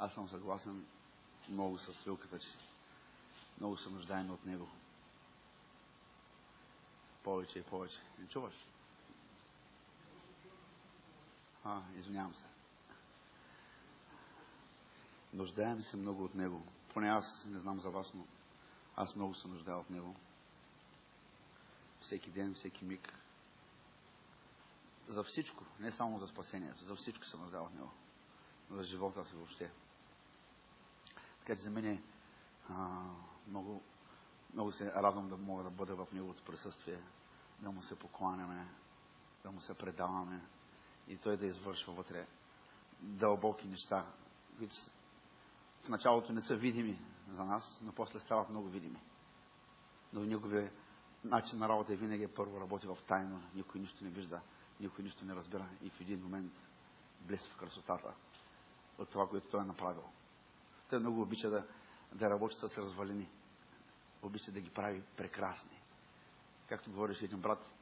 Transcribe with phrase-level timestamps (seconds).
[0.00, 0.86] Аз съм съгласен
[1.48, 2.48] много с свилката, че
[3.58, 4.68] много се нуждаем от Него.
[7.22, 7.98] Повече и повече.
[8.18, 8.54] Не чуваш?
[11.64, 12.46] А, извинявам се.
[15.32, 16.62] Нуждаем се много от Него.
[16.94, 18.24] Поне аз, не знам за вас, но
[18.96, 20.16] аз много се нуждая от Него.
[22.00, 23.14] Всеки ден, всеки миг.
[25.08, 27.90] За всичко, не само за спасението, за всичко се нуждая от Него.
[28.70, 29.70] За живота си въобще.
[31.50, 32.02] Така че за мен е
[32.68, 33.02] а,
[33.48, 33.82] много,
[34.54, 37.02] много се радвам да мога да бъда в Неговото присъствие,
[37.58, 38.68] да му се покланяме,
[39.42, 40.40] да му се предаваме
[41.08, 42.26] и Той да извършва вътре
[43.00, 44.06] дълбоки неща,
[44.58, 44.76] които
[45.82, 49.00] в началото не са видими за нас, но после стават много видими.
[50.12, 50.72] Но неговия
[51.24, 54.40] начин на работа е винаги е първо работи в тайно, никой нищо не вижда,
[54.80, 56.52] никой нищо не разбира и в един момент
[57.20, 58.14] блесва красотата
[58.98, 60.04] от това, което той е направил.
[60.90, 61.66] Той много обича да,
[62.14, 63.28] да работи с развалини.
[64.22, 65.82] Обича да ги прави прекрасни.
[66.68, 67.72] Както говореше един брат,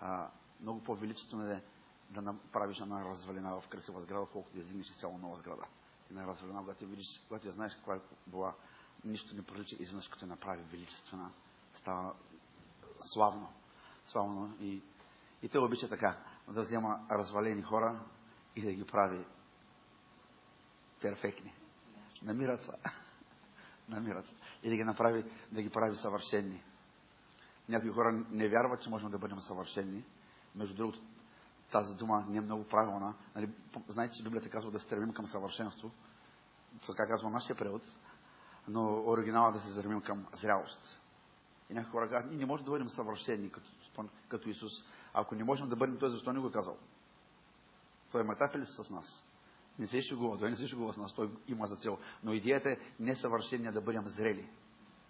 [0.00, 0.30] а,
[0.60, 1.62] много по-величествено е
[2.10, 5.62] да направиш една развалина в красива сграда, колкото да издигнеш цяло нова сграда.
[6.10, 8.54] Една развалина, когато я видиш, когато я знаеш каква е била,
[9.04, 11.30] нищо не прилича, изведнъж като я направи величествена,
[11.74, 12.14] става
[13.00, 13.52] славно.
[14.06, 14.56] Славно.
[14.60, 14.82] И,
[15.42, 18.00] и той обича така, да взема развалени хора
[18.56, 19.24] и да ги прави
[21.00, 21.54] перфектни.
[22.22, 22.72] Намират се.
[23.88, 24.34] Намират се.
[24.62, 26.62] И да ги направи, да ги прави съвършенни.
[27.68, 30.04] Някои хора не вярват, че можем да бъдем съвършени.
[30.54, 31.00] Между другото,
[31.72, 33.14] тази дума не е много правилна.
[33.36, 33.50] Нали,
[33.88, 35.90] знаете, че Библията казва да стремим към съвършенство.
[36.86, 37.82] Така казва нашия превод.
[38.68, 41.00] Но оригинала да се стремим към зрялост.
[41.70, 43.70] И някои хора казват, ние не можем да бъдем съвършени като,
[44.28, 44.72] като Исус.
[45.14, 46.76] Ако не можем да бъдем той, защо не го е казал?
[48.12, 49.24] Той майтапи ли с нас?
[49.78, 51.98] Не се шегува, той не се шегува с нас, той има за цел.
[52.22, 54.48] Но идеята е не съвършение да бъдем зрели.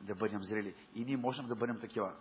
[0.00, 0.74] Да бъдем зрели.
[0.94, 2.12] И ние можем да бъдем такива.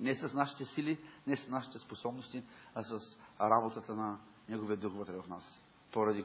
[0.00, 4.18] Не с нашите сили, не с нашите способности, а с работата на
[4.48, 5.62] Неговия Дух вътре в нас.
[5.92, 6.24] Поради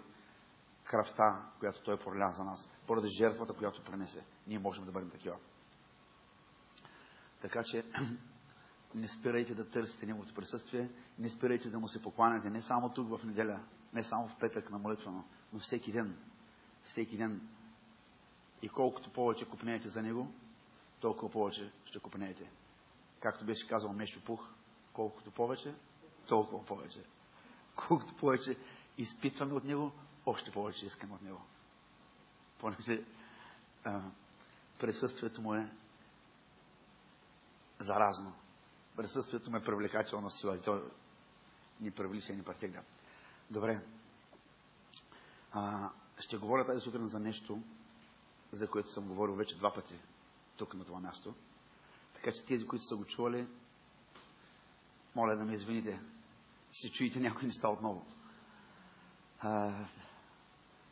[0.83, 5.35] кръвта, която Той проля за нас, поради жертвата, която пренесе, ние можем да бъдем такива.
[7.41, 7.85] Така че
[8.95, 10.89] не спирайте да търсите Неговото присъствие,
[11.19, 13.59] не спирайте да Му се покланяте не само тук в неделя,
[13.93, 16.17] не само в петък на молитва, но всеки ден.
[16.83, 17.49] Всеки ден.
[18.61, 20.33] И колкото повече купнеете за Него,
[20.99, 22.51] толкова повече ще купнеете.
[23.19, 24.49] Както беше казал Мешо Пух,
[24.93, 25.75] колкото повече,
[26.27, 27.03] толкова повече.
[27.75, 28.57] Колкото повече
[28.97, 29.91] изпитваме от Него,
[30.25, 31.41] още повече искаме от Него.
[32.59, 33.03] Понеже
[34.79, 35.71] присъствието Му е
[37.79, 38.33] заразно.
[38.95, 40.81] Присъствието му е привлекателна сила и то
[41.79, 42.81] ни привлича и ни претегля.
[43.51, 43.81] Добре.
[45.51, 47.61] А, ще говоря тази сутрин за нещо,
[48.51, 49.99] за което съм говорил вече два пъти
[50.57, 51.35] тук на това място.
[52.13, 53.47] Така че тези, които са го чували,
[55.15, 56.01] моля да ме извините.
[56.71, 58.05] Ще чуете някои неща отново.
[59.39, 59.85] А,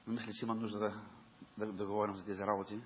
[0.08, 1.02] мисля, че имам нужда да,
[1.58, 2.82] да, да говорим за тези работи,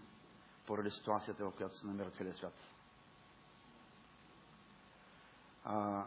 [0.65, 2.73] поради ситуацията, в която се намира целият свят.
[5.63, 6.05] А,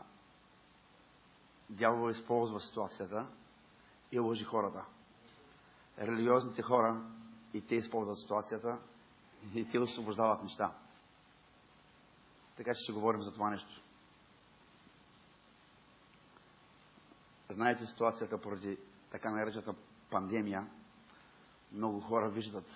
[1.71, 3.27] дявол използва ситуацията
[4.13, 4.85] и лъжи хората.
[5.99, 7.03] Религиозните хора
[7.55, 8.79] и те използват ситуацията
[9.55, 10.73] и те освобождават неща.
[12.57, 13.83] Така че ще говорим за това нещо.
[17.51, 18.79] Знаете ситуацията поради
[19.11, 19.75] така наречената
[20.11, 20.67] пандемия.
[21.73, 22.71] Много хора виждат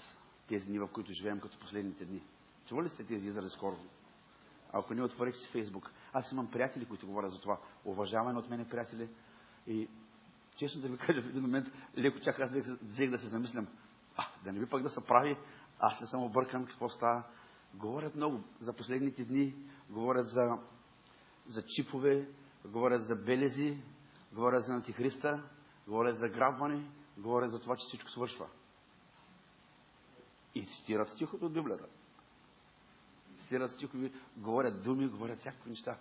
[0.48, 2.22] тези дни, в които живеем, като последните дни.
[2.66, 3.76] Чували сте тези изрази скоро?
[4.72, 5.90] Ако не отворих си Фейсбук.
[6.12, 7.58] Аз имам приятели, които говорят за това.
[7.84, 9.08] Уважаване от мене приятели.
[9.66, 9.88] И
[10.56, 11.66] честно да ви кажа, в един момент
[11.98, 12.50] леко чак аз
[12.82, 13.66] взех да се замислям.
[14.16, 15.36] А, да не би пък да се прави.
[15.78, 17.24] Аз не съм объркан какво става.
[17.74, 19.54] Говорят много за последните дни.
[19.90, 20.58] Говорят за,
[21.46, 22.28] за чипове.
[22.64, 23.82] Говорят за белези.
[24.32, 25.42] Говорят за антихриста.
[25.86, 26.90] Говорят за грабване.
[27.18, 28.46] Говорят за това, че всичко свършва.
[30.54, 31.86] И цитират стихото от Библията
[33.46, 35.98] цитират стихови, говорят думи, говорят всякакви неща.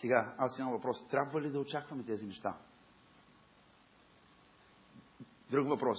[0.00, 1.08] Сега, аз имам въпрос.
[1.08, 2.56] Трябва ли да очакваме тези неща?
[5.50, 5.98] Друг въпрос.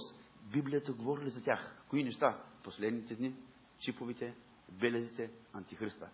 [0.52, 1.76] Библията говори ли за тях?
[1.88, 2.38] Кои неща?
[2.64, 3.34] Последните дни,
[3.78, 4.34] чиповите,
[4.68, 6.08] белезите, антихриста.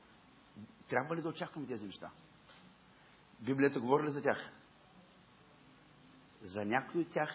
[0.88, 2.10] Трябва ли да очакваме тези неща?
[3.40, 4.52] Библията говори ли за тях?
[6.42, 7.30] За някои от тях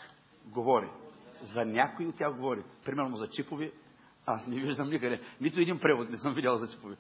[0.46, 0.90] говори.
[1.42, 2.64] За някои от тях говори.
[2.86, 3.72] Примерно за чипови,
[4.26, 5.22] аз не виждам никъде.
[5.42, 6.98] Нито един превод не съм видял за типове.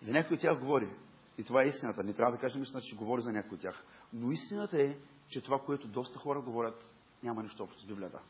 [0.00, 0.90] За някой от тях говори.
[1.38, 2.04] И това е истината.
[2.04, 3.84] Не трябва да кажем истината, че говори за някой от тях.
[4.12, 4.96] Но истината е,
[5.28, 8.20] че това, което доста хора говорят, няма нищо общо с Библията.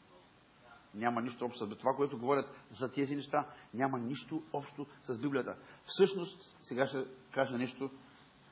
[0.94, 3.46] Няма нищо общо с това, което говорят за тези неща.
[3.74, 5.56] Няма нищо общо с Библията.
[5.84, 7.90] Всъщност, сега ще кажа нещо,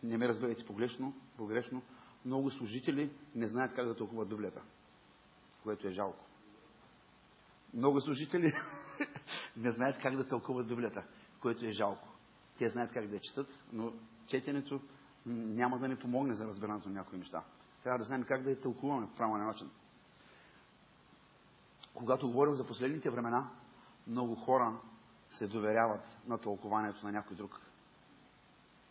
[0.03, 1.83] не ме разберете погрешно, погрешно,
[2.25, 4.63] много служители не знаят как да тълкуват Библията,
[5.63, 6.27] което е жалко.
[7.75, 8.53] Много служители
[9.57, 11.05] не знаят как да тълкуват Библията,
[11.41, 12.09] което е жалко.
[12.59, 13.93] Те знаят как да я четат, но
[14.31, 14.81] четенето
[15.27, 17.43] няма да ни помогне за разбирането на някои неща.
[17.83, 19.71] Трябва да знаем как да я тълкуваме в правилен начин.
[21.95, 23.51] Когато говорим за последните времена,
[24.07, 24.77] много хора
[25.31, 27.61] се доверяват на тълкованието на някой друг.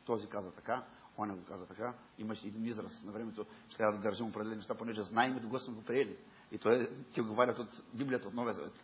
[0.06, 0.84] Този каза така,
[1.18, 1.94] он го каза така.
[2.18, 5.74] Имаше един израз на времето, че трябва да държим определени неща, понеже знаем дълго сме
[5.74, 6.18] го приели.
[6.52, 8.84] И той ти говорят от Библията, от Новия Завет.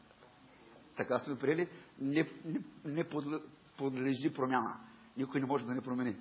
[0.98, 1.69] Така сме приели,
[2.00, 3.10] не, не, не
[3.78, 4.78] подлежи промяна.
[5.18, 6.16] Никой не може да не промени.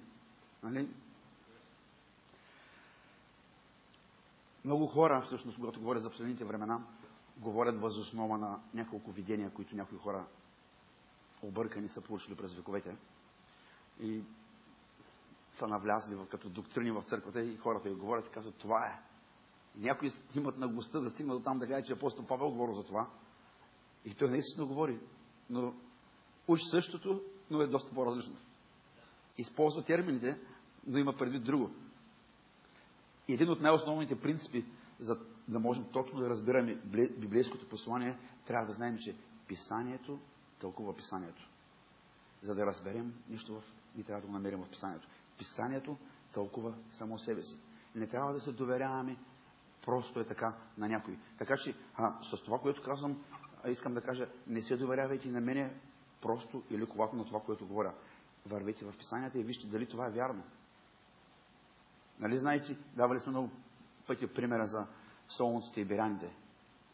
[0.65, 0.89] Нали?
[4.65, 6.87] Много хора, всъщност, когато говорят за последните времена,
[7.37, 10.27] говорят въз основа на няколко видения, които някои хора
[11.43, 12.97] объркани са получили през вековете.
[14.01, 14.23] И
[15.53, 19.01] са навлязли като доктрини в църквата и хората ги говорят и казват, това е.
[19.77, 23.11] Някои имат наглостта да стигнат до там да кажат, че апостол Павел говори за това.
[24.05, 25.01] И той наистина говори.
[25.51, 25.75] Но
[26.49, 28.37] учи същото, но е доста по-различно.
[29.39, 30.41] Използва термините,
[30.87, 31.71] но има предвид друго.
[33.29, 34.65] Един от най-основните принципи,
[35.01, 36.75] за да можем точно да разбираме
[37.19, 39.17] библейското послание, трябва да знаем, че
[39.49, 40.19] Писанието
[40.61, 41.49] тълкува Писанието.
[42.43, 43.63] За да разберем нищо в...
[43.99, 45.09] и трябва да го намерим в Писанието.
[45.39, 45.97] Писанието
[46.33, 47.57] тълкува само себе си.
[47.95, 49.17] Не трябва да се доверяваме
[49.85, 51.19] просто е така на някой.
[51.39, 53.25] Така че а, с това, което казвам,
[53.69, 55.81] искам да кажа, не се доверявайте на мене
[56.21, 57.95] просто или ковато на това, което говоря.
[58.47, 60.43] Вървете в писанията и вижте дали това е вярно.
[62.21, 63.51] Нали знаете, давали сме много
[64.07, 64.87] пъти примера за
[65.29, 66.37] солнците и беряните.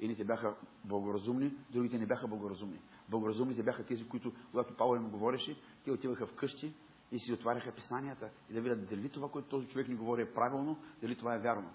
[0.01, 2.81] Едните бяха благоразумни, другите не бяха благоразумни.
[3.09, 6.75] Благоразумните бяха тези, които, когато Павел им говореше, те отиваха вкъщи
[7.13, 10.35] и си отваряха писанията и да видят дали това, което този човек ни говори е
[10.35, 11.71] правилно, дали това е вярно.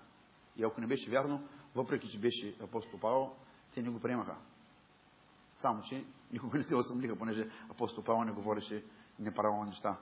[0.58, 3.32] И ако не беше вярно, въпреки че беше апостол Павел,
[3.74, 4.36] те не го приемаха.
[5.58, 8.84] Само, че никога не се осъмниха, понеже апостол Павел не говореше
[9.20, 9.98] неправилни неща.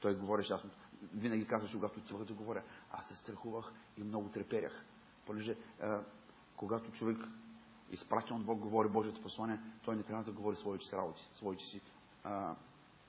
[0.00, 0.70] Той говореше ясно.
[1.14, 4.84] Винаги казваше, когато отивах да говоря, аз се страхувах и много треперях.
[5.26, 5.56] Понеже,
[6.56, 7.18] когато човек
[7.90, 11.64] изпратен от Бог говори Божието послание, той не трябва да говори своите си работи, своите
[11.64, 11.80] си
[12.24, 12.56] а,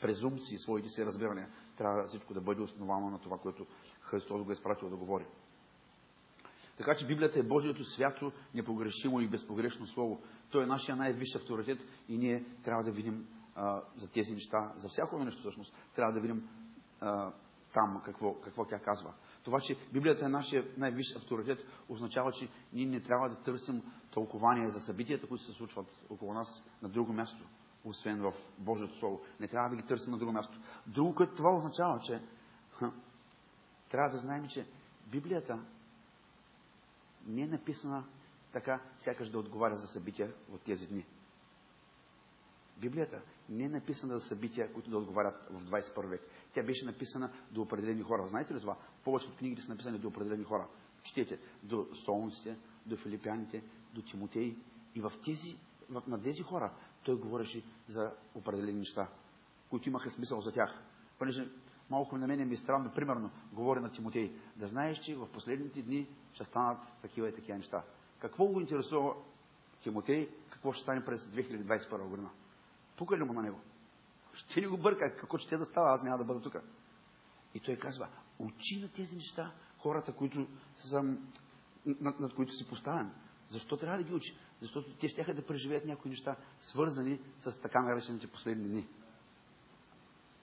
[0.01, 1.49] презумпции, своите си разбирания.
[1.77, 3.65] Трябва всичко да бъде основано на това, което
[4.01, 5.25] Христос го е изпратил да говори.
[6.77, 10.21] Така че Библията е Божието свято, непогрешимо и безпогрешно слово.
[10.49, 14.87] То е нашия най-висш авторитет и ние трябва да видим а, за тези неща, за
[14.89, 16.49] всяко нещо всъщност, трябва да видим
[16.99, 17.33] а,
[17.73, 19.13] там какво, какво тя казва.
[19.43, 21.59] Това, че Библията е нашия най-висш авторитет,
[21.89, 23.81] означава, че ние не трябва да търсим
[24.13, 27.43] тълкование за събитията, които се случват около нас на друго място,
[27.85, 29.21] освен в Божието Слово.
[29.39, 30.59] Не трябва да ги търсим на друго място.
[30.87, 32.21] Друго, което това означава, че
[32.71, 32.91] ха,
[33.89, 34.67] трябва да знаем, че
[35.07, 35.59] Библията
[37.27, 38.03] не е написана
[38.51, 41.05] така, сякаш да отговаря за събития от тези дни.
[42.81, 46.21] Библията не е написана за събития, които да отговарят в 21 век.
[46.53, 48.27] Тя беше написана до определени хора.
[48.27, 48.77] Знаете ли това?
[49.03, 50.67] Повечето от книгите са написани до определени хора.
[51.03, 53.63] Четете до солнците, до филипяните,
[53.93, 54.57] до Тимотей.
[54.95, 55.57] И в тези,
[56.07, 59.07] на тези хора той говореше за определени неща,
[59.69, 60.83] които имаха смисъл за тях.
[61.19, 61.49] Понеже
[61.89, 65.81] малко на мен ми е странно, примерно, говори на Тимотей, да знаеш, че в последните
[65.81, 67.83] дни ще станат такива и такива неща.
[68.19, 69.13] Какво го интересува
[69.81, 72.29] Тимотей, какво ще стане през 2021 година?
[73.01, 73.59] Пука ли му на него?
[74.33, 76.55] Ще ни го бърка, какво ще да става, аз няма да бъда тук.
[77.53, 78.07] И той казва,
[78.39, 81.03] учи на тези неща хората, които са,
[81.85, 83.11] над, над които си поставен.
[83.49, 84.37] Защо трябва да ги учи?
[84.61, 88.87] Защото те ще да преживеят някои неща, свързани с така наречените последни дни.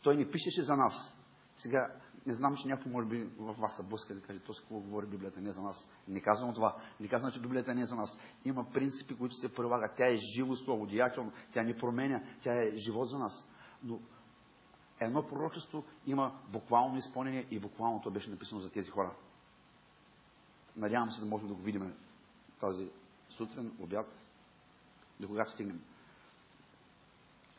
[0.03, 1.17] Той не пишеше за нас.
[1.57, 4.61] Сега, не знам, че някой може би в вас се блъска да каже, то с
[4.61, 5.89] какво говори Библията, не е за нас.
[6.09, 6.77] Не казвам това.
[7.01, 8.19] Не казвам, че Библията не е за нас.
[8.45, 9.97] Има принципи, които се прилагат.
[9.97, 11.33] Тя е живо слово, деятелно.
[11.53, 12.23] Тя не променя.
[12.43, 13.49] Тя е живот за нас.
[13.83, 14.01] Но
[15.01, 19.15] едно пророчество има буквално изпълнение и буквално то беше написано за тези хора.
[20.77, 21.95] Надявам се да можем да го видим
[22.61, 22.91] този
[23.31, 24.07] сутрин, обяд,
[25.21, 25.81] до когато стигнем.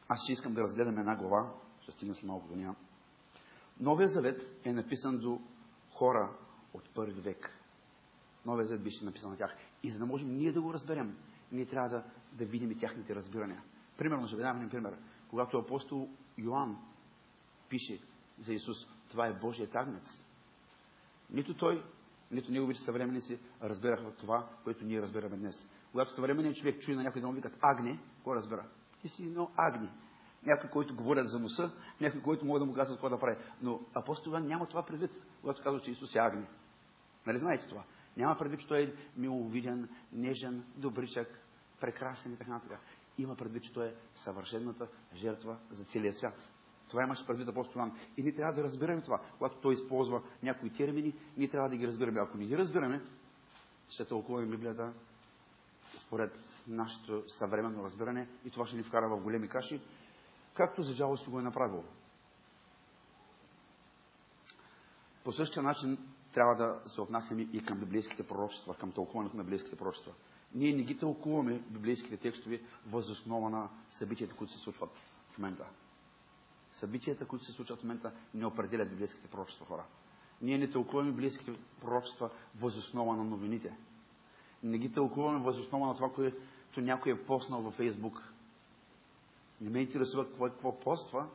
[0.07, 1.51] Аз ще искам да разгледам една глава,
[1.81, 2.75] ще стигнем с малко до нея.
[3.79, 5.41] Новия завет е написан до
[5.91, 6.37] хора
[6.73, 7.51] от първи век.
[8.45, 9.57] Новия завет беше написан на тях.
[9.83, 11.17] И за да можем ние да го разберем,
[11.51, 13.63] ние трябва да, да видим и тяхните разбирания.
[13.97, 14.97] Примерно, ще ви дам един пример.
[15.29, 16.77] Когато апостол Йоанн
[17.69, 17.99] пише
[18.39, 18.77] за Исус,
[19.09, 20.05] това е Божият агнец.
[21.29, 21.83] Нито той
[22.31, 25.69] Нито неговите съвременници разбираха това, което ние разбираме днес.
[25.91, 28.65] Когато съвременният човек чуе на някой да му викат агне, кой разбира?
[29.01, 29.89] Ти си едно агни.
[30.45, 33.37] Някой, който говорят за носа, някой, който може да му казва какво да прави.
[33.61, 36.45] Но апостол няма това предвид, когато казва, че Исус е агни.
[37.27, 37.83] Нали знаете това?
[38.17, 41.39] Няма предвид, че той е миловиден, нежен, добричък,
[41.79, 42.79] прекрасен и така нататък.
[43.17, 46.49] Има предвид, че той е съвършената жертва за целия свят.
[46.89, 47.99] Това имаше предвид апостол Йоан.
[48.17, 49.21] И ние трябва да разбираме това.
[49.37, 52.19] Когато той използва някои термини, ние трябва да ги разбираме.
[52.19, 53.01] Ако не ги разбираме,
[53.89, 54.93] ще тълкуваме Библията
[55.97, 59.81] според нашето съвременно разбиране и това ще ни вкара в големи каши,
[60.59, 61.83] както за жалост го е направил.
[65.23, 65.97] По същия начин
[66.33, 70.11] трябва да се отнасяме и към библейските пророчества, към тълкуването на библейските пророчества.
[70.55, 74.89] Ние не ги тълкуваме библейските текстове възоснова на събитията, които се случват
[75.31, 75.65] в момента.
[76.73, 79.83] Събитията, които се случват в момента, не определят библейските пророчества хора.
[80.41, 81.51] Ние не тълкуваме библейските
[81.81, 83.77] пророчества възоснова на новините.
[84.63, 86.37] Не ги тълкуваме възоснова на това, което
[86.81, 88.33] някой е поснал във Фейсбук.
[89.61, 91.27] Не ме интересува какво, какво поства,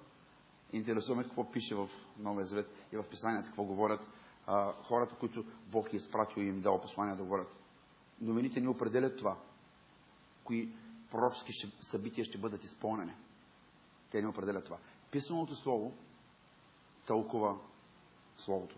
[0.72, 1.88] интересува ме какво пише в
[2.18, 4.08] Новия Завет и в Писанията, какво говорят
[4.46, 7.56] а, хората, които Бог е изпратил и им дал послания да говорят.
[8.20, 9.36] Новините не определят това.
[10.44, 10.72] Кои
[11.10, 13.14] пророчески събития ще бъдат изпълнени.
[14.10, 14.78] Те не определят това.
[15.10, 15.92] Писаното Слово
[17.06, 17.56] тълкува
[18.36, 18.76] Словото.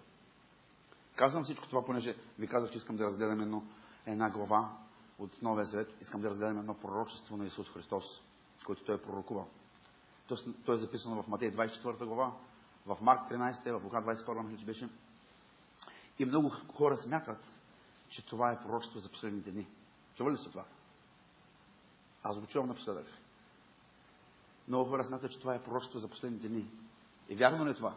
[1.16, 3.64] Казвам всичко това, понеже ви казах, че искам да разгледам едно,
[4.06, 4.76] една глава
[5.18, 5.96] от Новия Завет.
[6.00, 8.22] Искам да разгледам едно пророчество на Исус Христос,
[8.64, 9.48] което Той е пророкувал.
[10.64, 12.32] То, е записано в Матей 24 глава,
[12.86, 14.88] в Марк 13, в Лука 22, мисля, че беше.
[16.18, 17.44] И много хора смятат,
[18.08, 19.66] че това е пророчество за последните дни.
[20.14, 20.64] Чува ли сте това?
[22.22, 23.06] Аз го чувам напоследък.
[24.68, 26.70] Много хора смятат, че това е пророчество за последните дни.
[27.28, 27.96] И вярно ли е това?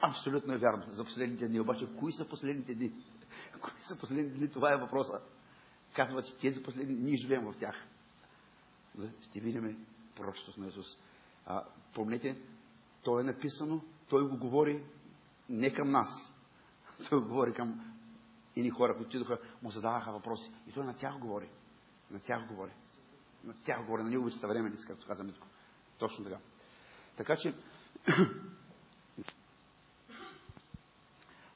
[0.00, 0.84] Абсолютно е вярно.
[0.92, 1.60] За последните дни.
[1.60, 2.92] Обаче, кои са последните дни?
[3.60, 4.50] Кои са последните дни?
[4.50, 5.20] Това е въпроса.
[5.94, 7.86] Казва, че тези последни дни живеем в тях.
[9.20, 10.86] Ще видим пророчеството на Исус.
[11.46, 12.42] А, помните,
[13.02, 14.84] то е написано, той го говори
[15.48, 16.34] не към нас.
[17.08, 17.94] Той го говори към
[18.56, 20.50] ини хора, които идоха, му задаваха въпроси.
[20.66, 21.48] И той на тях говори.
[22.10, 22.72] На тях говори.
[23.44, 25.46] На тях говори, на неговите съвременници, както каза Митко.
[25.98, 26.38] Точно така.
[27.16, 27.54] Така че,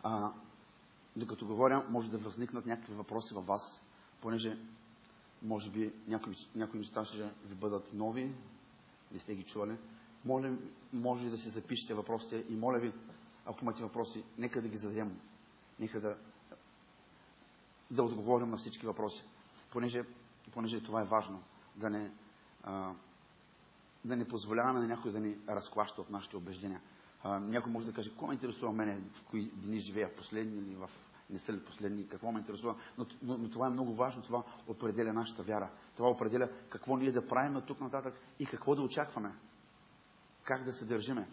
[0.03, 0.33] а,
[1.17, 3.83] докато говоря, може да възникнат някакви въпроси във вас,
[4.21, 4.59] понеже
[5.45, 8.35] може би някои, някои неща ще ви бъдат нови,
[9.13, 9.77] не сте ги чували.
[10.25, 10.57] Моля,
[10.93, 12.93] може да си запишете въпросите и моля ви,
[13.47, 15.21] ако имате въпроси, нека да ги зададем.
[15.81, 16.17] Нека да,
[17.91, 19.25] да отговорим на всички въпроси.
[19.71, 20.05] Понеже,
[20.53, 21.43] понеже това е важно.
[21.77, 22.13] Да не,
[22.63, 22.93] а,
[24.05, 26.81] да не позволяваме на някой да ни разклаща от нашите убеждения.
[27.23, 30.91] А, някой може да каже, ме интересува мене, в кои дни живея, последни или в
[31.31, 32.77] не са ли последни, какво ме интересува.
[32.99, 35.71] Но, но, но това е много важно, това определя нашата вяра.
[35.97, 39.35] Това определя какво ние да правим от тук нататък и какво да очакваме.
[40.45, 41.29] Как да се държиме.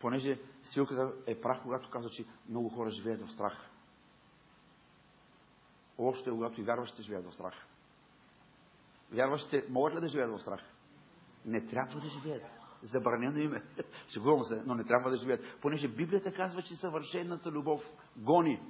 [0.00, 3.70] Понеже силката е прах, когато казва, че много хора живеят в страх.
[5.98, 7.54] Лошото е, когато и вярващите живеят в страх.
[9.10, 10.60] Вярващите могат ли да живеят в страх?
[11.44, 12.44] Не трябва да живеят.
[12.82, 13.62] Забранено име.
[14.08, 15.58] Шегувам се, но не трябва да живеят.
[15.60, 17.80] Понеже Библията казва, че съвършената любов
[18.16, 18.60] гони,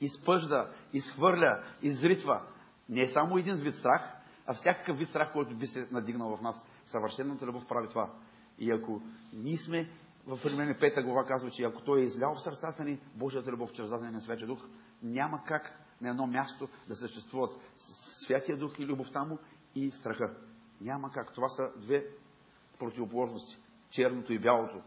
[0.00, 2.42] изпъжда, изхвърля, изритва.
[2.88, 4.16] Не е само един вид страх,
[4.46, 6.66] а всякакъв вид страх, който би се надигнал в нас.
[6.86, 8.10] Съвършената любов прави това.
[8.58, 9.02] И ако
[9.32, 9.90] ние сме
[10.26, 13.72] в Римляни 5 глава казва, че ако Той е излял в сърцата ни Божията любов
[13.72, 14.66] чрез дадения Святия Дух,
[15.02, 17.54] няма как на едно място да съществуват
[18.26, 19.38] Святия Дух и любовта му
[19.74, 20.36] и страха.
[20.80, 21.34] Няма как.
[21.34, 22.06] Това са две
[22.78, 23.56] противоположности.
[23.90, 24.82] Черното и бялото.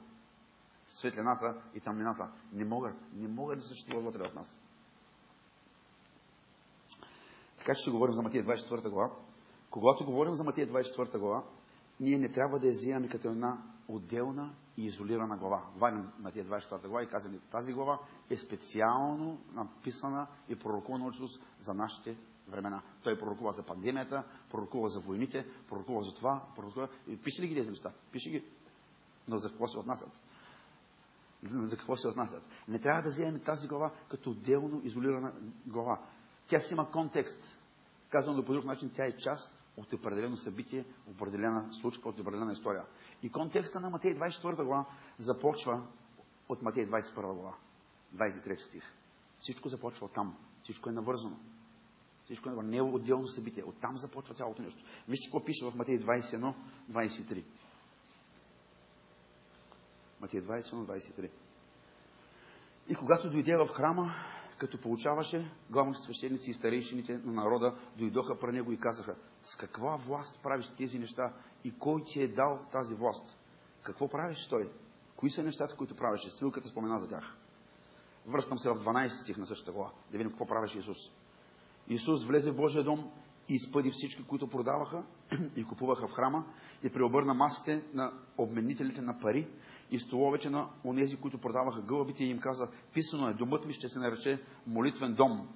[0.88, 2.32] Светлината и тъмнината.
[2.54, 2.96] Не могат.
[3.14, 4.63] Не могат да съществуват вътре в нас.
[7.64, 9.12] Така че ще говорим за Матия 24 глава.
[9.70, 11.44] Когато говорим за Матия 24 глава,
[12.00, 15.64] ние не трябва да я взимаме като една отделна и изолирана глава.
[15.76, 21.16] Това е Матия 24 глава и казваме, тази глава е специално написана и пророкувана от
[21.16, 22.18] Исус за нашите
[22.48, 22.82] времена.
[23.04, 26.88] Той пророкува за пандемията, пророкува за войните, пророкува за това, пророкува...
[27.08, 27.92] И пише ли ги тези неща?
[28.12, 28.44] Пише ги.
[29.28, 30.12] Но за какво се отнасят?
[31.44, 32.44] За какво се отнасят?
[32.68, 35.34] Не трябва да вземем тази глава като отделно изолирана
[35.66, 36.00] глава.
[36.54, 37.60] Тя си има контекст.
[38.10, 42.86] Казвам по друг начин, тя е част от определено събитие, определена случка, от определена история.
[43.24, 44.86] И контекста на Матей 24 глава
[45.20, 45.88] започва
[46.50, 47.54] от Матей 21 глава,
[48.16, 48.84] 23 стих.
[49.40, 50.38] Всичко започва от там.
[50.64, 51.38] Всичко е навързано.
[52.24, 53.64] Всичко е не е отделно събитие.
[53.64, 54.84] Оттам започва цялото нещо.
[55.08, 56.54] Вижте какво пише в Матей 21,
[56.92, 57.44] 23.
[60.22, 61.30] Матей 21, 23.
[62.88, 64.16] И когато дойде в храма,
[64.58, 69.96] като получаваше, главните свещеници и старейшините на народа дойдоха при него и казаха, с каква
[69.96, 71.34] власт правиш тези неща
[71.64, 73.38] и кой ти е дал тази власт?
[73.84, 74.72] Какво правиш той?
[75.16, 76.32] Кои са нещата, които правеше?
[76.32, 77.38] Свилката спомена за тях.
[78.28, 80.98] Връщам се в 12 стих на същата глава, да видим какво правеше Исус.
[81.88, 83.12] Исус влезе в Божия дом
[83.50, 85.04] изпъди всички, които продаваха
[85.56, 86.46] и купуваха в храма
[86.84, 89.48] и преобърна масите на обменителите на пари
[89.92, 93.90] и столовете на онези, които продаваха гълъбите и им каза, писано е, домът ми ще
[93.90, 95.48] се нарече молитвен дом,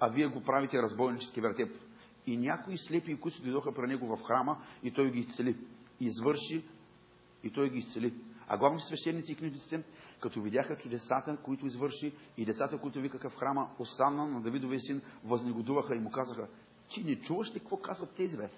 [0.00, 1.76] а вие го правите разбойнически вертеп.
[2.26, 5.56] И някои слепи, които дойдоха при него в храма, и той ги изцели.
[6.00, 6.64] Извърши,
[7.42, 8.14] и той ги изцели.
[8.48, 9.82] А главните свещеници и книжниците,
[10.20, 15.02] като видяха чудесата, които извърши, и децата, които викаха в храма, Осанна на Давидовия син,
[15.24, 16.48] възнегодуваха и му казаха,
[16.88, 18.50] ти не чуваш ли какво казват тези, бе?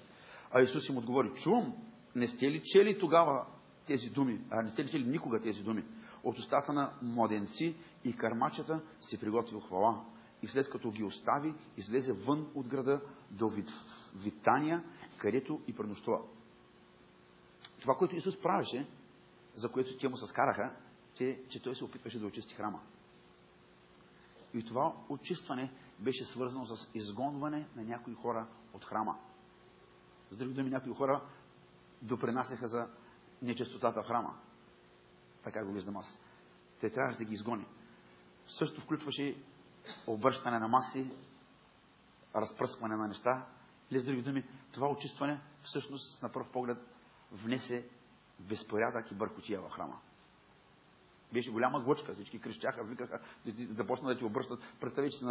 [0.50, 1.74] А Исус им отговори, чувам,
[2.14, 3.46] не сте ли чели тогава
[3.86, 5.84] тези думи, а не сте ли чели никога тези думи?
[6.24, 10.04] От устата на младенци и кармачета си приготвил хвала.
[10.42, 13.50] И след като ги остави, излезе вън от града до
[14.14, 14.84] Витания,
[15.18, 16.18] където и пренощува.
[17.80, 18.86] Това, което Исус правеше,
[19.54, 20.76] за което те му се скараха,
[21.14, 22.80] че, че той се опитваше да очисти храма.
[24.54, 29.18] И това очистване беше свързано с изгонване на някои хора от храма.
[30.30, 31.22] С други думи, някои хора
[32.02, 32.88] допринасяха за
[33.42, 34.38] нечестотата в храма.
[35.42, 36.20] Така го виждам аз.
[36.80, 37.66] Те трябваше да ги изгони.
[38.58, 39.42] Също включваше
[40.06, 41.10] обръщане на маси,
[42.34, 43.46] разпръскване на неща.
[43.90, 46.78] Или с други думи, това очистване всъщност на пръв поглед
[47.32, 47.88] внесе
[48.40, 50.00] безпорядък и бъркотия в храма.
[51.32, 54.60] Беше голяма глъчка, всички крещяха, викаха да, да да ти обръщат.
[54.80, 55.24] Представи, че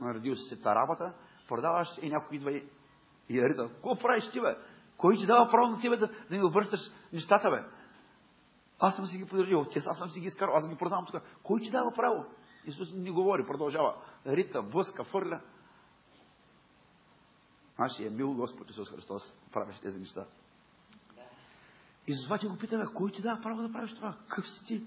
[0.00, 1.14] наредил се таравата,
[1.48, 2.64] продаваш и някой идва и,
[3.28, 3.68] и рита.
[3.68, 4.56] Какво правиш ти, бе?
[4.96, 6.80] Кой ти дава право на тебе да, да ми обръщаш
[7.12, 7.64] нещата, бе?
[8.78, 11.22] Аз съм си ги подарил, те аз съм си ги изкарал, аз ги продавам тук.
[11.42, 12.24] Кой ти дава право?
[12.66, 13.94] Исус не говори, продължава.
[14.26, 15.40] Рита, блъска, фърля.
[17.78, 20.26] Нашия мил Господ Исус Христос правеше тези неща.
[22.06, 24.16] И затова ти го питаме, кой ти дава право да правиш това?
[24.28, 24.86] Какъв си ти?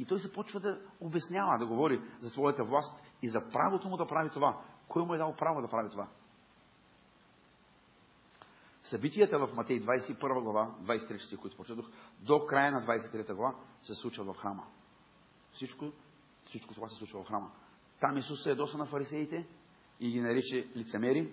[0.00, 4.06] И той започва да обяснява, да говори за своята власт и за правото му да
[4.06, 4.62] прави това.
[4.88, 6.08] Кой му е дал право да прави това?
[8.82, 13.94] Събитията в Матей 21 глава, 23 стих, които прочетох, до края на 23 глава се
[13.94, 14.66] случва в храма.
[15.52, 15.92] Всичко,
[16.44, 17.50] всичко това се случва в храма.
[18.00, 19.46] Там Исус се ядоса на фарисеите
[20.00, 21.32] и ги нарича лицемери.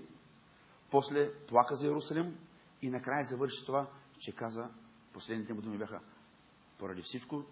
[0.92, 2.38] После плака за Иерусалим
[2.82, 3.88] и накрая завърши това,
[4.20, 4.70] че каза,
[5.14, 6.02] последните му думи бяха,
[6.80, 7.46] поради всичко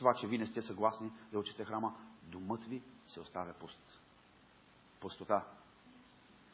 [0.00, 4.00] това, че вие не сте съгласни да учите храма, думът ви се оставя пуст.
[5.00, 5.46] Пустота.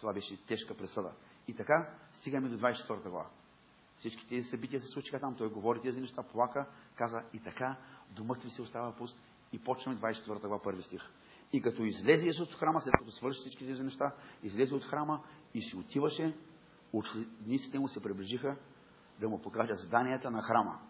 [0.01, 1.13] Това беше тежка пресъда.
[1.49, 3.27] И така стигаме до 24 глава.
[3.99, 5.37] Всички тези събития се случиха там.
[5.37, 7.77] Той говори тези неща, плака, каза и така,
[8.11, 9.19] думът ви се остава пуст.
[9.53, 11.03] И почваме 24 глава, първи стих.
[11.53, 15.25] И като излезе Исус от храма, след като свърши всички тези неща, излезе от храма
[15.55, 16.37] и си отиваше,
[16.93, 18.57] учениците му се приближиха
[19.21, 20.81] да му покажат зданията на храма.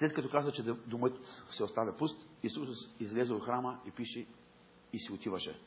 [0.00, 2.68] След като каза, че домът се оставя пуст, Исус
[3.00, 4.26] излезе от храма и пише
[4.92, 5.60] и си отиваше.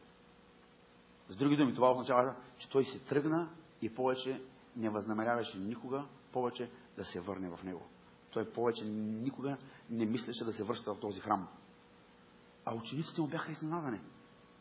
[1.30, 3.50] С други думи, това означава, че той се тръгна
[3.82, 4.42] и повече
[4.76, 7.90] не възнамеряваше никога повече да се върне в него.
[8.32, 9.58] Той повече никога
[9.90, 11.48] не мислеше да се връща в този храм.
[12.66, 14.00] А учениците му бяха изненадани.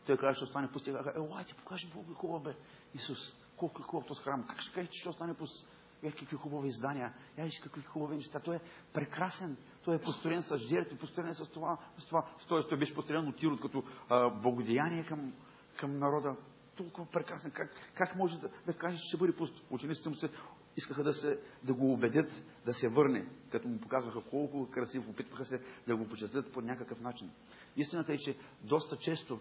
[0.05, 0.87] Той каза, ще остане пуст.
[0.87, 2.55] И каза, елай, ти покажи Бог хубав бе.
[2.93, 3.19] Исус,
[3.57, 4.47] колко е хубав този храм.
[4.47, 5.67] Как ще кажеш, че ще остане пуст?
[6.03, 8.39] Е, какви хубави издания, виж какви хубави неща.
[8.39, 8.59] Той е
[8.93, 12.25] прекрасен, той е построен с жертви, построен с това, с това.
[12.47, 15.33] Той, той беше построен от Тирот като а, благодеяние към,
[15.79, 16.35] към народа.
[16.75, 17.51] Толкова прекрасен.
[17.51, 19.63] Как, как може да, да кажеш, че ще бъде пуст?
[19.69, 20.29] Учениците му се
[20.77, 25.45] искаха да, се, да го убедят да се върне, като му показваха колко красив, опитваха
[25.45, 27.31] се да го почетат по някакъв начин.
[27.75, 29.39] Истината е, че доста често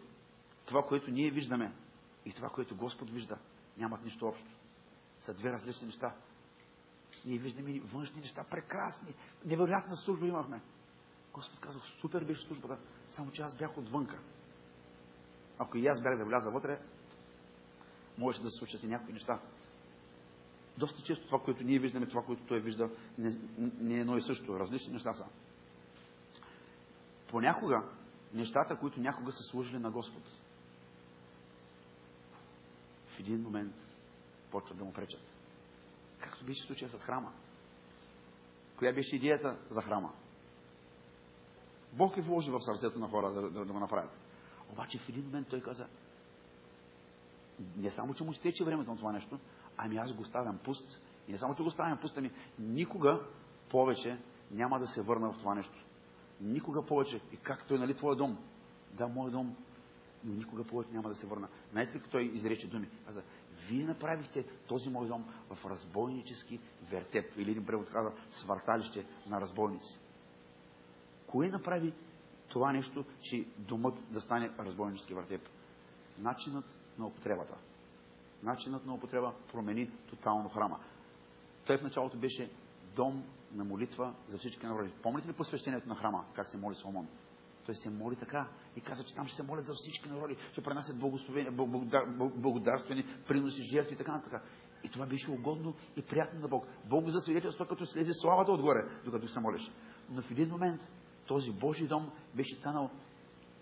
[0.66, 1.72] това, което ние виждаме
[2.26, 3.38] и това, което Господ вижда,
[3.78, 4.50] нямат нищо общо.
[5.20, 6.14] Са две различни неща.
[7.24, 9.14] Ние виждаме външни неща, прекрасни.
[9.44, 10.60] Невероятна служба имахме.
[11.32, 12.78] Господ казва, супер беше службата,
[13.10, 14.18] само че аз бях отвънка.
[15.58, 16.80] Ако и аз бях да вляза вътре,
[18.18, 19.40] можеше да се случат и някои неща.
[20.78, 24.22] Доста често това, което ние виждаме, това, което той вижда, не, не е едно и
[24.22, 24.58] също.
[24.58, 25.26] Различни неща са.
[27.28, 27.88] Понякога,
[28.34, 30.22] нещата, които някога са служили на Господ,
[33.06, 33.74] в един момент
[34.50, 35.31] почват да му пречат.
[36.22, 37.32] Както беше случая с храма.
[38.78, 40.12] Коя беше идеята за храма?
[41.92, 44.20] Бог е вложи в сърцето на хора да, да, да го направят.
[44.72, 45.86] Обаче в един момент той каза,
[47.76, 49.38] не само, че му стече времето на това нещо,
[49.76, 51.00] ами аз го ставям пуст.
[51.28, 53.20] И не само, че го ставям пуст, ами никога
[53.70, 54.18] повече
[54.50, 55.84] няма да се върна в това нещо.
[56.40, 57.20] Никога повече.
[57.32, 58.38] И как той, нали, твоя дом?
[58.92, 59.56] да, мой дом,
[60.24, 61.48] но никога повече няма да се върна.
[61.70, 62.88] Знаете ли, той изрече думи?
[63.06, 63.22] Каза,
[63.68, 67.36] вие направихте този мой дом в разбойнически вертеп.
[67.36, 70.00] Или един превод каза, свърталище на разбойници.
[71.26, 71.92] Кое направи
[72.48, 75.48] това нещо, че домът да стане разбойнически вертеп?
[76.18, 77.54] Начинът на употребата.
[78.42, 80.80] Начинът на употреба промени тотално храма.
[81.66, 82.50] Той в началото беше
[82.96, 84.92] дом на молитва за всички народи.
[85.02, 87.08] Помните ли посвещението на храма, как се моли Соломон?
[87.66, 90.62] Той се моли така и каза, че там ще се молят за всички народи, ще
[90.62, 90.98] пренасят
[92.36, 94.42] благодарствени приноси, жертви и така нататък.
[94.84, 96.66] И това беше угодно и приятно на Бог.
[96.84, 99.70] Бог засвидетелства, като слезе славата отгоре, докато се молиш.
[100.10, 100.80] Но в един момент
[101.26, 102.90] този Божий дом беше станал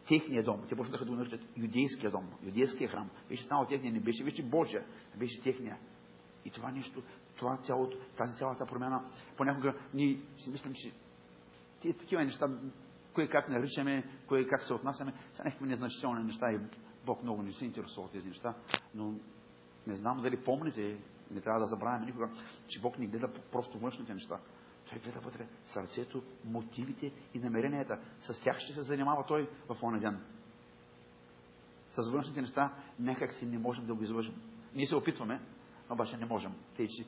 [0.08, 0.66] техния дом.
[0.68, 3.10] Те почнаха да го наричат юдейския дом, юдейския храм.
[3.28, 4.84] Беше станал техния, не беше вече Божия,
[5.18, 5.78] беше техния.
[6.44, 7.02] И това нещо,
[7.36, 9.04] това цялото, тази цялата промяна,
[9.36, 10.92] понякога ние си мислим, че
[11.82, 12.48] тези такива неща,
[13.14, 16.58] кое как наричаме, кое как се отнасяме, са някакви незначителни неща и
[17.06, 18.54] Бог много не се интересува тези неща,
[18.94, 19.14] но
[19.86, 20.98] не знам дали помните,
[21.30, 22.30] не трябва да забравяме никога,
[22.68, 24.40] че Бог ни гледа просто външните неща.
[24.90, 27.98] Той гледа вътре сърцето, мотивите и намеренията.
[28.20, 30.24] С тях ще се занимава той в оня ден.
[31.90, 34.34] С външните неща някак си не можем да го излъжим.
[34.74, 35.40] Ние се опитваме,
[35.90, 36.52] обаче не можем.
[36.76, 37.04] Тъй, че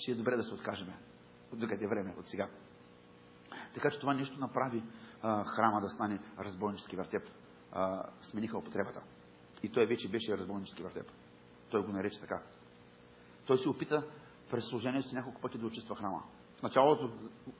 [0.00, 0.88] ще е добре да се откажем.
[1.52, 2.48] Докъде е време от сега.
[3.74, 4.82] Така че това нещо направи
[5.22, 7.22] а, храма да стане разбойнически въртеп.
[7.72, 9.02] А, смениха употребата.
[9.62, 11.06] И той вече беше разбойнически въртеп.
[11.70, 12.42] Той го нарече така.
[13.46, 14.06] Той се опита
[14.50, 16.22] през служението си няколко пъти да очиства храма.
[16.58, 17.10] В началото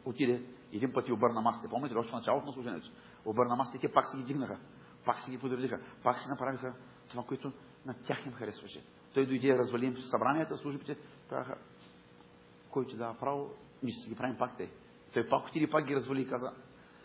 [0.05, 1.69] отиде един път и обърна масите.
[1.69, 2.91] Помните още в началото на служението?
[3.25, 4.59] Обърна масите те пак си ги дигнаха.
[5.05, 5.81] Пак си ги подредиха.
[6.03, 6.75] Пак си направиха
[7.09, 7.53] това, което
[7.87, 8.85] на тях им харесваше.
[9.15, 10.97] Той дойде да развали им събранията, службите,
[11.29, 11.59] казаха,
[12.71, 13.51] който дава право,
[13.83, 14.71] ние си ги правим пак те.
[15.13, 16.53] Той пак отиде пак ги развали и каза,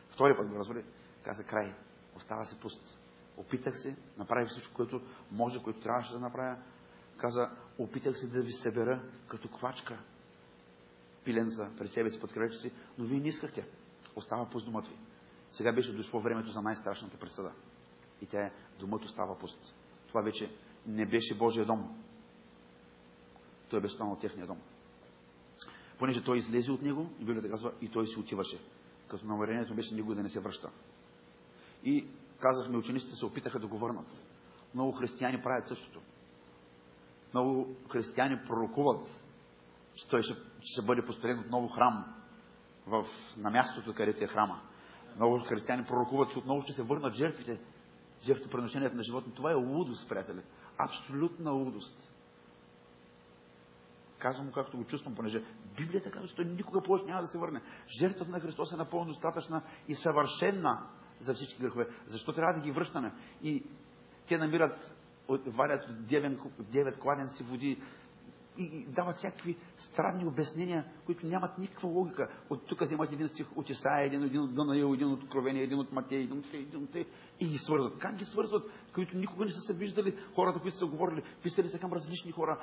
[0.10, 0.86] втори път го развали,
[1.24, 1.74] каза край,
[2.16, 3.00] остава се пуст.
[3.38, 6.58] Опитах се, направих всичко, което може, което трябваше да направя.
[7.18, 10.00] Каза, опитах се да ви събера като квачка
[11.24, 13.68] пиленца при себе си, под си, но вие не искахте.
[14.16, 14.98] Остава пуст домът ви.
[15.52, 17.52] Сега беше дошло времето за най-страшната присъда.
[18.22, 19.76] И тя е, домът остава пуст.
[20.08, 20.52] Това вече
[20.86, 22.04] не беше Божия дом.
[23.70, 24.62] Той беше станал техния дом.
[26.00, 28.60] Понеже той излезе от него, и Библията казва, и той си отиваше.
[29.08, 30.70] Като намерението беше никой да не се връща.
[31.84, 32.08] И
[32.40, 34.08] казахме, учениците се опитаха да го върнат.
[34.74, 36.02] Много християни правят същото.
[37.34, 39.08] Много християни пророкуват,
[39.96, 42.06] че той ще, ще бъде построен отново храм
[42.88, 43.06] в,
[43.38, 44.62] на мястото, където е храма.
[45.16, 47.60] Много християни пророкуват, че отново ще се върнат жертвите,
[48.26, 49.34] жертвоприношението на животни.
[49.34, 50.42] Това е лудост, приятели.
[50.78, 52.12] Абсолютна лудост.
[54.20, 55.44] Казвам както го чувствам, понеже
[55.78, 57.62] Библията казва, че той никога повече няма да се върне.
[58.00, 60.88] Жертвата на Христос е напълно достатъчна и съвършена
[61.20, 61.88] за всички грехове.
[62.06, 63.14] Защо трябва да ги връщаме?
[63.44, 63.64] И
[64.28, 64.94] те намират,
[65.30, 66.08] варят
[66.60, 67.82] девет кладенци води,
[68.58, 72.30] и дават всякакви странни обяснения, които нямат никаква логика.
[72.50, 75.80] От тук вземат един стих от Исаия, един, един от Данаил, един от Откровение, един
[75.80, 76.96] от Матей, един от един от
[77.40, 78.00] и ги свързват.
[78.00, 78.64] Как ги свързват?
[78.94, 82.60] Които никога не са се виждали, хората, които са говорили, писали са към различни хора,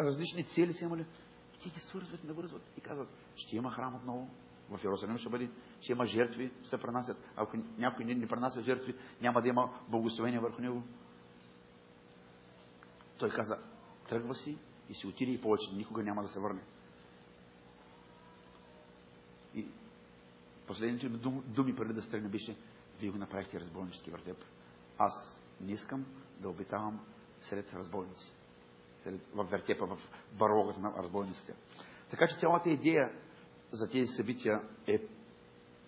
[0.00, 1.06] различни цели са имали.
[1.54, 4.30] И те ги свързват и навързват и казват, ще има храм отново,
[4.70, 7.16] в Иерусалим ще бъде, ще има жертви, се пренасят.
[7.36, 10.82] Ако някой не, не пренася жертви, няма да има благословение върху него.
[13.18, 13.56] Той каза,
[14.08, 16.62] тръгва си и си отиде и повече никога няма да се върне.
[19.54, 19.66] И
[20.66, 21.08] последните
[21.46, 22.56] думи преди да стръгне беше,
[23.00, 24.44] вие го направихте разбойнически въртеп.
[24.98, 26.06] Аз не искам
[26.40, 27.00] да обитавам
[27.40, 28.32] сред разбойници.
[29.02, 29.98] Сред, в вертепа, в
[30.32, 31.54] барлогата на разбойниците.
[32.10, 33.12] Така че цялата идея
[33.72, 34.98] за тези събития е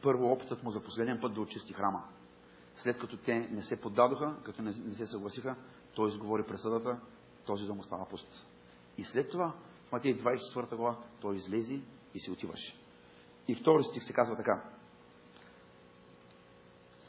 [0.02, 2.04] първо опитът му за последен път да очисти храма.
[2.76, 5.56] След като те не се поддадоха, като не се съгласиха,
[5.94, 7.00] той изговори пресъдата,
[7.46, 8.46] този дом остава пуст.
[8.98, 9.54] И след това,
[9.88, 11.80] в Матей 24 глава, той излезе
[12.14, 12.76] и се отиваше.
[13.48, 14.62] И втори стих се казва така.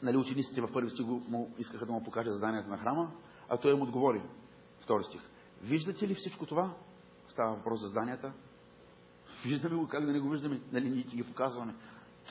[0.02, 3.12] Нали, учениците в първи стих му искаха да му покаже заданието на храма,
[3.48, 4.22] а той им отговори.
[4.80, 5.20] Втори стих.
[5.62, 6.74] Виждате ли всичко това?
[7.28, 8.32] Става въпрос за зданията.
[9.44, 10.60] Виждаме го, как да не го виждаме.
[10.72, 11.74] Нали, ние ти ги показваме.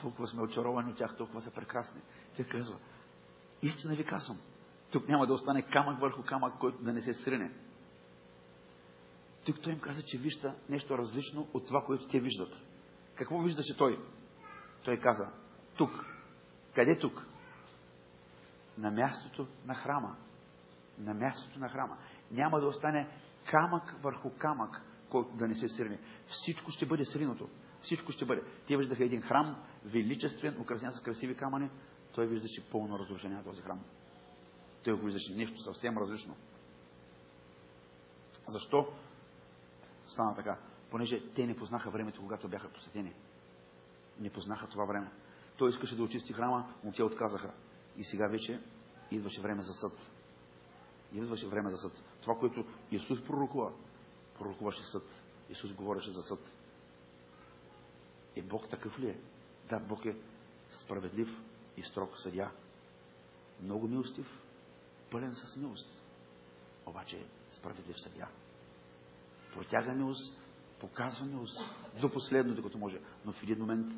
[0.00, 2.00] Толкова сме очаровани от тях, толкова са прекрасни.
[2.36, 2.76] Тя казва,
[3.62, 4.38] истина ви казвам.
[4.90, 7.50] Тук няма да остане камък върху камък, който да не се срине.
[9.50, 12.54] Тук той им каза, че вижда нещо различно от това, което те виждат.
[13.14, 13.98] Какво виждаше той?
[14.84, 15.32] Той каза,
[15.76, 16.06] тук.
[16.74, 17.26] Къде тук?
[18.78, 20.16] На мястото на храма.
[20.98, 21.98] На мястото на храма.
[22.30, 23.08] Няма да остане
[23.44, 25.98] камък върху камък, който да не се срине.
[26.26, 27.48] Всичко ще бъде сринато.
[27.82, 28.42] Всичко ще бъде.
[28.68, 31.70] Те виждаха един храм, величествен, украсен с красиви камъни,
[32.14, 33.80] той виждаше пълно разрушение на този храм.
[34.84, 36.36] Той го виждаше нещо съвсем различно.
[38.48, 38.88] Защо
[40.10, 40.58] стана така?
[40.90, 43.14] Понеже те не познаха времето, когато бяха посетени.
[44.18, 45.10] Не познаха това време.
[45.56, 47.52] Той искаше да очисти храма, но те отказаха.
[47.96, 48.60] И сега вече
[49.10, 50.10] идваше време за съд.
[51.12, 52.02] Идваше време за съд.
[52.20, 53.72] Това, което Исус пророкува,
[54.38, 55.22] пророкуваше съд.
[55.48, 56.40] Исус говореше за съд.
[58.36, 59.18] И Бог такъв ли е?
[59.68, 60.16] Да, Бог е
[60.72, 61.28] справедлив
[61.76, 62.50] и строг съдя.
[63.62, 64.42] Много милостив,
[65.10, 66.02] пълен с милост.
[66.86, 68.28] Обаче е справедлив съдя.
[69.54, 70.36] Протяга милост,
[70.80, 71.60] показва милост
[72.00, 73.00] до последно, докато може.
[73.24, 73.88] Но в един момент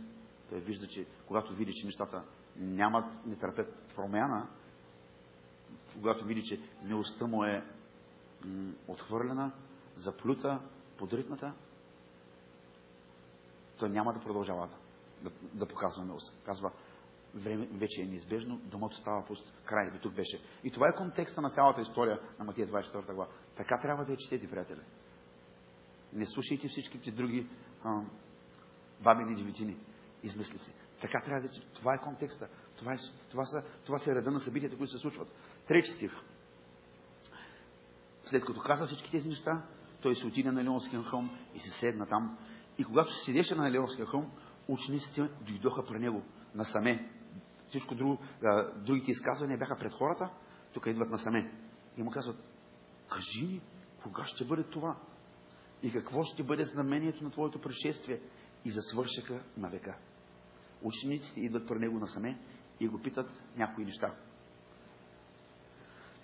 [0.51, 2.25] той вижда, че когато види, че нещата
[2.57, 4.49] нямат, не търпят промяна,
[5.93, 7.65] когато види, че милостта му е
[8.89, 9.53] отхвърлена,
[9.97, 10.61] заплюта,
[10.99, 11.55] подритната,
[13.79, 16.43] той няма да продължава да, да, да показва милост.
[16.45, 16.73] Казва,
[17.35, 20.41] време вече е неизбежно, домът става пуст, край, до тук беше.
[20.65, 23.31] И това е контекста на цялата история на Матия 24 глава.
[23.57, 24.81] Така трябва да я четете, приятели.
[26.13, 27.47] Не слушайте всичките други
[29.01, 29.77] бабини деветини,
[30.23, 30.73] измислици.
[31.01, 31.49] Така трябва да.
[31.75, 32.49] Това е контекста.
[32.77, 32.97] Това, е,
[33.31, 35.29] това, са, това са реда на събитията, които се случват.
[35.67, 36.13] Трети стих.
[38.25, 39.63] След като каза всички тези неща,
[40.01, 42.39] той се отиде на Леонския хълм и се седна там.
[42.79, 44.33] И когато се седеше на Леонския хълм,
[44.69, 46.23] учениците дойдоха при него
[46.55, 47.11] насаме.
[47.69, 48.19] Всичко друго,
[48.77, 50.31] другите изказвания бяха пред хората,
[50.75, 51.53] тук идват насаме.
[51.97, 52.37] И му казват,
[53.09, 53.61] кажи ни,
[54.03, 54.97] кога ще бъде това?
[55.83, 58.21] И какво ще бъде знамението на Твоето пришествие
[58.65, 59.99] и за свършека на века?
[60.83, 62.39] Учениците идват при него насаме
[62.81, 64.15] и го питат някои неща.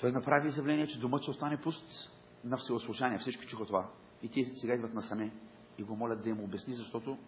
[0.01, 2.11] Той направи изявление, че домът ще остане пуст
[2.45, 3.19] на всеослушание.
[3.19, 3.91] Всички чуха това.
[4.23, 5.33] И те сега идват насаме
[5.79, 7.19] и го молят да им обясни, защото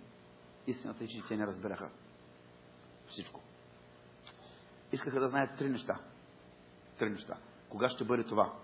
[0.67, 1.91] истината е, че те не разбераха
[3.07, 3.41] всичко.
[4.93, 6.01] Искаха да знаят три неща.
[6.99, 7.39] Три неща.
[7.69, 8.59] Кога ще бъде това?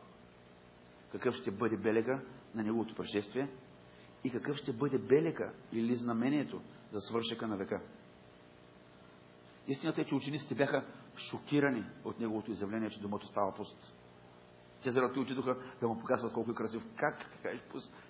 [1.12, 2.20] Какъв ще бъде белега
[2.56, 3.48] на неговото пришествие?
[4.24, 7.80] И какъв ще бъде белега или знамението за свършека на века?
[9.68, 10.84] Истината е, че учениците бяха
[11.30, 13.92] шокирани от неговото изявление, че домът става пуст.
[14.82, 16.82] Те заради отидоха да му показват колко е красив.
[16.96, 17.18] Как?
[17.18, 17.62] Как е?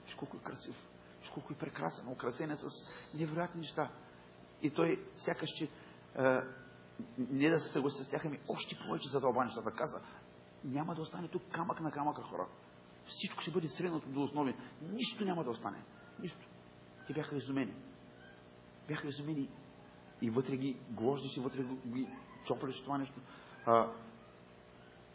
[0.05, 0.77] Виж колко е красив.
[1.21, 2.09] Виж колко е прекрасен.
[2.09, 2.67] Украсен е с
[3.15, 3.91] невероятни неща.
[4.63, 5.69] И той сякаш, че
[7.19, 9.71] не да се съгласи с тях, ами още повече задълба нещата.
[9.71, 10.01] Каза,
[10.65, 12.47] няма да остане тук камък на камъка хора.
[13.07, 14.55] Всичко ще бъде стренато до основи.
[14.83, 15.83] Нищо няма да остане.
[16.21, 16.47] Нищо.
[17.07, 17.75] Те бяха изумени.
[18.89, 19.49] Бяха изумени
[20.23, 22.09] и вътре ги глождиш, и вътре ги
[22.47, 23.21] чопляш това нещо.
[23.67, 23.93] А,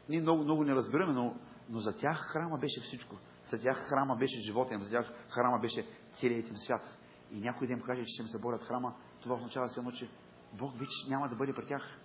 [0.10, 1.36] ние много, много не разбираме, но,
[1.70, 3.18] но за тях храма беше всичко.
[3.46, 5.88] За тях храма беше живота им, за тях храма беше
[6.20, 6.98] целият им свят.
[7.32, 10.10] И някой да им каже, че ще им се борят храма, това означава се че
[10.54, 12.00] Бог вече няма да бъде при тях.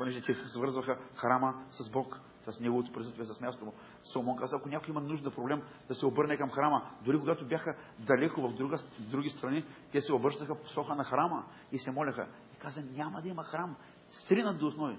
[0.00, 3.74] Понеже те свързваха храма с Бог, с Неговото присъствие, с мястото му.
[4.12, 6.90] Соломон каза, ако някой има нужда проблем, да се обърне към храма.
[7.04, 11.04] Дори когато бяха далеко в, друга, в други страни, те се обръщаха в посока на
[11.04, 12.28] храма и се моляха.
[12.56, 13.76] И каза, няма да има храм.
[14.10, 14.98] Стринат до основи.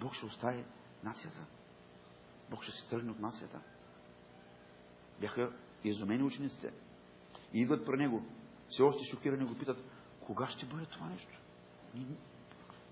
[0.00, 0.64] Бог ще остави
[1.04, 1.38] нацията.
[2.50, 3.60] Бог ще се тръгне от нацията.
[5.20, 5.52] Бяха
[5.84, 6.72] изумени учениците.
[7.52, 8.22] И идват при него.
[8.68, 9.78] Все още шокирани го питат,
[10.20, 11.38] кога ще бъде това нещо?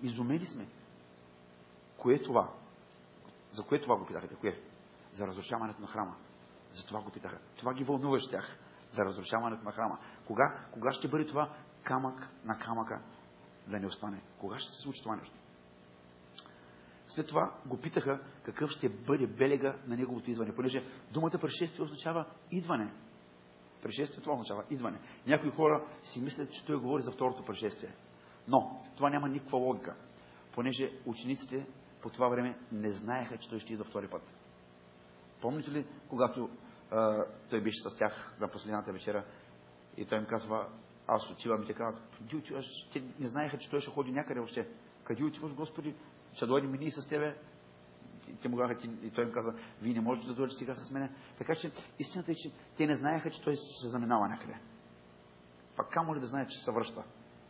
[0.01, 0.67] Изумени сме.
[2.01, 2.49] Кое е това?
[3.51, 4.35] За кое това го питаха?
[4.35, 4.59] Кое?
[5.13, 6.15] За разрушаването на храма.
[6.73, 7.39] За това го питаха.
[7.57, 8.57] Това ги вълнуваше тях.
[8.91, 9.99] За разрушаването на храма.
[10.25, 13.01] Кога, кога ще бъде това камък на камъка
[13.67, 14.21] да не остане?
[14.39, 15.35] Кога ще се случи това нещо?
[17.07, 22.25] След това го питаха какъв ще бъде белега на неговото идване, понеже думата пришествие означава
[22.51, 22.93] идване.
[23.81, 24.99] Пришествие това означава идване.
[25.27, 27.95] Някои хора си мислят, че той говори за второто пришествие.
[28.47, 29.95] Но това няма никаква логика,
[30.53, 31.67] понеже учениците
[32.01, 34.23] по това време не знаеха, че той ще идва втори път.
[35.41, 36.49] Помните ли, когато
[36.91, 39.25] а, той беше с тях на последната вечера
[39.97, 40.67] и той им казва,
[41.07, 42.65] аз отивам и те казват, къде отиваш?
[42.93, 44.67] Те не знаеха, че той ще ходи някъде въобще.
[45.03, 45.95] Къде отиваш, Господи?
[46.33, 47.37] Ще дойдем и ние с тебе.
[48.41, 51.11] Те му казаха, и той им каза, вие не можете да дойдете сега с мене.
[51.37, 54.55] Така че истината е, че те не знаеха, че той се заминава някъде.
[55.75, 57.03] Пак камо ли да знае, че се връща?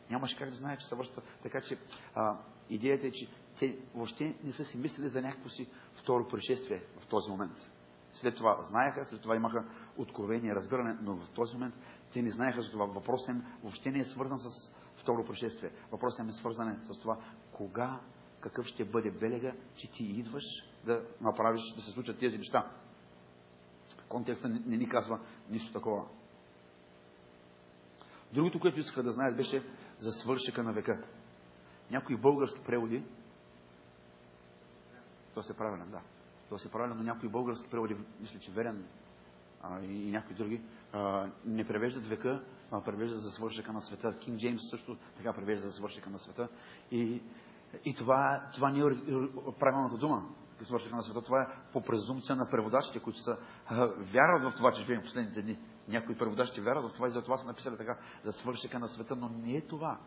[0.09, 1.21] Нямаше как да знае, че се връща.
[1.43, 1.77] Така че
[2.15, 2.37] а,
[2.69, 3.27] идеята е, че
[3.59, 7.71] те въобще не са си мислили за някакво си второ пришествие в този момент.
[8.13, 9.65] След това знаеха, след това имаха
[9.97, 11.75] откровение, разбиране, но в този момент
[12.13, 12.85] те не знаеха за това.
[12.85, 15.71] Въпросът им въобще не е свързан с второ пришествие.
[15.91, 17.17] Въпросът им е свързан с това,
[17.51, 17.99] кога,
[18.39, 20.43] какъв ще бъде белега, че ти идваш
[20.85, 22.71] да направиш, да се случат тези неща.
[24.09, 26.05] Контекстът не, не ни казва нищо такова.
[28.33, 29.63] Другото, което искаха да знаят, беше
[29.99, 31.03] за свършека на века.
[31.91, 33.03] някои български преводи,
[35.33, 36.01] то се правилен, да.
[36.49, 38.85] То се правилен, но някои български преводи, мисля, че верен
[39.63, 40.61] а, и, и някои други,
[40.93, 44.17] а, не превеждат века, а превеждат за свършека на света.
[44.19, 46.47] Кинг Джеймс също така превежда за свършека на света.
[46.91, 47.21] И,
[47.85, 48.83] и това, това не е
[49.59, 50.29] правилната дума.
[50.63, 51.21] Свършека на света.
[51.21, 55.41] Това е по презумпция на преводачите, които са а, вярват в това, че живеем последните
[55.41, 55.57] дни.
[55.87, 59.29] Някои преводачи вярват в това и затова са написали така за свършека на света, но
[59.29, 59.99] не е това.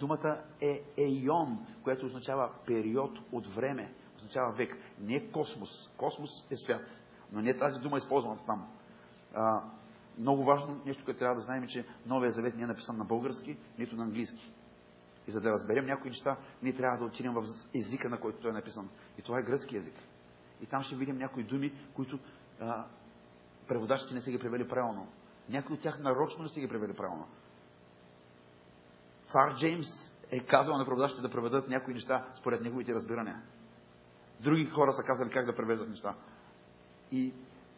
[0.00, 4.76] Думата е ейон, което означава период от време, означава век.
[5.00, 5.90] Не е космос.
[5.96, 6.84] Космос е свят.
[7.32, 8.68] Но не е тази дума използвана там.
[9.34, 9.62] А,
[10.18, 13.04] много важно нещо, което трябва да знаем, е, че Новия Завет не е написан на
[13.04, 14.52] български, нито на английски.
[15.26, 18.50] И за да разберем някои неща, ние трябва да отидем в езика, на който той
[18.50, 18.90] е написан.
[19.18, 19.94] И това е гръцки език.
[20.60, 22.18] И там ще видим някои думи, които
[22.60, 22.84] а,
[23.68, 25.08] преводачите не са ги превели правилно.
[25.48, 27.26] Някои от тях нарочно не са ги превели правилно.
[29.22, 29.86] Цар Джеймс
[30.30, 33.42] е казал на преводачите да преведат някои неща според неговите разбирания.
[34.42, 36.14] Други хора са казали как да превеждат неща.
[37.10, 37.32] И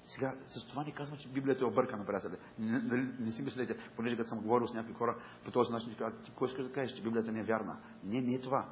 [0.04, 2.36] сега, с това не казвам, че Библията е объркана, приятели.
[2.58, 5.90] Не, не, не, си мислете, понеже като съм говорил с някои хора по този начин,
[5.90, 7.76] ти казват, ти кой искаш да кажеш, че Библията не е вярна?
[8.04, 8.68] Не, не е това.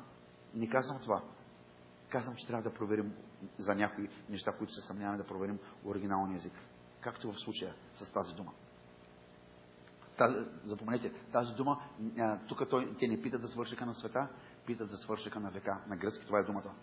[0.54, 1.22] Не казвам това.
[2.08, 3.12] Казвам, че трябва да проверим
[3.58, 6.52] за някои неща, които се съмняваме да проверим оригиналния език.
[7.00, 8.52] Както в случая с тази дума.
[10.18, 11.80] Тази, запомнете, тази дума,
[12.48, 14.28] тук той, те не питат за свършика на света,
[14.66, 15.80] питат за свършика на века.
[15.88, 16.74] На гръцки това е думата.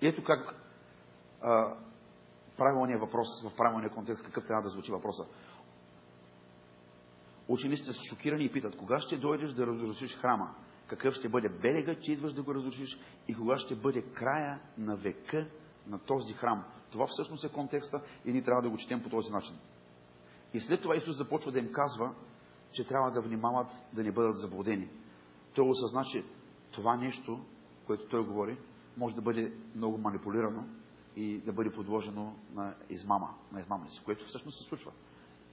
[0.00, 0.54] И ето как
[1.42, 1.74] а,
[2.56, 5.24] правилният въпрос, в правилния контекст, какъв трябва да звучи въпроса.
[7.48, 10.54] Учениците са шокирани и питат, кога ще дойдеш да разрушиш храма?
[10.86, 12.98] Какъв ще бъде белега, че идваш да го разрушиш?
[13.28, 15.46] И кога ще бъде края на века
[15.86, 16.64] на този храм?
[16.90, 19.56] Това всъщност е контекста и ние трябва да го четем по този начин.
[20.54, 22.14] И след това Исус започва да им казва,
[22.72, 24.88] че трябва да внимават да не бъдат заблудени.
[25.54, 26.24] Той осъзна, че
[26.70, 27.44] това нещо,
[27.86, 28.58] което той говори,
[28.96, 30.64] може да бъде много манипулирано
[31.16, 34.92] и да бъде подложено на измама, на измамници, което всъщност се случва.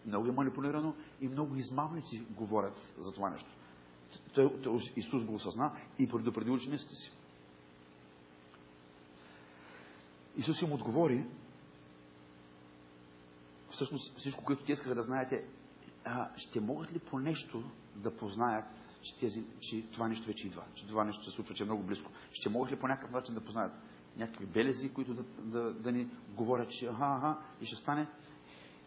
[0.05, 3.49] Много е манипулирано и много измамници говорят за това нещо.
[4.33, 7.11] Той, Исус го осъзна и предупреди учениците си.
[10.37, 11.25] Исус им отговори,
[13.69, 15.45] всъщност всичко, което те искаха да знаете,
[16.35, 17.63] ще могат ли по нещо
[17.95, 18.65] да познаят,
[19.03, 21.83] че, тези, че това нещо вече идва, че това нещо се случва, че е много
[21.83, 22.11] близко?
[22.31, 23.73] Ще могат ли по някакъв начин да познаят
[24.17, 28.07] някакви белези, които да, да, да ни говорят, че аха, аха, и ще стане?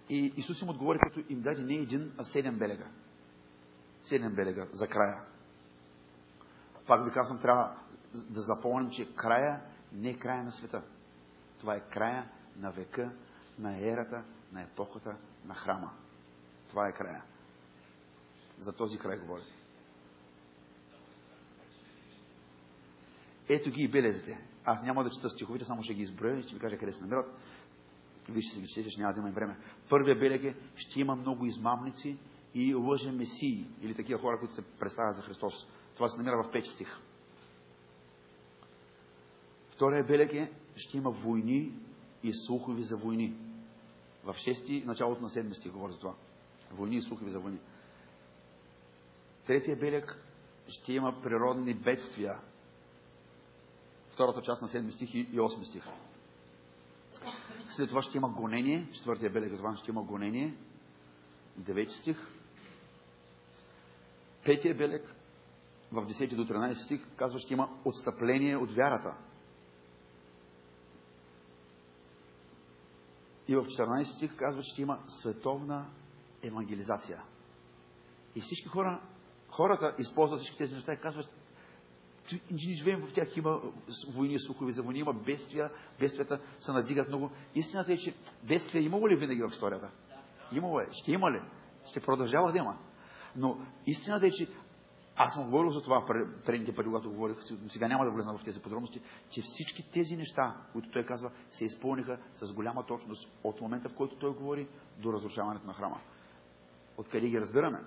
[0.09, 2.87] И Исус им отговори, като им даде не един, а седем белега.
[4.03, 5.23] Седем белега за края.
[6.87, 7.77] Пак ви казвам, трябва
[8.15, 9.61] да запомним, че края
[9.93, 10.83] не е края на света.
[11.59, 13.13] Това е края на века,
[13.59, 15.93] на ерата, на епохата, на храма.
[16.69, 17.23] Това е края.
[18.59, 19.43] За този край говори.
[23.49, 24.39] Ето ги и белезите.
[24.65, 27.01] Аз няма да чета стиховите, само ще ги изброя и ще ви кажа къде се
[27.01, 27.27] намират.
[28.29, 29.57] Вие ще ги четете, няма да има време.
[29.89, 32.19] Първия белег е, ще има много измамници
[32.55, 35.69] и лъже месии, или такива хора, които се представят за Христос.
[35.95, 36.89] Това се намира в пети стих.
[39.71, 41.73] Втория белег е, ще има войни
[42.23, 43.35] и слухови за войни.
[44.25, 46.15] В шести, началото на седми стих говори за това.
[46.73, 47.59] Войни и слухови за войни.
[49.47, 50.23] Третия белег
[50.69, 52.39] ще има природни бедствия.
[54.17, 55.85] Втората част на седми стих и 8 стих.
[57.69, 58.89] След това ще има гонение.
[58.93, 60.55] Четвъртия белег от ще има гонение.
[61.57, 62.17] Девети стих.
[64.45, 65.15] Петия белег
[65.93, 69.15] в 10 до 13 стих казва, ще има отстъпление от вярата.
[73.49, 75.91] И в 14 стих казва, че има световна
[76.43, 77.23] евангелизация.
[78.35, 79.03] И всички хора,
[79.49, 81.46] хората използват всички тези неща и казват,
[82.77, 83.61] живеем в тях, има
[84.15, 87.31] войни, слухови за войни, има бедствия, бедствията се надигат много.
[87.55, 89.91] Истината е, че бедствия имало ли винаги в историята?
[90.53, 90.89] Имало е.
[90.93, 91.41] Ще има ли?
[91.91, 92.79] Ще продължава да има.
[93.37, 94.49] Но истината е, че
[95.17, 96.05] аз съм говорил за това
[96.47, 97.37] предните пъти, когато говорих,
[97.69, 99.01] сега няма да влезна в тези подробности,
[99.31, 103.95] че всички тези неща, които той казва, се изпълниха с голяма точност от момента, в
[103.95, 104.69] който той говори,
[104.99, 106.01] до разрушаването на храма.
[106.97, 107.81] Откъде ги разбираме?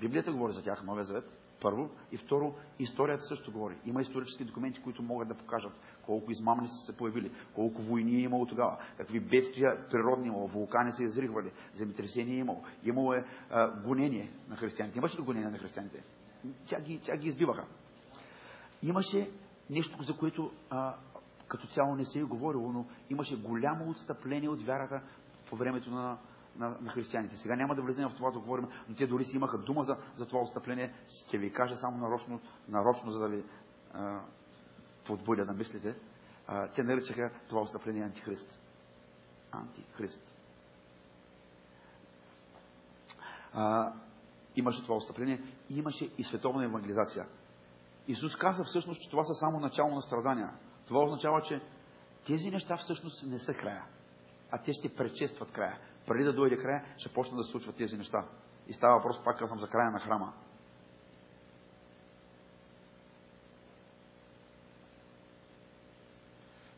[0.00, 1.90] Библията говори за тях, Новия Завет, първо.
[2.12, 3.76] И второ, историята също говори.
[3.84, 5.72] Има исторически документи, които могат да покажат
[6.06, 10.48] колко измамни са се появили, колко войни е имало тогава, какви бедствия природни е имало,
[10.48, 12.64] вулкани са изригвали, земетресение е имало.
[12.84, 14.98] Имало е а, гонение на християните.
[14.98, 16.04] Имаше ли гонение на християните?
[16.66, 17.64] Тя ги, тя ги избиваха.
[18.82, 19.30] Имаше
[19.70, 20.94] нещо, за което а,
[21.48, 25.02] като цяло не се е говорило, но имаше голямо отстъпление от вярата
[25.50, 26.18] по времето на,
[26.56, 27.36] на, на християните.
[27.36, 29.96] Сега няма да влезем в това да говорим, но те дори си имаха дума за,
[30.16, 30.94] за това отстъпление.
[31.26, 33.44] Ще ви кажа само нарочно, нарочно за да ви
[33.92, 34.20] а,
[35.06, 35.96] подбудя да мислите,
[36.46, 38.60] а, те наричаха това отстъпление антихрист.
[39.52, 40.36] Антихрист.
[43.52, 43.92] А,
[44.56, 47.26] имаше това отстъпление имаше и световна евангелизация.
[48.08, 50.50] Исус каза всъщност, че това са само начало на страдания.
[50.86, 51.60] Това означава, че
[52.26, 53.84] тези неща всъщност не са края,
[54.50, 55.78] а те ще предшестват края.
[56.06, 58.24] Преди да дойде края, ще почнат да се случват тези неща.
[58.68, 60.32] И става въпрос, пак казвам, за края на храма.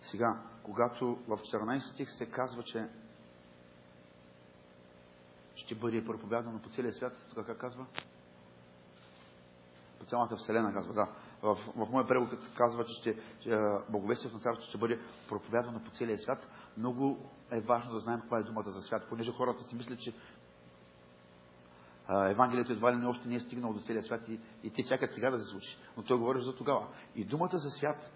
[0.02, 2.88] Сега, когато в 14 стих се казва, че
[5.54, 7.86] ще бъде проповядано по целия свят, тук как казва?
[9.98, 11.08] По цялата вселена казва, да.
[11.42, 13.16] В, в моя превод казва, че ще,
[13.90, 16.46] боговестието на царството ще бъде проповядано по целия свят.
[16.76, 20.12] Много е важно да знаем каква е думата за свят, понеже хората си мислят, че
[22.08, 25.14] Евангелието едва ли не още не е стигнало до целия свят и, и те чакат
[25.14, 25.78] сега да се случи.
[25.96, 26.86] Но той говори за тогава.
[27.14, 28.12] И думата за свят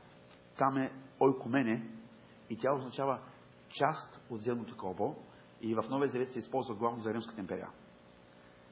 [0.59, 1.91] там е ойкомене
[2.51, 3.21] и тя означава
[3.69, 5.17] част от земното кълбо
[5.61, 7.69] и в Новия Завет се използва главно за Римската империя.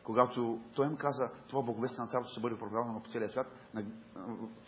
[0.08, 3.46] Когато той им каза, това боговестие на царството ще бъде проповядано по целия свят,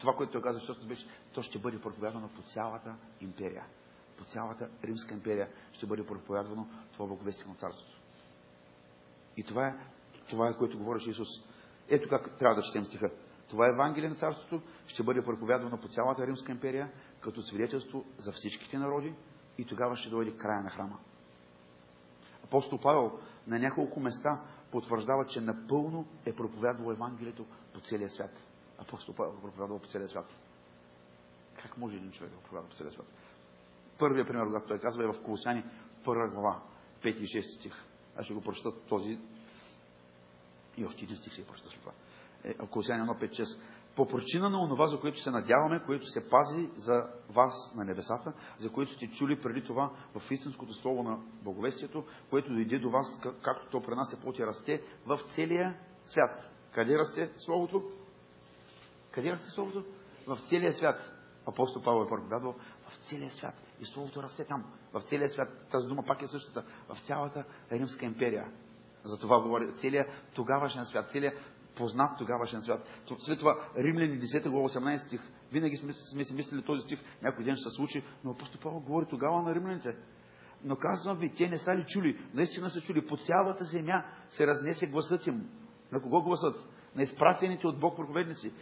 [0.01, 3.65] това, което той каза, защото беше, то ще бъде проповядано по цялата империя.
[4.19, 8.01] По цялата Римска империя ще бъде проповядано това боговестие на царството.
[9.37, 9.75] И това е,
[10.31, 11.29] това е което говореше Исус.
[11.89, 13.11] Ето как трябва да четем стиха.
[13.49, 18.79] Това Евангелие на Царството ще бъде проповядвано по цялата Римска империя, като свидетелство за всичките
[18.79, 19.15] народи
[19.59, 20.99] и тогава ще дойде края на храма.
[22.45, 28.49] Апостол Павел на няколко места потвърждава, че напълно е проповядвал Евангелието по целия свят.
[28.79, 30.27] Апостол Павел е проповядвал по целия свят.
[31.63, 33.07] Как може един човек да проповядва по целия свят?
[33.99, 35.65] Първият пример, когато той казва, е в Колосяни,
[36.05, 36.63] първа глава,
[37.03, 37.75] 5 и 6 стих.
[38.17, 39.19] Аз ще го прочета този
[40.77, 41.93] и още един стих ще прочета след това.
[42.45, 43.61] Е, Колосяни 1, 5, 6
[43.97, 48.33] по причина на онова, за което се надяваме, което се пази за вас на небесата,
[48.59, 53.21] за което сте чули преди това в истинското слово на Боговестието, което дойде до вас,
[53.43, 56.51] както то при нас е плоти расте в целия свят.
[56.75, 57.83] Къде расте Словото?
[59.11, 59.85] Къде расте Словото?
[60.27, 61.13] В целия свят.
[61.47, 62.55] Апостол Павел е проповядвал
[62.89, 63.55] в целия свят.
[63.81, 64.65] И Словото расте там.
[64.93, 65.49] В целия свят.
[65.71, 66.65] Тази дума пак е същата.
[66.89, 68.53] В цялата Римска империя.
[69.05, 71.39] За това говори целият тогавашен свят, целият
[71.81, 72.89] познат тогавашен свят.
[73.19, 75.21] След това Римляни 10 глава 18 стих.
[75.53, 78.81] Винаги сме, сме си мислили този стих, някой ден ще се случи, но апостол Павел
[78.81, 79.97] говори тогава на римляните.
[80.65, 82.21] Но казвам ви, те не са ли чули?
[82.35, 83.07] Наистина са чули.
[83.07, 85.49] По цялата земя се разнесе гласът им.
[85.93, 86.69] На кого гласът?
[86.97, 88.53] На изпратените от Бог проповедници.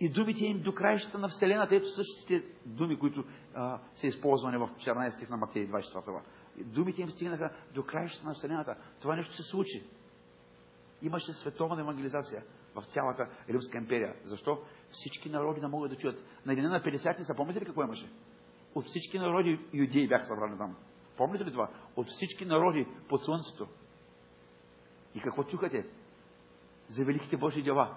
[0.00, 1.74] И думите им до краищата на Вселената.
[1.74, 3.24] Ето същите думи, които
[3.54, 6.22] а, са използвани в 14 стих на Матея 24 глава.
[6.64, 8.76] Думите им стигнаха до краищата на Вселената.
[9.00, 9.82] Това нещо се случи.
[11.02, 12.42] Имаше световна евангелизация
[12.76, 14.14] в цялата Римска империя.
[14.24, 14.58] Защо?
[14.90, 16.24] Всички народи да могат да чуят.
[16.46, 18.10] На деня на 50 помните ли какво имаше?
[18.74, 20.76] От всички народи юдеи бяха събрани там.
[21.16, 21.70] Помните ли това?
[21.96, 23.68] От всички народи под слънцето.
[25.14, 25.86] И какво чухате?
[26.88, 27.96] За великите Божии дела.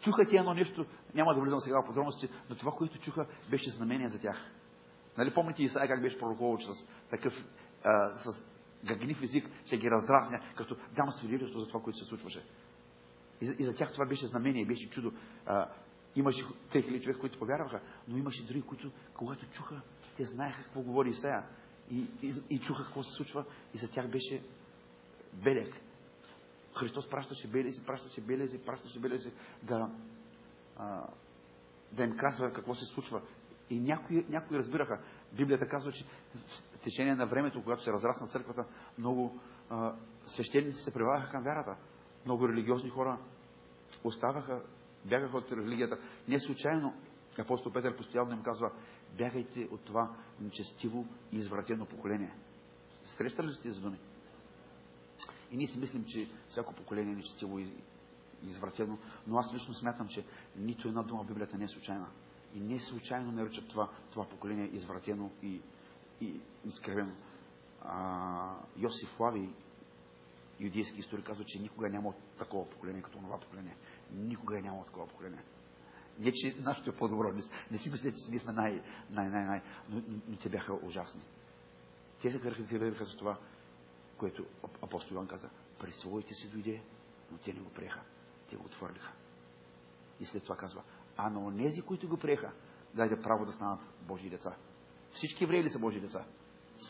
[0.00, 3.70] Чуха ти едно нещо, няма да влизам сега в подробности, но това, което чуха, беше
[3.70, 4.36] знамение за тях.
[5.18, 7.34] Нали помните Исаия как беше пророковал, че с такъв,
[7.84, 8.44] а, с
[8.84, 12.44] гагнив език ще ги раздразня, като дам свидетелство за това, което се случваше.
[13.40, 15.12] И за, и за тях това беше знамение, беше чудо.
[15.46, 15.68] А,
[16.16, 19.82] имаше 3000 човека, които повярваха, но имаше други, които, когато чуха,
[20.16, 21.44] те знаеха какво говори Исея.
[21.90, 24.42] И, и, и чуха какво се случва, и за тях беше
[25.32, 25.74] белег.
[26.78, 29.32] Христос пращаше белези, пращаше белези, пращаше белези
[29.62, 29.90] да,
[30.76, 31.06] а,
[31.92, 33.22] да им казва какво се случва.
[33.70, 35.00] И някои, някои разбираха.
[35.32, 36.04] Библията казва, че
[36.74, 38.64] в течение на времето, когато се разрасна църквата,
[38.98, 39.94] много а,
[40.26, 41.76] свещеници се привагаха към вярата.
[42.28, 43.18] Много религиозни хора
[44.04, 44.62] оставаха,
[45.04, 45.98] бягаха от религията.
[46.28, 46.94] Не случайно
[47.38, 48.72] апостол Петър постоянно им казва,
[49.18, 52.34] бягайте от това нечестиво и извратено поколение.
[53.16, 53.98] Срещали ли сте тези думи?
[55.50, 57.72] И ние си мислим, че всяко поколение е нечестиво и
[58.42, 60.24] извратено, но аз лично смятам, че
[60.56, 62.08] нито една дума в Библията не е случайна.
[62.54, 65.60] И не случайно наричат това, това поколение извратено и,
[66.20, 67.12] и изкривено.
[67.82, 69.54] А, Йосиф Лави,
[70.60, 73.76] юдейски историк, казва, че никога няма такова поколение, като това поколение.
[74.12, 75.42] Никога е нямало такова поколение.
[76.18, 77.32] Не, че нашето е по-добро.
[77.32, 79.62] Не, не си мислете, че ние сме най, най, най, най.
[79.88, 81.22] Но, но те бяха ужасни.
[82.22, 83.38] Те се характеризираха за това,
[84.16, 84.46] което
[84.82, 85.50] апостол Йоан каза.
[85.78, 86.82] При своите си дойде,
[87.32, 88.00] но те не го приеха.
[88.50, 89.12] Те го отвърлиха.
[90.20, 90.82] И след това казва,
[91.16, 92.52] а на онези, които го приеха,
[92.94, 94.56] даде право да станат Божии деца.
[95.12, 96.24] Всички евреи ли са Божии деца?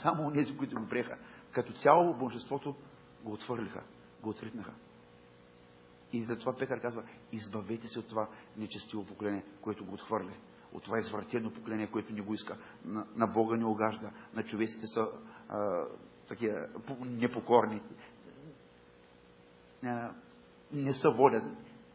[0.03, 1.19] Само онези, които го приеха.
[1.53, 2.77] Като цяло божеството
[3.25, 3.83] го отвърлиха,
[4.23, 4.75] го отритнаха.
[6.13, 7.03] И затова Петър казва,
[7.33, 10.35] избавете се от това нечестиво поколение, което го отхвърли.
[10.73, 12.59] От това извратено поколение, което не го иска.
[12.85, 14.11] На, на Бога не огажда.
[14.35, 15.09] На човеците са
[15.49, 15.85] а,
[16.29, 16.69] такива
[17.01, 17.83] непокорни.
[19.83, 20.15] А,
[20.73, 21.45] не са водят.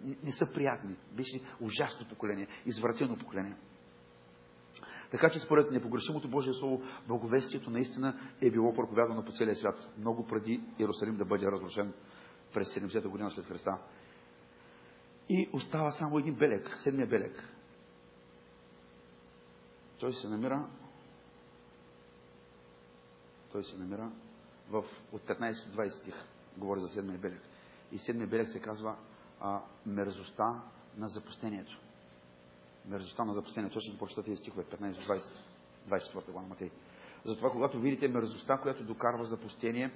[0.01, 0.95] Не, не са приятни.
[1.11, 2.47] Беше ужасно поколение.
[2.65, 3.55] Извратено поколение.
[5.13, 10.27] Така че според непогрешимото Божие Слово, благовестието наистина е било проповядано по целия свят, много
[10.27, 11.93] преди Иерусалим да бъде разрушен
[12.53, 13.77] през 70-та година след Христа.
[15.29, 17.43] И остава само един белег, седмия белег.
[19.99, 20.67] Той се намира
[23.51, 24.11] той се намира
[24.69, 26.15] в, от 15 до 20 стих.
[26.57, 27.41] Говори за седмия белег.
[27.91, 28.95] И седмия белег се казва
[29.41, 30.61] а, мерзостта
[30.97, 31.82] на запустението.
[32.85, 33.73] Мерзостта на запустението.
[33.73, 35.21] Точно прочета тези стихове 15 до 20.
[35.89, 36.69] 24 глава Матей.
[37.25, 39.91] Затова, когато видите мерзостта, която докарва запустение,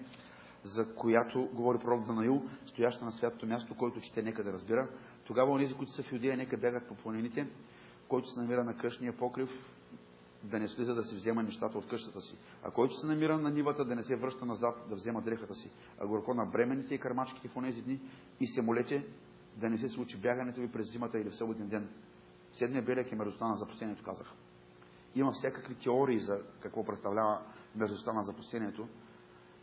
[0.64, 4.90] за която говори пророк Данаил, стояща на святото място, който чете нека да разбира.
[5.26, 7.48] Тогава онези, които са в Юдея, нека бягат по планините,
[8.08, 9.50] който се намира на къщния покрив,
[10.44, 12.38] да не слиза да си взема нещата от къщата си.
[12.64, 15.72] А който се намира на нивата, да не се връща назад, да взема дрехата си.
[16.00, 18.00] А горко на бремените и кармачките в онези дни
[18.40, 19.06] и се молете
[19.56, 21.90] да не се случи бягането ви през зимата или в съботен ден.
[22.58, 24.34] Седмия белек е мерзостта на запустението, казах.
[25.16, 27.42] Има всякакви теории за какво представлява
[27.76, 28.88] мерзостта на запустението,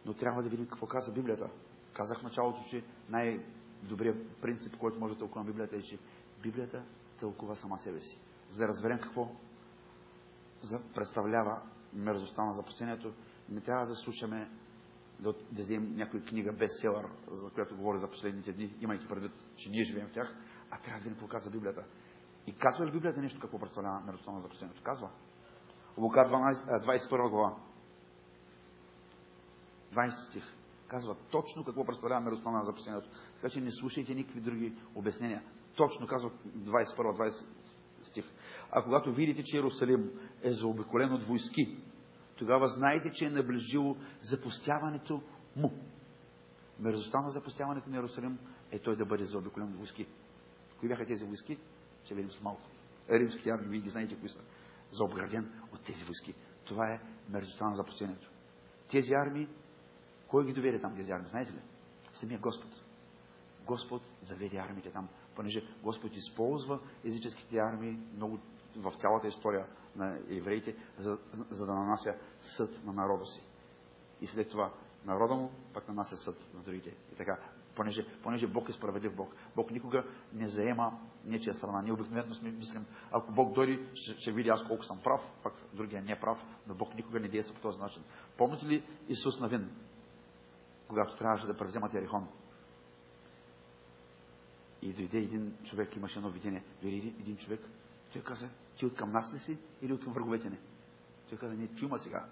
[0.07, 1.51] но трябва да видим какво каза Библията.
[1.93, 5.99] Казах в началото, че най-добрият принцип, който може да тълкува Библията е, че
[6.43, 6.83] Библията
[7.21, 8.19] тълкува сама себе си.
[8.51, 9.29] За да разберем какво
[10.95, 13.13] представлява мерзостта на запустението,
[13.49, 14.51] не трябва да слушаме,
[15.21, 19.71] да, да вземем някоя книга бестселър, за която говори за последните дни, имайки предвид, че
[19.71, 20.37] ние живеем в тях,
[20.71, 21.85] а трябва да видим какво казва Библията.
[22.47, 24.83] И казва ли Библията нещо какво представлява мерзостта на запустението?
[24.83, 25.11] Казва.
[25.99, 27.57] Лука 12, 21 глава.
[29.93, 30.45] 20 стих.
[30.89, 33.09] Казва точно какво представлява меростта на запасението.
[33.35, 35.43] Така че не слушайте никакви други обяснения.
[35.77, 37.45] Точно казва 21-20
[38.03, 38.25] стих.
[38.71, 40.11] А когато видите, че Иерусалим
[40.43, 41.79] е заобиколен от войски,
[42.37, 45.23] тогава знаете, че е наближило запустяването
[45.57, 45.73] му.
[46.81, 48.39] Мерзостта на запустяването на Иерусалим
[48.71, 50.07] е той да бъде заобиколен от войски.
[50.81, 51.59] Кои бяха тези войски?
[52.05, 52.63] Ще видим с малко.
[53.11, 54.41] Римските вие ги знаете кои са.
[54.93, 56.35] Заобграден от тези войски.
[56.65, 58.31] Това е мерзостта на запустението.
[58.91, 59.49] Тези армии
[60.29, 61.31] кой ги доведе там тези армии?
[61.31, 61.61] Знаете ли?
[62.13, 62.71] Самия Господ.
[63.67, 68.39] Господ заведе армиите там, понеже Господ използва езическите армии много
[68.77, 71.19] в цялата история на евреите, за,
[71.51, 72.15] за да нанася
[72.57, 73.43] съд на народа си.
[74.21, 74.73] И след това
[75.05, 76.97] народа му пък нанася съд на другите.
[77.13, 77.39] И така,
[77.77, 79.35] понеже, понеже Бог е справедлив Бог.
[79.57, 81.83] Бог никога не заема нечия страна.
[81.83, 85.55] Ние обикновено сме мислим, ако Бог дойде, ще, ще види аз колко съм прав, пък
[85.73, 88.03] другия не е прав, но Бог никога не действа по този начин.
[88.37, 89.71] Помните ли Исус Навин?
[90.89, 92.29] когато трябваше да превземат Ерихон.
[94.83, 96.65] И дойде един човек, имаше едно видение.
[96.83, 97.61] Дойде един човек,
[98.13, 100.59] той каза, ти от към нас ли си или от към враговете ни?
[101.29, 102.27] Той каза, не, чума сега.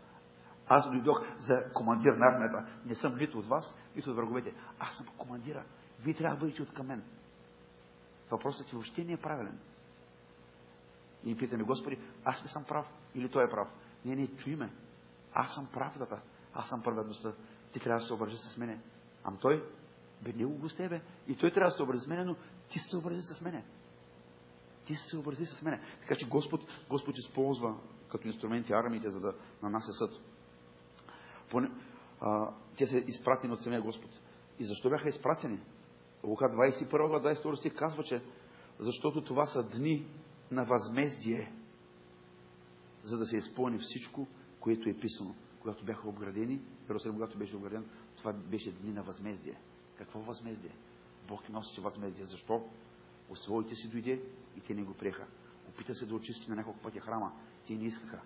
[0.68, 2.66] Аз дойдох за командир на армията.
[2.84, 4.54] Не съм нито от вас, нито от враговете.
[4.78, 5.64] Аз съм командира.
[6.00, 7.02] Вие трябва да бъдете от към мен.
[8.30, 9.58] Въпросът ти въобще не е правилен.
[11.24, 13.68] И питаме, Господи, аз ли съм прав или той е прав?
[14.04, 14.72] Не, не, чуй ме.
[15.34, 16.20] Аз съм правдата.
[16.54, 17.32] Аз съм праведността
[17.72, 18.80] ти трябва да се обържи с мене.
[19.24, 19.64] Ам той,
[20.22, 21.02] бе, него го с тебе.
[21.28, 22.36] И той трябва да се образи с мене, но
[22.68, 23.64] ти се образи с мене.
[24.84, 25.80] Ти се образи с мене.
[26.00, 27.76] Така че Господ, Господ използва
[28.08, 30.10] като инструменти армиите, за да нанася съд.
[32.78, 34.10] Те са изпратени от самия Господ.
[34.58, 35.58] И защо бяха изпратени?
[36.24, 38.22] Лука 21 22 стих казва, че
[38.78, 40.06] защото това са дни
[40.50, 41.52] на възмездие,
[43.04, 44.26] за да се изпълни всичко,
[44.60, 47.84] което е писано когато бяха обградени, Иерусалим, когато беше обграден,
[48.16, 49.60] това беше дни на възмездие.
[49.98, 50.70] Какво възмездие?
[51.28, 52.24] Бог носеше възмездие.
[52.24, 52.64] Защо?
[53.30, 54.22] От своите си дойде
[54.56, 55.26] и те не го приеха.
[55.68, 57.32] Опита се да очисти на няколко пъти храма.
[57.66, 58.20] Те не искаха.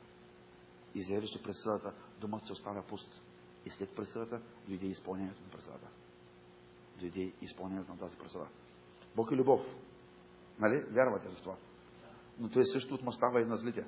[0.97, 3.22] И заявили, че присъдата домът се оставя пуст.
[3.64, 5.88] И след присъдата дойде изпълнението на присъдата.
[6.99, 8.47] Дойде изпълнението на тази присъда.
[9.16, 9.61] Бог е любов.
[10.59, 10.84] Нали?
[10.90, 11.57] Вярвате за това.
[12.38, 13.86] Но той също отмъстава и на злите.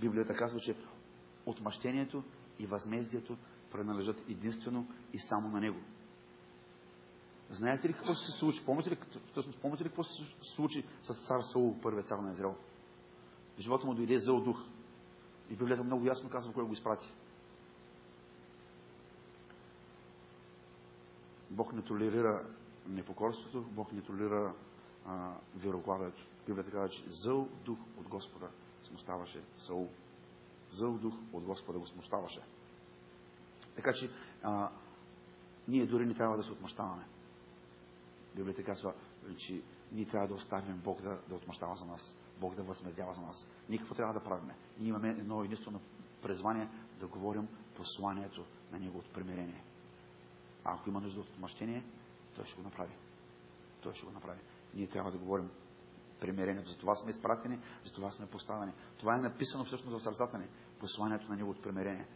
[0.00, 0.76] Библията казва, че
[1.46, 2.24] отмъщението
[2.58, 3.36] и възмездието
[3.72, 5.78] принадлежат единствено и само на Него.
[7.50, 8.64] Знаете ли какво се случи?
[8.64, 8.98] Помните ли,
[9.30, 10.22] всъщност, помните ли какво се
[10.54, 12.56] случи с цар Саул, първият цар на Израел?
[13.56, 14.64] В живота му дойде зъл дух.
[15.50, 17.14] И Библията много ясно казва, кой го изпрати.
[21.50, 22.46] Бог не толерира
[22.86, 24.54] непокорството, Бог не толерира
[25.56, 26.26] вероглавието.
[26.46, 28.48] Библията казва, че зъл дух от Господа
[28.82, 29.88] смущаваше Саул
[30.72, 32.40] зъл дух от Господа го смущаваше.
[33.76, 34.10] Така че
[34.42, 34.70] а,
[35.68, 37.04] ние дори не трябва да се отмъщаваме.
[38.36, 38.94] Библията казва,
[39.36, 43.20] че ние трябва да оставим Бог да, да отмъщава за нас, Бог да възмездява за
[43.20, 43.48] нас.
[43.68, 44.50] Никакво трябва да правим.
[44.78, 45.80] Ние имаме едно единствено
[46.22, 46.68] призвание
[47.00, 49.64] да говорим посланието на Неговото примирение.
[50.64, 51.84] А ако има нужда от отмъщение,
[52.34, 52.92] Той ще го направи.
[53.82, 54.40] Той ще го направи.
[54.74, 55.50] Ние трябва да говорим
[56.20, 56.70] примирението.
[56.70, 58.72] За това сме изпратени, за това сме поставени.
[58.98, 60.46] Това е написано всъщност в сърцата ни.
[60.80, 62.06] Посланието на Неговото примирение.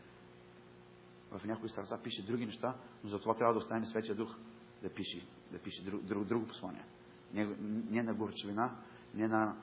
[1.30, 4.36] В някои сърца пише други неща, но за това трябва да оставим Светия Дух
[4.82, 6.84] да пише, да пише друг, друг, друго послание.
[7.32, 7.44] Не,
[7.90, 8.76] не на горчевина,
[9.14, 9.56] не на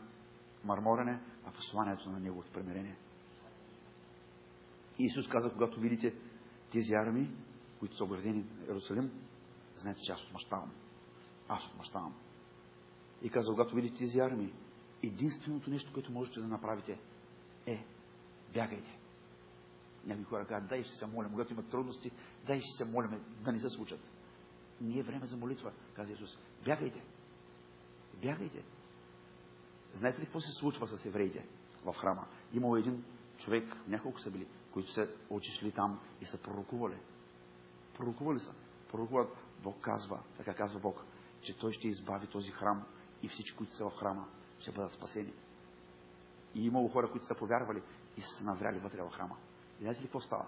[0.64, 2.98] марморене, а посланието на Неговото примирение.
[5.00, 6.16] Исус каза, когато видите
[6.72, 7.30] тези армии,
[7.80, 9.12] които са оградени в Иерусалим,
[9.78, 10.72] знаете, че аз отмъщавам.
[11.48, 12.16] Аз отмъщавам.
[13.22, 14.54] И каза, когато видите тези армии,
[15.04, 17.00] единственото нещо, което можете да направите
[17.66, 17.86] е
[18.54, 19.00] бягайте.
[20.06, 22.12] Някои хора казват, дай ще се молим, когато имат трудности,
[22.46, 24.00] дай ще се молим да не се случат.
[24.82, 26.38] Не е време за молитва, каза Исус.
[26.66, 27.04] Бягайте.
[28.22, 28.64] Бягайте.
[29.94, 31.46] Знаете ли какво се случва с евреите
[31.86, 32.28] в храма?
[32.54, 33.04] Имало един
[33.38, 36.98] човек, няколко са били, които са отишли там и са пророкували.
[37.98, 38.54] Пророкували са.
[38.92, 39.38] Пророкуват.
[39.64, 41.06] Бог казва, така казва Бог,
[41.42, 42.86] че Той ще избави този храм
[43.24, 44.28] и всички, които са в храма,
[44.60, 45.34] ще бъдат спасени.
[46.56, 47.82] И имало хора, които са повярвали
[48.18, 49.38] и са навряли вътре в храма.
[49.80, 50.48] И знаете ли какво става?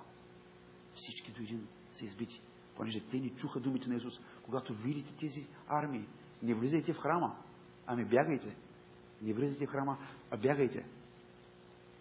[0.96, 2.42] Всички до един са избити.
[2.76, 4.20] Понеже те ни чуха думите на Исус.
[4.44, 6.08] Когато видите тези армии,
[6.44, 7.38] не влизайте в храма,
[7.88, 8.58] ами бягайте.
[9.22, 9.98] Не влизайте в храма,
[10.32, 10.86] а бягайте.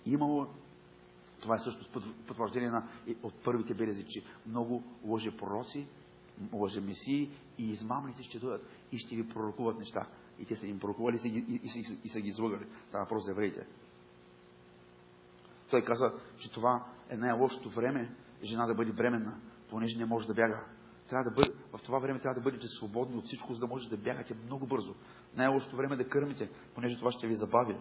[0.07, 0.47] Имало
[1.41, 2.89] това е също потвърждение на,
[3.23, 4.85] от първите белези, че много
[6.53, 10.07] лъже месии и измамници ще дойдат и ще ви пророкуват неща.
[10.39, 12.67] И те са им пророкували и, и, и, и са ги излъгали.
[12.89, 13.67] Става въпрос за евреите.
[15.71, 19.41] Той каза, че това е най-лошото време жена да бъде бременна,
[19.71, 20.65] понеже не може да бяга.
[21.11, 23.97] Трябва да бъде, в това време трябва да бъдете свободни от всичко, за да можете
[23.97, 24.95] да бягате много бързо.
[25.37, 27.77] Най-лошото време е да кърмите, понеже това ще ви забави.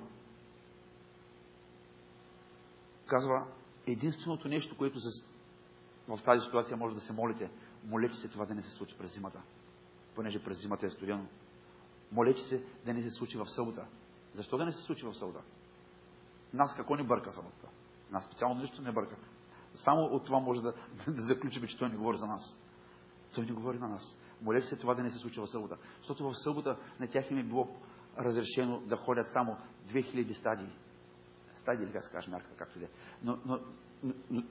[3.05, 3.47] Казва,
[3.87, 4.99] единственото нещо, което
[6.07, 7.51] в тази ситуация може да се молите,
[7.83, 9.41] молете се това да не се случи през зимата,
[10.15, 11.25] понеже през зимата е студено.
[12.11, 13.85] Молете се да не се случи в събота.
[14.33, 15.41] Защо да не се случи в събота?
[16.53, 17.67] Нас какво ни бърка съботата?
[18.11, 19.15] Нас специално нищо не бърка.
[19.75, 20.73] Само от това може да,
[21.07, 22.59] да заключим, че той не говори за нас.
[23.35, 24.17] Той не говори на нас.
[24.41, 25.77] Молете се това да не се случи в събота.
[25.97, 27.67] Защото в събота на тях им е било
[28.17, 29.57] разрешено да ходят само
[29.87, 30.69] 2000 стадии.
[31.53, 32.89] Стадии, или как се каже мярката, както и да е.
[33.23, 33.59] Но, но,
[34.29, 34.43] но,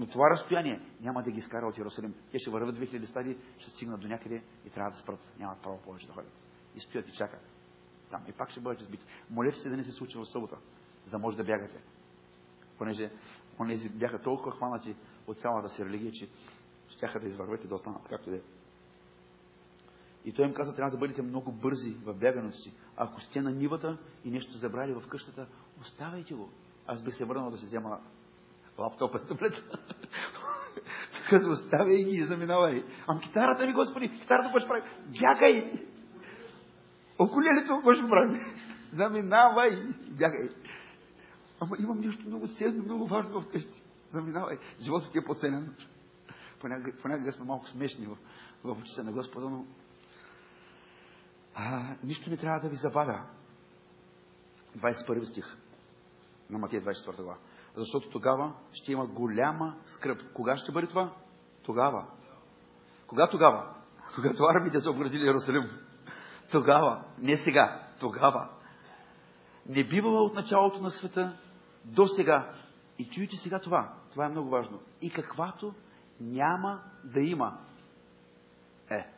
[0.00, 2.14] но това разстояние няма да ги изкара от Иерусалим.
[2.30, 5.32] Те ще върват 2000 стадии, ще стигнат до някъде и трябва да спрат.
[5.38, 6.32] Нямат право повече да ходят.
[6.74, 7.40] И стоят и чакат.
[8.10, 8.24] Там.
[8.28, 9.04] И пак ще бъдат избити.
[9.30, 10.56] Молете се да не се случи в събота,
[11.04, 11.82] за да може да бягате.
[12.78, 13.10] Понеже
[13.60, 16.28] онези бяха толкова хванати от цялата си религия, че
[16.96, 18.40] щяха да извървят и останат, както да е.
[20.24, 22.74] И той им каза, трябва да бъдете много бързи в бягането си.
[22.96, 25.46] Ако сте на нивата и нещо забрали в къщата,
[25.80, 26.50] оставайте го.
[26.86, 28.00] Аз бих се върнал да се взема
[28.78, 29.62] лаптопа, таблета.
[31.30, 32.84] Казва, оставяй ги и заминавай.
[33.08, 34.82] Ам китарата ми, Господи, китарата какво ще прави?
[35.20, 35.72] Бягай!
[37.18, 38.40] Околелето какво ще прави?
[38.92, 39.70] Заминавай!
[40.10, 40.48] Бягай!
[41.60, 43.82] Ама имам нещо много ценно, много важно в къщи.
[44.10, 44.58] Заминавай.
[44.80, 45.76] Животът ти е поценен.
[46.62, 48.16] Понякога, понякога сме малко смешни в,
[48.64, 49.64] в очите на Господа, но
[51.54, 53.22] а, нищо не трябва да ви забавя.
[54.78, 55.56] 21 стих
[56.50, 57.38] на Матия 24 глава.
[57.76, 60.32] Защото тогава ще има голяма скръп.
[60.34, 61.12] Кога ще бъде това?
[61.62, 62.06] Тогава.
[63.06, 63.74] Кога тогава?
[64.14, 65.64] Когато армиите са обградили Иерусалим.
[66.50, 67.04] Тогава.
[67.18, 67.86] Не сега.
[68.00, 68.48] Тогава.
[69.66, 71.36] Не бивала от началото на света
[71.84, 72.54] до сега.
[72.98, 73.94] И чуйте сега това.
[74.10, 74.80] Това е много важно.
[75.00, 75.74] И каквато
[76.22, 77.58] няма да има.
[78.90, 78.94] Е.
[78.94, 79.08] е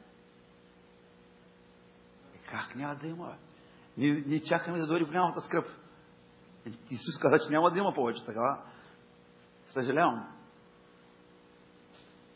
[2.51, 3.37] как няма да има?
[3.97, 5.67] Ние, ние чакаме да дойде голямата скръп.
[6.91, 8.63] Исус каза, че няма да има повече така.
[9.67, 10.29] Съжалявам.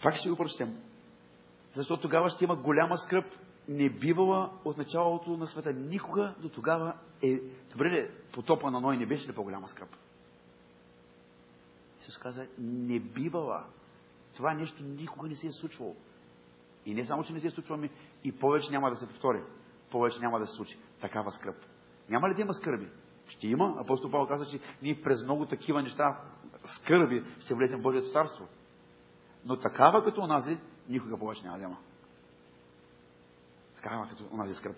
[0.03, 0.83] Пак ще го прочетем.
[1.75, 3.25] Защото тогава ще има голяма скръп,
[3.69, 5.73] не бивала от началото на света.
[5.73, 7.41] Никога до тогава е...
[7.71, 9.89] Добре ли, потопа на Ной не беше ли по-голяма скръп?
[12.01, 13.65] Исус каза, не бивала.
[14.39, 15.97] Това нещо никога не се е случвало.
[16.87, 17.91] И не само, че не се е случвало, ами
[18.25, 19.43] и повече няма да се повтори.
[19.91, 20.79] Повече няма да се случи.
[21.01, 21.57] Такава скръп.
[22.09, 22.89] Няма ли да има скърби?
[23.29, 23.75] Ще има.
[23.81, 26.21] Апостол Павел каза, че ние през много такива неща,
[26.65, 28.49] скърби, ще влезем в Божието царство.
[29.45, 30.59] Но такава като онази,
[30.89, 31.79] никога повече няма да има.
[33.77, 34.77] Такава като онази скръп.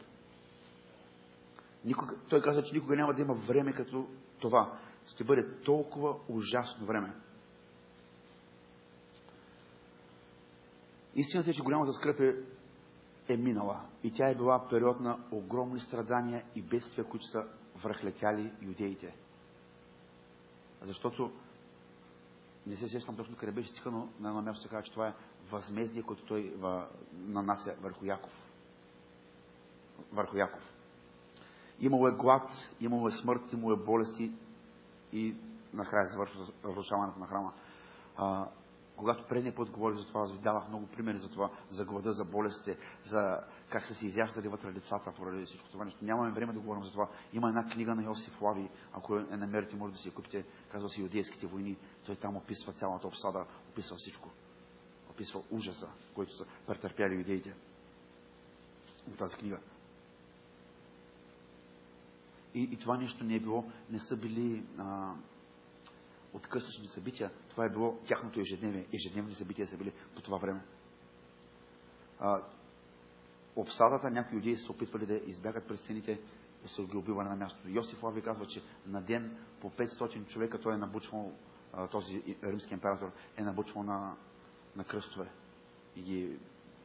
[1.84, 4.08] Никога, той каза, че никога няма да има време като
[4.38, 4.78] това.
[5.06, 7.14] Ще бъде толкова ужасно време.
[11.14, 12.36] Истината е, че голямата скръп е,
[13.28, 13.80] е минала.
[14.02, 17.44] И тя е била период на огромни страдания и бедствия, които са
[17.82, 19.14] връхлетяли юдеите.
[20.82, 21.32] Защото
[22.66, 25.08] не се сещам точно къде беше стиха, но на едно място се казва, че това
[25.08, 25.14] е
[25.50, 26.54] възмездие, което той
[27.12, 28.32] нанася върху Яков.
[30.12, 30.72] Върху Яков.
[31.80, 32.48] Имало е глад,
[32.80, 34.32] имало е смърт, имало е болести
[35.12, 35.36] и
[35.72, 37.52] накрая завършва разрушаването на храма.
[38.16, 38.48] А,
[39.00, 42.12] когато предния път говорих за това, аз ви давах много примери за това, за глада,
[42.12, 46.04] за болестите, за как са се изяждали вътре децата поради всичко това нещо.
[46.04, 47.08] Нямаме време да говорим за това.
[47.32, 50.88] Има една книга на Йосиф Лави, ако я намерите, може да си я купите, казва
[50.88, 51.76] се Юдейските войни.
[52.06, 54.30] Той там описва цялата обсада, описва всичко.
[55.10, 57.54] Описва ужаса, който са претърпяли юдеите.
[59.08, 59.58] В тази книга.
[62.54, 65.14] И, и това нещо не е било, не са били а,
[66.32, 67.30] откъслични събития.
[67.48, 68.86] Това е било тяхното ежедневие.
[68.92, 70.60] Ежедневни събития са били по това време.
[72.18, 72.42] А,
[73.56, 76.20] обсадата, някои юдеи са опитвали да избягат през стените
[76.64, 77.68] и са ги убивали на мястото.
[77.68, 81.32] Йосиф Лави казва, че на ден по 500 човека той е набучвал,
[81.90, 84.16] този римски император е набучвал на,
[84.76, 85.30] на кръстове
[85.96, 86.38] и ги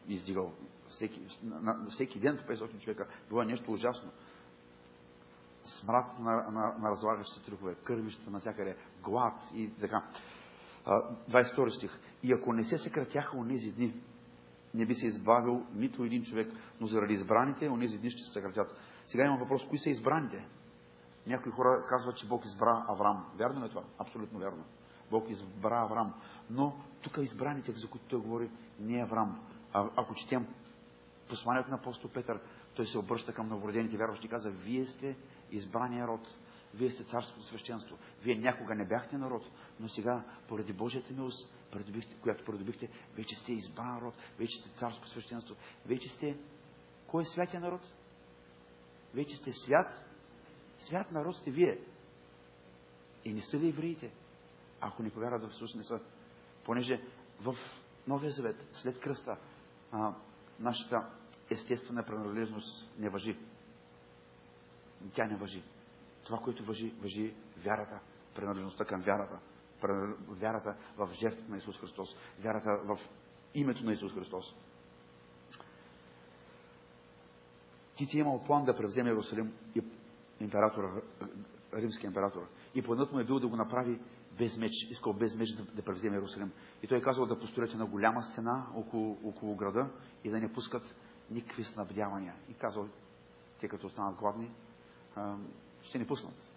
[0.07, 0.53] издигал.
[0.89, 3.07] Всеки, на, всеки ден по 500 човека.
[3.29, 4.11] Било нещо ужасно
[5.65, 10.03] смрад на, на, на разлагащите трупове, кървищата навсякъде, глад и така.
[10.85, 11.99] 22 стих.
[12.23, 13.93] И ако не се съкратяха онези дни,
[14.73, 18.75] не би се избавил нито един човек, но заради избраните, онези дни ще се съкратят.
[19.05, 20.47] Сега имам въпрос, кои са избраните?
[21.27, 23.25] Някои хора казват, че Бог избра Авраам.
[23.35, 23.83] Вярно ли е това?
[23.99, 24.63] Абсолютно вярно.
[25.11, 26.13] Бог избра Авраам.
[26.49, 28.49] Но тук избраните, за които той говори,
[28.79, 29.39] не е Авраам.
[29.73, 30.47] А, ако четем
[31.29, 32.39] посланието на апостол Петър,
[32.75, 35.17] той се обръща към новородените вярващи и каза, вие сте
[35.55, 36.27] избрания род.
[36.73, 37.97] Вие сте царското свещенство.
[38.23, 39.43] Вие някога не бяхте народ,
[39.79, 41.49] но сега, поради Божията милост,
[42.21, 46.37] която придобихте, вече сте избран род, вече сте царско свещенство, вече сте...
[47.07, 47.81] Кой е святия народ?
[49.13, 50.05] Вече сте свят.
[50.79, 51.79] Свят народ сте вие.
[53.25, 54.11] И не са ли евреите?
[54.81, 55.99] Ако не повярват в Исус, не са.
[56.65, 57.01] Понеже
[57.41, 57.55] в
[58.07, 59.37] Новия Завет, след кръста,
[59.91, 60.15] а,
[60.59, 61.09] нашата
[61.49, 63.37] естествена принадлежност не въжи.
[65.13, 65.63] Тя не въжи.
[66.25, 67.99] Това, което въжи, въжи вярата,
[68.35, 69.39] принадлежността към вярата.
[70.29, 72.15] Вярата в жертвата на Исус Христос.
[72.39, 72.99] Вярата в
[73.53, 74.55] името на Исус Христос.
[77.95, 79.81] Тити е имал план да превземе Иерусалим и
[80.39, 81.01] императора,
[81.73, 82.47] римския император.
[82.75, 83.99] И планът му е бил да го направи
[84.37, 86.51] без меч, искал без меч да, да превземе Иерусалим.
[86.83, 89.89] И той е казал да построят на голяма стена около, около града
[90.23, 90.95] и да не пускат
[91.31, 92.35] никакви снабдявания.
[92.49, 92.87] И казал,
[93.59, 94.51] те като останат гладни,
[95.81, 96.51] ще ни пуснат.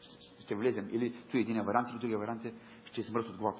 [0.00, 0.88] Ще, ще влезем.
[0.92, 2.54] Или той е един вариант, или другия вариант е,
[2.84, 3.58] ще измрат от глад.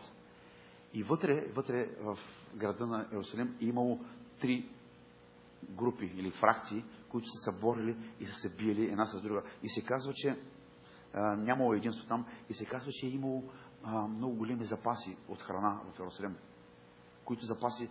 [0.94, 2.18] И вътре, вътре в
[2.54, 4.00] града на Иерусалим е имало
[4.40, 4.68] три
[5.70, 9.42] групи или фракции, които са се борили и са се биели една с друга.
[9.62, 10.38] И се казва, че
[11.14, 13.44] а, нямало единство там и се казва, че е имало
[13.82, 16.36] а, много големи запаси от храна в Иерусалим
[17.24, 17.90] които запаси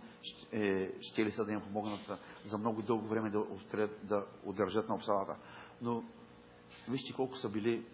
[0.52, 2.10] е, ще ли са да им помогнат
[2.44, 3.44] за много дълго време да,
[4.02, 5.36] да удържат на обсадата.
[5.82, 6.04] Но
[6.88, 7.86] вижте колко са били.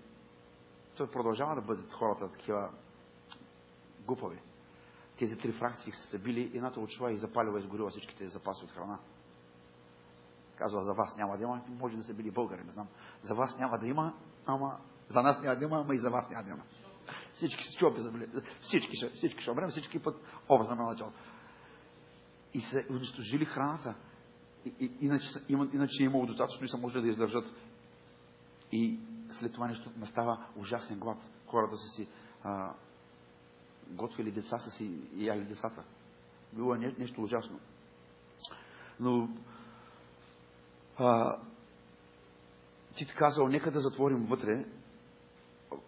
[0.96, 2.70] Той продължава да бъдат хората такива
[4.06, 4.38] глупави.
[5.18, 8.98] Тези три фракции са били, едната отшла и запалила и изгорила всичките запаси от храна.
[10.56, 12.88] Казва, за вас няма да има, може да са били българи, не знам.
[13.22, 14.14] За вас няма да има,
[14.46, 14.78] ама
[15.08, 16.62] за нас няма да има, ама и за вас няма да има.
[17.32, 18.12] Всички се чупи за
[18.60, 20.16] Всички, ще, всички ще умрем, всички път
[20.48, 21.12] образа на начало.
[22.54, 23.94] И се унищожили храната.
[24.64, 27.44] И, и, иначе, иначе е имало достатъчно и са можели да издържат.
[28.72, 28.98] И
[29.30, 31.18] след това нещо настава ужасен глад.
[31.46, 32.08] Хората са си
[32.42, 32.72] а,
[33.88, 35.84] готвили деца, са си яли децата.
[36.52, 37.60] Било е нещо ужасно.
[39.00, 39.28] Но
[40.98, 41.38] а,
[42.96, 44.64] ти казал, нека да затворим вътре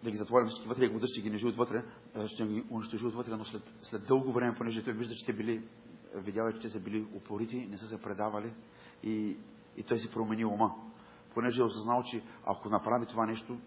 [0.03, 1.83] да ги затворим всички вътре, ако ще ги не живот вътре,
[2.27, 5.63] ще ги унищожи вътре, но след, след дълго време, понеже той вижда, че те били,
[6.15, 8.53] видял, че те са били упорити, не са се предавали
[9.03, 9.37] и,
[9.77, 10.75] и той си промени ума.
[11.33, 13.57] Понеже е осъзнал, че ако направи това нещо,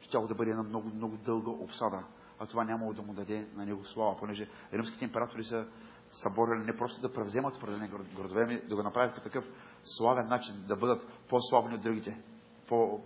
[0.00, 2.04] ще да бъде една много, много дълга обсада,
[2.38, 5.66] а това нямало да му даде на него слава, понеже римските императори са
[6.12, 9.44] съборили не просто да превземат определени градове, ами да го направят по такъв
[9.84, 12.20] славен начин, да бъдат по-славни от другите,
[12.68, 13.00] по,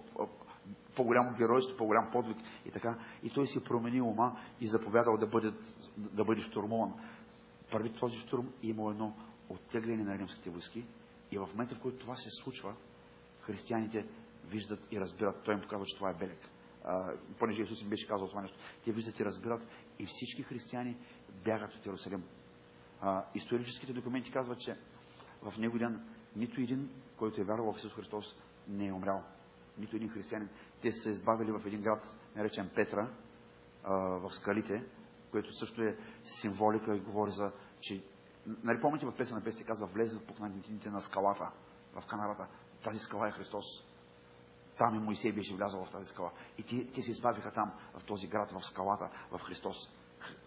[0.96, 2.36] по-голямо геройство, по-голям подвиг
[2.66, 2.98] и така.
[3.22, 5.52] И той си промени ума и заповядал да бъде,
[5.96, 6.92] да бъде штурмуван.
[7.70, 9.14] Първи този штурм имал едно
[9.48, 10.84] оттегляне на римските войски
[11.30, 12.74] и в момента, в който това се случва,
[13.42, 14.06] християните
[14.44, 15.44] виждат и разбират.
[15.44, 16.48] Той им показва, че това е белег.
[17.38, 18.58] Понеже Исус им беше казал това нещо.
[18.84, 19.66] Те виждат и разбират
[19.98, 20.96] и всички християни
[21.44, 22.24] бягат от Иерусалим.
[23.34, 24.76] Историческите документи казват, че
[25.42, 26.04] в него ден
[26.36, 28.36] нито един, който е вярвал в Исус Христос,
[28.68, 29.24] не е умрял.
[29.78, 30.48] Нито един християнин.
[30.82, 32.02] Те са се избавили в един град,
[32.36, 33.10] наречен Петра,
[33.84, 34.84] в скалите,
[35.30, 35.98] което също е
[36.40, 38.04] символика и говори за, че...
[38.46, 41.50] Нали помните в песен на песни казва, влезе в пукнатините на скалата,
[41.92, 42.46] в канарата.
[42.84, 43.64] Тази скала е Христос.
[44.78, 46.30] Там и Моисей беше влязъл в тази скала.
[46.58, 49.76] И те, те се избавиха там, в този град, в скалата, в Христос.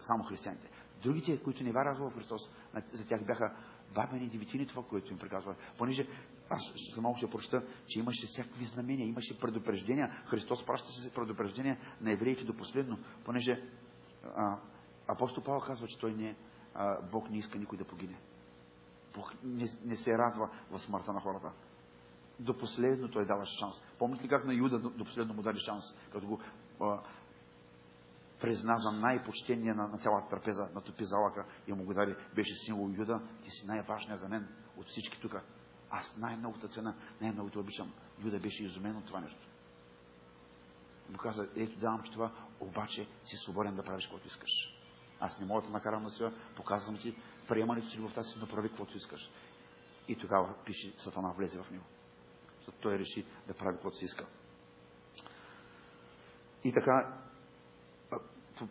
[0.00, 0.70] Само християните.
[1.02, 2.50] Другите, които не вярваха в Христос,
[2.92, 3.56] за тях бяха
[3.94, 5.54] бабени деветини това, което им приказва.
[5.78, 6.08] Понеже
[6.50, 6.60] аз
[6.94, 10.22] за малко ще прочета, че имаше всякакви знамения, имаше предупреждения.
[10.26, 13.62] Христос праща се предупреждения на евреите до последно, понеже
[14.36, 14.58] а,
[15.08, 16.36] апостол Павел казва, че той не,
[16.74, 18.18] а, Бог не иска никой да погине.
[19.14, 21.52] Бог не, не се радва в смъртта на хората.
[22.40, 23.82] До последно той дава шанс.
[23.98, 26.40] Помните ли как на Юда до, последно му даде шанс, като го
[26.80, 27.00] а,
[28.40, 32.54] призна за най-почтения на, на цялата трапеза, на топи залъка и му го даде, беше
[32.66, 35.34] символ Юда, ти си най-важният за мен от всички тук.
[35.90, 37.92] Аз най-многото цена, най-много те обичам.
[38.24, 39.40] Юда беше изумен от това нещо.
[41.10, 44.50] Но каза, ето давам ти това, обаче си свободен да правиш каквото искаш.
[45.20, 47.16] Аз не мога да накарам на сила, показвам ти,
[47.48, 49.30] приемането си любовта си, направи каквото искаш.
[50.08, 51.84] И тогава пише, Сатана влезе в него.
[52.66, 54.26] Защото той реши да прави каквото си иска.
[56.64, 57.18] И така,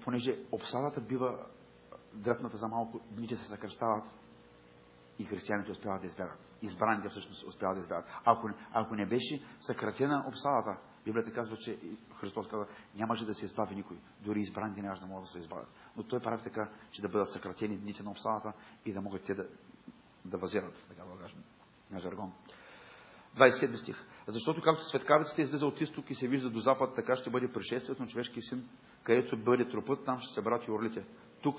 [0.03, 1.45] понеже обсадата бива
[2.13, 4.05] дръпната за малко, дните се съкръщават
[5.19, 6.39] и християните успяват да избягат.
[6.61, 8.05] Избраните всъщност успяват да избягат.
[8.25, 11.79] Ако, ако не беше съкратена обсадата, Библията казва, че
[12.19, 13.97] Христос казва, нямаше да се избави никой.
[14.21, 15.67] Дори избраните нямаше да могат да се избавят.
[15.97, 18.53] Но той прави така, че да бъдат съкратени дните на обсадата
[18.85, 19.47] и да могат те да,
[20.25, 21.43] да възерат, така да кажем,
[21.91, 22.33] на жаргон.
[23.35, 24.05] 27 стих.
[24.27, 28.01] Защото както светкавицата излиза от изток и се вижда до запад, така ще бъде пришествието
[28.01, 28.69] на човешкия син,
[29.03, 31.05] където бъде трупът, там ще се брат и орлите.
[31.41, 31.55] Тук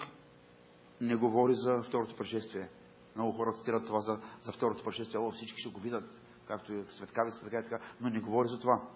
[1.01, 2.69] не говори за второто пришествие.
[3.15, 5.21] Много хора цитират това за, за второто пришествие.
[5.21, 8.61] О, всички ще го видят, както и светкавицата, така и така, но не говори за
[8.61, 8.89] това.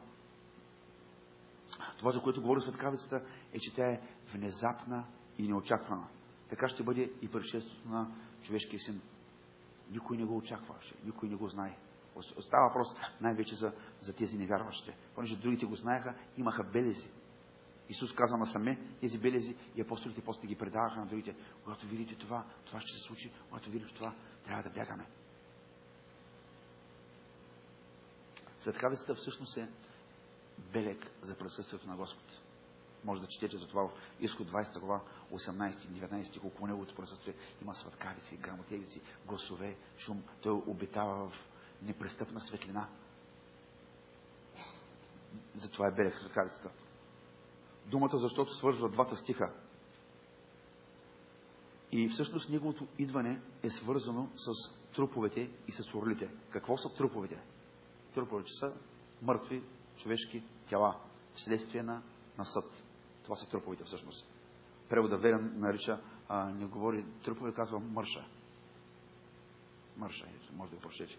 [1.99, 3.23] Това, за което говори светкавицата,
[3.53, 4.01] е, че тя е
[4.33, 5.05] внезапна
[5.39, 6.09] и неочаквана.
[6.49, 8.11] Така ще бъде и пришествието на
[8.43, 9.01] човешкия син.
[9.91, 11.77] Никой не го очакваше, никой не го знае.
[12.23, 12.89] Става въпрос
[13.21, 14.93] най-вече за, за тези невярващи.
[15.15, 17.09] Понеже другите го знаеха, имаха белези.
[17.89, 21.37] Исус каза насаме тези белези и апостолите после ги предаваха на другите.
[21.65, 23.33] Когато видите това, това ще се случи.
[23.49, 24.15] Когато видите това,
[24.45, 25.07] трябва да бягаме.
[28.59, 29.69] Светкавицата всъщност е
[30.73, 32.41] белег за присъствието на Господ.
[33.05, 35.01] Може да четете за това в Изход 20 глава,
[35.33, 40.23] 18-19, колко неговото присъствие има светкавици, грамотевици, гласове, шум.
[40.41, 41.49] Той обитава в
[41.83, 42.89] непрестъпна светлина.
[45.55, 46.71] Затова е белег светкавицата.
[47.87, 49.53] Думата, защото свързва двата стиха.
[51.93, 54.53] И всъщност неговото идване е свързано с
[54.95, 56.31] труповете и с орлите.
[56.51, 57.43] Какво са труповете?
[58.15, 58.75] Труповете са
[59.23, 59.63] мъртви
[59.97, 61.01] човешки тела,
[61.35, 62.03] вследствие на,
[62.39, 62.83] на съд.
[63.23, 64.27] Това са труповете всъщност.
[64.89, 68.25] Превода Верен нарича, а, не говори трупове, казва мърша.
[69.97, 71.19] Мърша, може да го прочете.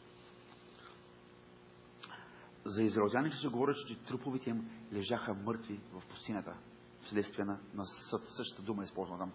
[2.65, 6.53] За израелтяните се говори, че труповете им лежаха мъртви в пустинята,
[7.01, 8.21] вследствие на, на съд.
[8.37, 9.31] Същата дума е използвана там.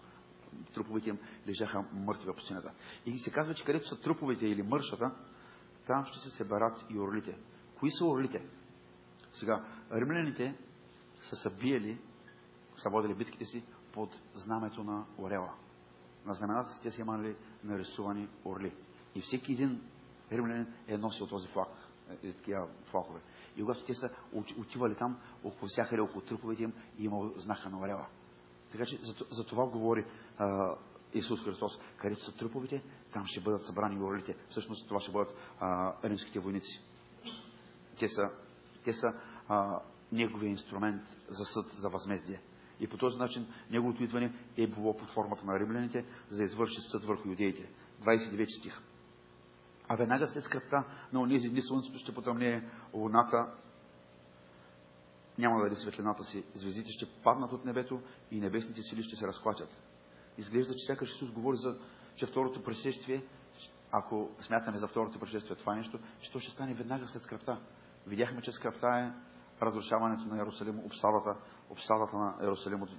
[0.73, 2.71] Труповете им лежаха мъртви в пустинята.
[3.05, 5.11] И се казва, че където са труповете или мършата,
[5.87, 7.37] там ще се съберат и орлите.
[7.79, 8.45] Кои са орлите?
[9.33, 10.55] Сега, римляните
[11.21, 12.01] са събиели,
[12.77, 13.63] са водили битките си
[13.93, 15.53] под знамето на орела.
[16.25, 18.75] На знамената си те са имали нарисувани орли.
[19.15, 19.81] И всеки един
[20.31, 21.86] римлянин е носил този флаг
[22.23, 23.19] е, такива флахове.
[23.57, 24.09] И когато те са
[24.57, 28.07] отивали там, около всякъде, около труповете им, и имал знака на орела.
[28.71, 30.05] Така че за, за това говори
[30.37, 30.75] а,
[31.13, 31.79] Исус Христос.
[31.97, 32.83] Където са труповете,
[33.13, 34.35] там ще бъдат събрани орлите.
[34.49, 36.81] Всъщност това ще бъдат а, римските войници.
[37.99, 38.31] Те са,
[38.83, 39.07] те са
[39.47, 39.81] а,
[40.11, 42.41] неговия инструмент за съд, за възмездие.
[42.79, 46.81] И по този начин неговото идване е било под формата на римляните, за да извърши
[46.91, 47.69] съд върху юдеите.
[48.01, 48.81] 29 стих.
[49.87, 50.83] А веднага след скръпта
[51.13, 52.63] на онези дни слънцето ще потъмнее,
[52.93, 53.47] луната
[55.37, 59.27] няма да даде светлината си, звездите ще паднат от небето и небесните сили ще се
[59.27, 59.69] разклатят.
[60.37, 61.77] Изглежда, че сякаш Исус говори за,
[62.15, 63.23] че второто пришествие,
[63.91, 67.59] ако смятаме за второто пришествие това нещо, че то ще стане веднага след скръпта.
[68.07, 69.11] Видяхме, че скръпта е
[69.61, 71.35] разрушаването на Иерусалим, обсадата,
[71.69, 72.89] обсадата на Иерусалим от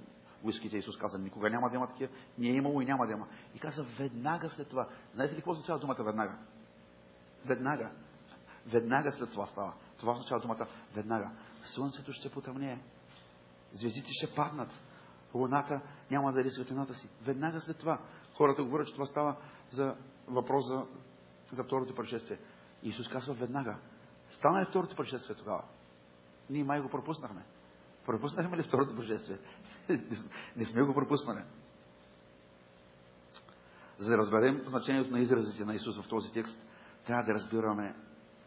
[0.43, 0.77] войските.
[0.77, 3.27] Исус каза, никога няма да има такива, не е имало и няма да има.
[3.55, 4.89] И каза, веднага след това.
[5.15, 6.39] Знаете ли какво означава думата веднага?
[7.49, 7.91] Веднага.
[8.67, 9.75] Веднага след това става.
[9.99, 11.31] Това означава думата веднага.
[11.63, 12.79] Слънцето ще потъмнее.
[13.73, 14.81] Звездите ще паднат.
[15.35, 15.81] Луната
[16.11, 17.09] няма да даде светлината си.
[17.23, 18.01] Веднага след това.
[18.35, 19.37] Хората говорят, че това става
[19.71, 19.97] за
[20.29, 20.87] въпрос за
[21.53, 22.39] за второто пришествие.
[22.83, 23.79] Исус казва веднага.
[24.31, 25.65] Стана ли второто пришествие тогава?
[26.51, 27.45] Ние май го пропуснахме.
[28.07, 29.39] Пропуснахме ли второто пришествие?
[30.57, 31.45] Не сме го пропуснали.
[33.99, 36.67] За да разберем значението на изразите на Исус в този текст,
[37.09, 37.95] трябва да разбираме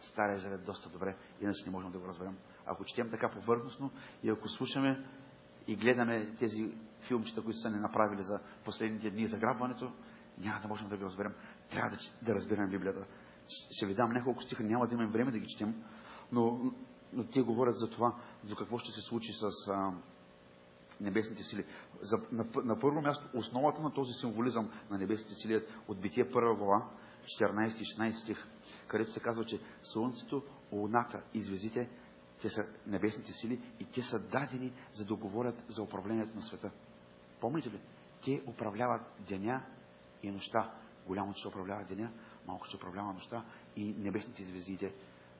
[0.02, 2.38] Стария Завет доста добре, иначе не можем да го разберем.
[2.66, 3.92] Ако четем така повърхностно
[4.24, 5.06] и ако слушаме
[5.68, 6.74] и гледаме тези
[7.08, 9.92] филмчета, които са ни направили за последните дни за грабването,
[10.38, 11.34] няма да можем да го разберем.
[11.70, 13.06] Трябва да, да разберем Библията.
[13.72, 15.84] Ще ви дам няколко стиха, няма да имаме време да ги четем,
[16.32, 16.74] но,
[17.14, 18.16] но те говорят за това,
[18.50, 19.92] за какво ще се случи с а,
[21.02, 21.66] небесните сили.
[22.02, 26.32] За, на, на първо място, основата на този символизъм на небесните сили е от Битие
[26.32, 26.90] първа глава,
[27.24, 28.48] 14 и 16 стих,
[28.88, 31.90] където се казва, че Слънцето, Луната и звездите,
[32.42, 36.72] те са небесните сили и те са дадени, за да говорят за управлението на света.
[37.40, 37.80] Помните ли?
[38.24, 39.66] Те управляват деня
[40.24, 40.72] и нощта.
[41.08, 42.12] Голямо ще управлява деня,
[42.48, 43.46] малко ще управлява нощта
[43.76, 44.94] и небесните звездите.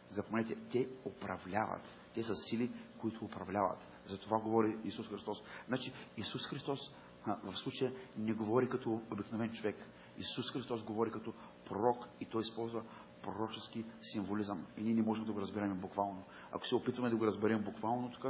[0.10, 1.82] Запомнете, те управляват.
[2.14, 3.88] Те са сили, които управляват.
[4.08, 5.44] За това говори Исус Христос.
[5.68, 6.80] Значи Исус Христос
[7.28, 9.76] в случая не говори като обикновен човек.
[10.18, 11.34] Исус Христос говори като
[11.72, 12.84] пророк и той използва
[13.24, 14.68] пророчески символизъм.
[14.78, 16.24] И ние не можем да го разберем буквално.
[16.52, 18.26] Ако се опитваме да го разберем буквално тук,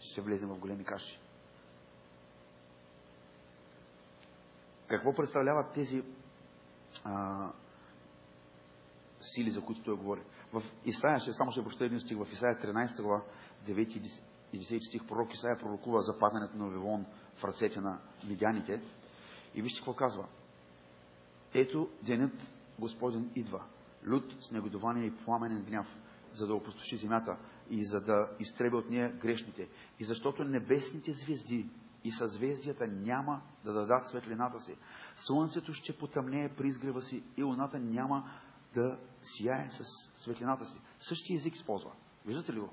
[0.00, 1.20] ще влезем в големи каши.
[4.86, 6.02] Какво представляват тези
[7.04, 7.52] а,
[9.20, 10.22] сили, за които той говори?
[10.52, 13.22] В Исаия, ще, само ще прочета един стих, в Исаия 13 глава,
[13.66, 14.10] 9
[14.52, 18.82] и 10 стих, пророк Исаия пророкува за падането на Вавилон в ръцете на медяните.
[19.54, 20.26] И вижте какво казва.
[21.56, 23.64] Ето денят Господен идва,
[24.06, 25.96] люд с негодование и пламенен гняв,
[26.32, 27.36] за да опустоши земята
[27.70, 29.68] и за да изтреби от нея грешните.
[30.00, 31.70] И защото небесните звезди
[32.04, 34.76] и съзвездията няма да дадат светлината си.
[35.16, 38.30] Слънцето ще потъмнее при изгрева си и луната няма
[38.74, 39.84] да сияе с
[40.22, 40.80] светлината си.
[41.00, 41.92] Същия език използва.
[42.26, 42.70] Виждате ли го?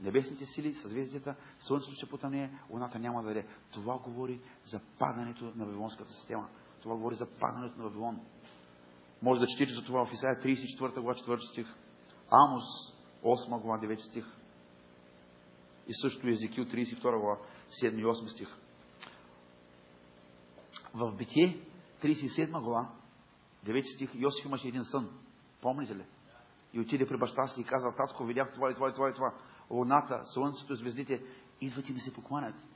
[0.00, 3.46] Небесните сили, съзвездията, Слънцето ще потъмнее, луната няма да даде.
[3.72, 6.48] Това говори за падането на Вавилонската система.
[6.84, 8.20] Това говори за падането на Вавилон.
[9.22, 11.66] Може да четите за това в Исаия 34 глава 4 стих.
[12.30, 12.64] Амос
[13.22, 14.24] 8 глава 9 стих.
[15.88, 17.38] И също Езекил 32 глава
[17.82, 18.48] 7 и 8 стих.
[20.94, 21.60] В Битие
[22.02, 22.90] 37 глава
[23.66, 25.10] 9 стих Йосиф имаше един сън.
[25.60, 26.04] Помните ли?
[26.72, 29.14] И отиде при баща си и каза, татко, видях това и това и това и
[29.14, 29.34] това.
[29.70, 31.22] Луната, слънцето, звездите,
[31.60, 32.66] идват и ми се покланят.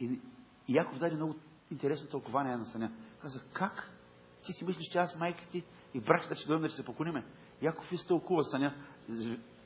[0.00, 0.20] И,
[0.68, 1.34] Яков даде много
[1.70, 2.92] интересно тълкование на съня.
[3.22, 3.92] Каза, как?
[4.44, 5.64] Ти си мислиш, че аз майка ти
[5.94, 7.24] и бращата ще дойдем да се поклониме.
[7.62, 8.74] Яков изтълкува съня.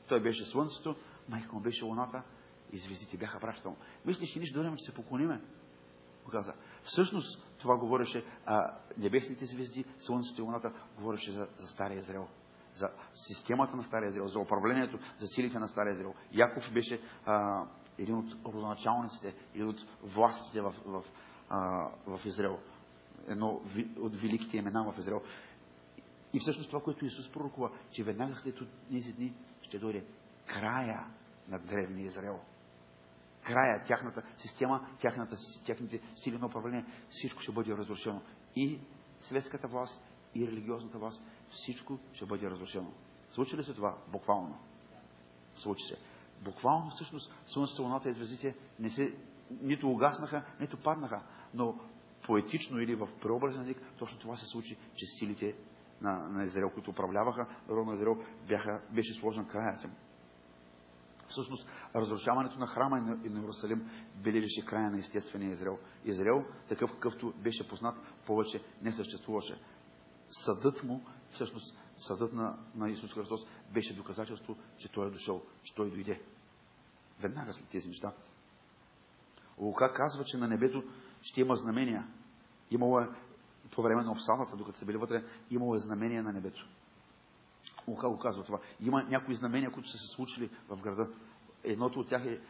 [0.07, 0.95] Той беше слънцето,
[1.29, 2.23] майка му беше луната
[2.71, 3.77] и звездите бяха бращата му.
[4.05, 5.41] Мислиш, че ние ще дойдем, че се поклониме?
[6.31, 6.53] Каза.
[6.83, 12.27] Всъщност това говореше а, небесните звезди, слънцето и луната, говореше за, за Стария Израел.
[12.75, 16.13] За системата на Стария Израел, за управлението, за силите на Стария Израел.
[16.31, 17.65] Яков беше а,
[17.97, 21.03] един от родоначалниците, един от властите в, в,
[21.49, 22.59] а, в Израел.
[23.27, 23.61] Едно
[23.99, 25.21] от великите имена в Израел.
[26.33, 28.59] И всъщност това, което Исус пророкува, че веднага след
[28.91, 30.05] тези дни ще дойде
[30.45, 31.07] края
[31.47, 32.39] на древния Израел
[33.45, 38.21] края, тяхната система, тяхната, тяхните сили на управление, всичко ще бъде разрушено.
[38.55, 38.79] И
[39.19, 40.01] светската власт,
[40.35, 42.91] и религиозната власт, всичко ще бъде разрушено.
[43.31, 43.97] Случи ли се това?
[44.11, 44.59] Буквално.
[45.55, 45.97] Случи се.
[46.43, 49.15] Буквално всъщност Слънцето, Луната и звездите не се,
[49.61, 51.23] нито угаснаха, нито паднаха.
[51.53, 51.79] Но
[52.25, 55.55] поетично или в преобразен език, точно това се случи, че силите
[56.01, 59.91] на, на Израел, които управляваха народа на Израел, бяха, беше сложен краят им.
[61.27, 63.89] Всъщност, разрушаването на храма и на Иерусалим
[64.23, 65.79] бележеше края на естествения Израел.
[66.05, 69.59] Израел, такъв какъвто беше познат, повече не съществуваше.
[70.45, 73.41] Съдът му, всъщност съдът на, на Исус Христос,
[73.73, 76.21] беше доказателство, че Той е дошъл, че Той дойде.
[77.19, 78.13] Веднага след тези неща.
[79.57, 80.83] Лука казва, че на небето
[81.25, 82.07] ще има знамения.
[82.71, 83.09] Имало е
[83.71, 86.67] по време на обсалата, докато са били вътре, имало е знамения на небето.
[87.87, 88.59] Лука го казва това.
[88.79, 91.07] Има някои знамения, които са се случили в града.
[91.63, 92.41] Едното от тях е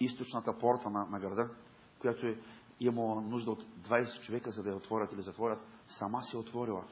[0.00, 1.50] източната порта на, на града,
[1.98, 2.38] която е
[2.80, 5.58] имала нужда от 20 човека, за да я отворят или затворят.
[5.88, 6.84] Сама се е отворила.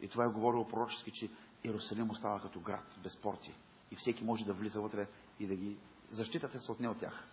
[0.00, 1.30] И това е говорило пророчески, че
[1.64, 3.54] Иерусалим остава като град, без порти.
[3.90, 5.06] И всеки може да влиза вътре
[5.40, 5.76] и да ги...
[6.10, 7.28] Защитата се отне от тях.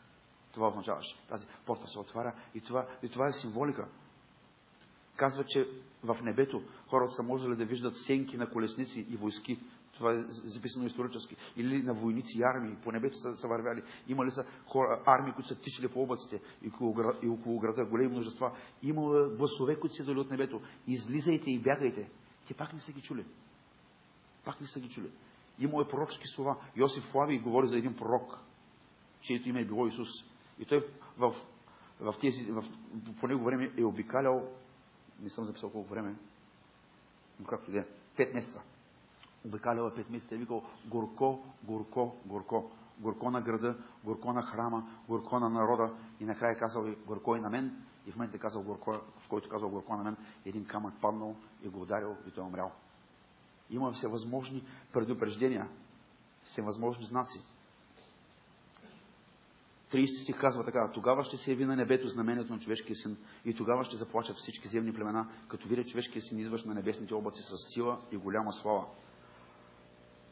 [0.60, 1.18] Това означаваше.
[1.30, 3.88] Тази порта се отваря и това, и това е символика
[5.16, 5.68] казва, че
[6.04, 9.60] в небето хората са можели да виждат сенки на колесници и войски.
[9.94, 11.36] Това е записано исторически.
[11.58, 12.76] Или на войници и армии.
[12.84, 13.84] По небето са, са вървяли.
[14.08, 18.12] Имали са хора, армии, които са тичали по облаците и около, и около града, големи
[18.12, 18.52] множества.
[18.84, 20.62] Имало гласове, които се дали от небето.
[20.88, 22.10] Излизайте и бягайте.
[22.48, 23.26] те пак не са ги чули.
[24.46, 25.12] Пак не са ги чули.
[25.60, 26.58] Има е пророчески слова.
[26.76, 28.40] Йосиф Флави говори за един пророк,
[29.22, 30.10] чието име е било Исус.
[30.60, 30.88] И той
[31.18, 31.34] в,
[32.00, 32.64] в тези, в,
[33.20, 34.48] по него време е обикалял,
[35.22, 36.16] не съм записал колко време,
[37.40, 37.86] но както да е,
[38.18, 38.62] пет месеца.
[39.46, 42.72] Обикалял е пет месеца и е викал горко, горко, горко.
[43.00, 47.40] Горко на града, горко на храма, горко на народа и накрая е казал горко и
[47.40, 50.18] на мен и в момента е казал горко, в който е казал горко на мен,
[50.46, 52.72] един камък паднал и го ударил и той е умрял.
[53.70, 55.70] Има всевъзможни предупреждения,
[56.44, 57.40] всевъзможни знаци.
[59.92, 63.54] 30 стих казва така, тогава ще се яви на небето знамението на човешкия син и
[63.54, 67.74] тогава ще заплачат всички земни племена, като видят човешкия син идващ на небесните облаци с
[67.74, 68.86] сила и голяма слава.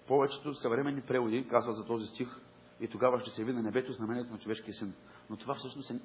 [0.07, 2.27] Повечето съвременни преводи казват за този стих
[2.79, 4.93] и тогава ще се яви на небето знамението на човешкия син.
[5.29, 5.99] Но това всъщност е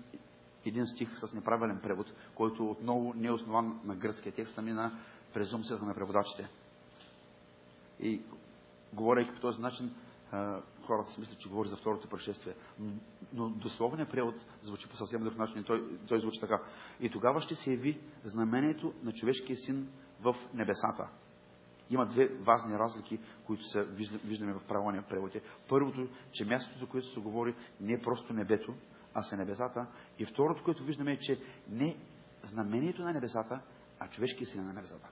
[0.65, 4.99] един стих с неправилен превод, който отново не е основан на гръцкия текст, ами на
[5.35, 6.49] презумцията на преводачите.
[8.01, 8.21] И
[8.93, 9.95] говорейки по този начин,
[10.87, 12.55] хората си мислят, че говори за второто пришествие.
[13.33, 15.64] Но дословният превод звучи по съвсем друг начин.
[15.64, 16.61] Той, той звучи така.
[17.01, 19.89] И тогава ще се яви знамението на човешкия син
[20.20, 21.09] в небесата.
[21.91, 23.83] Има две важни разлики, които са,
[24.24, 25.33] виждаме в правилния превод.
[25.68, 28.74] Първото, че мястото, за което се говори, не е просто небето,
[29.14, 29.87] а са небесата.
[30.18, 31.97] И второто, което виждаме е, че не
[32.43, 33.61] знамението на небесата,
[33.99, 35.09] а човешкия син на небесата.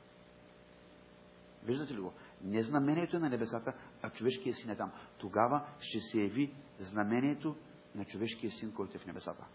[1.65, 2.13] Виждате ли го?
[2.43, 4.93] Не знамението на небесата, а човешкия син е там.
[5.19, 7.57] Тогава ще се яви знамението
[7.95, 9.47] на човешкия син, който е в небесата.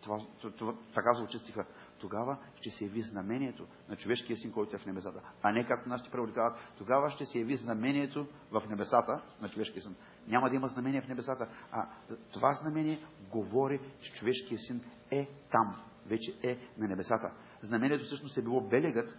[0.00, 0.20] Това,
[0.58, 1.66] това, така звучи стиха.
[1.98, 5.20] Тогава ще се яви знамението на човешкия син, който е в небесата.
[5.42, 9.82] А не както нашите преводи казват, тогава ще се яви знамението в небесата на човешкия
[9.82, 9.96] син.
[10.26, 11.88] Няма да има знамение в небесата, а
[12.32, 14.80] това знамение говори, че човешкия син
[15.10, 15.76] е там.
[16.06, 17.32] Вече е на небесата.
[17.62, 19.16] Знамението всъщност е било белегът,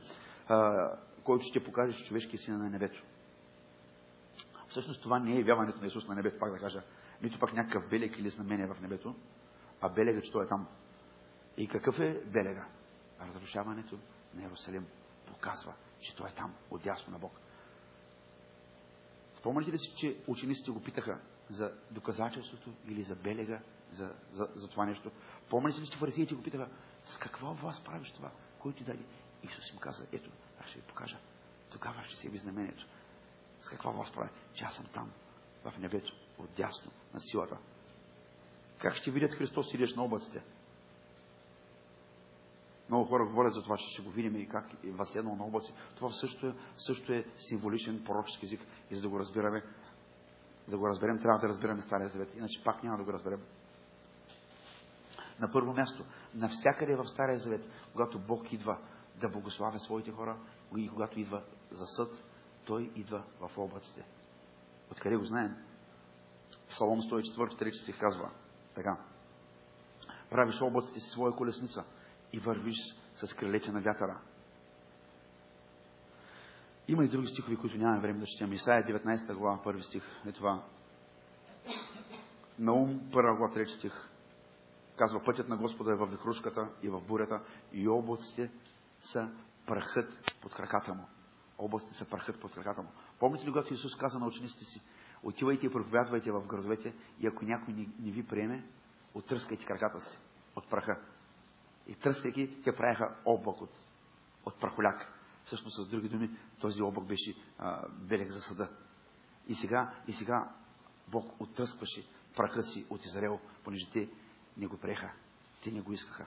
[1.30, 3.04] който ще покаже, че човешкия син на небето.
[4.70, 6.84] Всъщност това не е явяването на Исус на небето, пак да кажа.
[7.22, 9.16] Нито пък някакъв белег или знамение в небето,
[9.82, 10.68] а белегът, че той е там.
[11.58, 12.68] И какъв е белега?
[13.22, 14.00] Разрушаването
[14.34, 14.88] на Иерусалим
[15.28, 17.40] показва, че той е там, отясно на Бог.
[19.40, 23.60] Спомняте ли си, че учениците го питаха за доказателството или за белега,
[23.92, 25.12] за, за, за това нещо?
[25.50, 26.70] Помните ли, че фарисеите го питаха,
[27.04, 28.32] с какво вас правиш това?
[28.60, 29.04] Кой ти даде?
[29.44, 30.30] Исус им каза, ето,
[30.70, 31.18] ще ви покажа.
[31.72, 32.86] Тогава ще се яви знамението.
[33.62, 34.30] С каква вас прави?
[34.54, 35.12] Че аз съм там,
[35.64, 37.58] в небето, отдясно, на силата.
[38.78, 40.44] Как ще видят Христос идеш на облаците?
[42.90, 45.74] Много хора говорят за това, че ще го видим и как е възседнал на облаци.
[45.96, 48.62] Това също е, също е символичен пророчески език.
[48.92, 49.64] И за да го разбираме,
[50.68, 52.36] да го разберем, трябва да разбираме Стария Завет.
[52.36, 53.42] Иначе пак няма да го разберем.
[55.40, 58.78] На първо място, навсякъде в Стария Завет, когато Бог идва
[59.20, 60.38] да благославя своите хора
[60.78, 62.24] и когато идва за съд,
[62.66, 64.06] той идва в облаците.
[64.92, 65.56] Откъде го знаем?
[66.70, 68.32] Псалом 104, 3 стих казва
[68.76, 68.98] така.
[70.30, 71.84] Правиш облаците си своя колесница
[72.34, 72.78] и вървиш
[73.16, 74.22] с крилете на вятъра.
[76.88, 78.54] Има и други стихови, които нямаме време да четем.
[78.54, 80.64] Исаия 19 глава, първи стих е това.
[82.60, 83.94] Наум, първа глава, трети стих.
[84.98, 87.42] Казва, пътят на Господа е в вихрушката и в бурята
[87.74, 88.52] и облаците
[89.02, 89.32] са
[89.66, 91.08] прахът под краката му.
[91.58, 92.90] Областите са прахът под краката му.
[93.20, 94.82] Помните ли, когато Исус каза на учениците си,
[95.24, 98.68] отивайте и проповядвайте в градовете и ако някой не, не ви приеме,
[99.14, 100.20] отръскайте краката си
[100.56, 101.00] от праха.
[101.88, 103.72] И тръскайки, те правяха облак от,
[104.46, 105.14] от прахоляк.
[105.46, 108.70] Всъщност, с други думи, този облак беше а, белег за съда.
[109.48, 110.52] И сега, и сега
[111.08, 114.10] Бог оттръскваше праха си от Израел, понеже те
[114.58, 115.12] не го приеха.
[115.64, 116.26] Те не го искаха.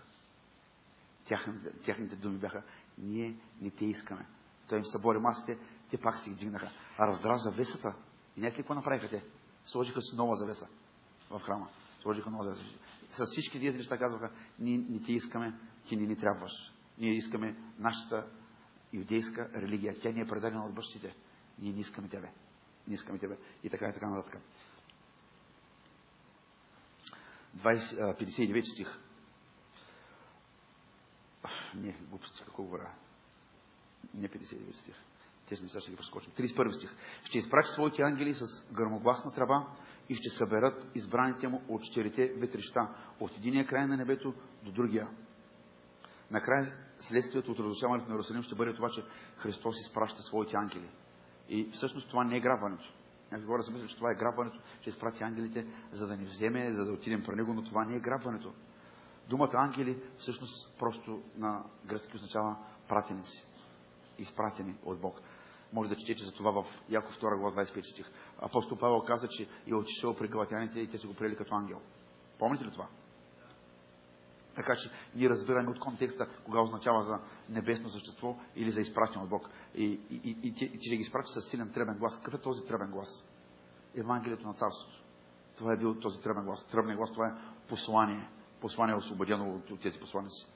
[1.24, 2.62] Тяхните, тяхните думи бяха,
[2.98, 4.26] ние не те искаме.
[4.68, 5.58] Той им събори масите,
[5.90, 6.70] те пак си ги дигнаха.
[6.98, 7.94] А раздра завесата.
[8.36, 9.24] И не какво направиха те?
[9.66, 10.68] Сложиха си нова завеса
[11.30, 11.68] в храма.
[12.02, 12.78] Сложиха нова завеса.
[13.10, 15.58] С всички тези неща казваха, ние не те искаме,
[15.88, 16.52] ти не ни трябваш.
[16.98, 18.26] Ние искаме нашата
[18.92, 20.00] юдейска религия.
[20.00, 21.14] Тя ни е предадена от бащите.
[21.58, 22.32] Ние не искаме тебе.
[22.88, 23.36] Не искаме тебе.
[23.64, 24.42] И така и така нататък.
[27.56, 28.98] 20, 59 стих.
[31.74, 32.90] Не, глупости, какво говоря?
[34.14, 34.94] Не 59 стих.
[35.48, 36.32] Тези неща ще ги прескочим.
[36.32, 36.90] 31 стих.
[37.24, 39.66] Ще изпрати своите ангели с гърмогласна тръба
[40.08, 42.88] и ще съберат избраните му от четирите ветрища,
[43.20, 45.08] от единия край на небето до другия.
[46.30, 49.04] Накрая следствието от разрушаването на Иерусалим ще бъде това, че
[49.36, 50.90] Христос изпраща своите ангели.
[51.48, 52.92] И всъщност това не е грабването.
[53.32, 56.72] Някои хора са мислят, че това е грабването, че изпрати ангелите, за да ни вземе,
[56.72, 58.54] за да отидем при него, но това не е грабването.
[59.28, 62.56] Думата ангели всъщност просто на гръцки означава
[62.88, 63.46] пратеници,
[64.18, 65.20] изпратени от Бог.
[65.72, 68.10] Може да четете за това в Яков 2 глава 25 стих.
[68.38, 71.80] Апостол Павел каза, че е отишъл при галатяните и те са го приели като ангел.
[72.38, 72.88] Помните ли това?
[74.54, 77.18] Така че ние разбираме от контекста, кога означава за
[77.48, 79.48] небесно същество или за изпратено от Бог.
[79.74, 82.16] И, и, и, и, ти ще ги изпрати с силен требен глас.
[82.16, 83.08] Какъв е този требен глас?
[83.96, 85.02] Евангелието на царството.
[85.56, 86.66] Това е бил този требен глас.
[86.66, 88.28] Требен глас, това е послание.
[88.62, 90.46] Послание освободено от, тези посланици.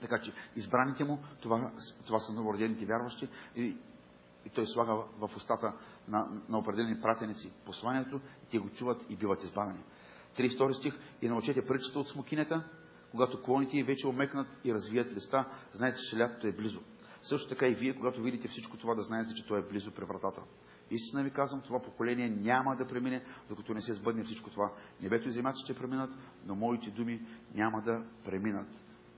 [0.00, 1.72] Така че избраните му, това,
[2.06, 3.76] това са новородените вярващи и,
[4.44, 5.72] и той слага в устата
[6.08, 9.80] на, на определени пратеници посланието, и те го чуват и биват избавени.
[10.38, 12.64] 32 стих и научете пръчета от смокинята,
[13.10, 16.80] когато клоните вече омекнат и развият листа, знаете, че лятото е близо.
[17.22, 20.04] Също така и вие, когато видите всичко това, да знаете, че то е близо при
[20.04, 20.42] вратата.
[20.94, 24.72] Истина ви казвам, това поколение няма да премине, докато не се сбъдне всичко това.
[25.02, 26.10] Небето и земята ще преминат,
[26.46, 28.68] но моите думи няма да преминат.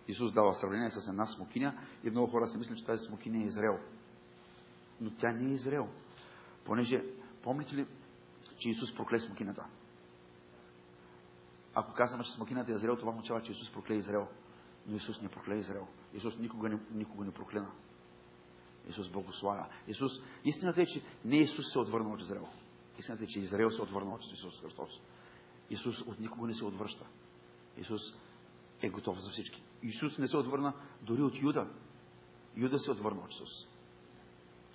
[0.09, 3.47] Исус дава сравнение с една смокиня и много хора си мислят, че тази смокиня е
[3.47, 3.79] Израел.
[5.01, 5.89] Но тя не е Израел.
[6.65, 7.05] Понеже,
[7.43, 7.87] помните ли,
[8.59, 9.65] че Исус прокле смокинята?
[11.75, 14.29] Ако казваме, че смокината е Израел, това означава, че Исус прокле Израел.
[14.87, 15.87] Но Исус не прокле Израел.
[16.15, 17.71] Исус никога не, никога не проклина.
[18.89, 19.67] Исус благославя.
[19.89, 20.13] Исус,
[20.45, 22.49] истината е, че не Исус се отвърна от Израел.
[22.99, 24.91] Истината е, че Израел се отвърна от Исус Христос.
[25.71, 27.07] Исус от никого не се отвръща.
[27.79, 28.03] Исус
[28.83, 29.63] е готов за всички.
[29.83, 30.73] Исус не се отвърна
[31.03, 31.67] дори от Юда.
[32.57, 33.51] Юда се отвърна от Исус.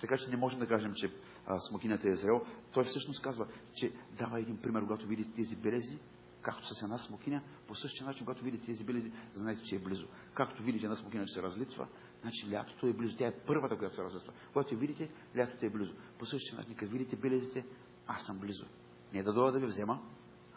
[0.01, 1.11] Така че не можем да кажем, че
[1.45, 2.45] а, смокинята е Израел.
[2.73, 5.99] Той всъщност казва, че дава един пример, когато видите тези белези,
[6.41, 10.07] както с една смокиня, по същия начин, когато видите тези белези, знаете, че е близо.
[10.33, 11.87] Както видите една смокиня, че се разлитва,
[12.21, 13.17] значи лятото е близо.
[13.17, 14.33] Тя е първата, която се разлитва.
[14.53, 15.93] Когато видите, лятото е близо.
[16.19, 17.65] По същия начин, като видите белезите,
[18.07, 18.65] аз съм близо.
[19.13, 20.01] Не да дойда да ви взема,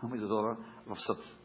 [0.02, 0.56] ами да дойда
[0.86, 1.39] в съд.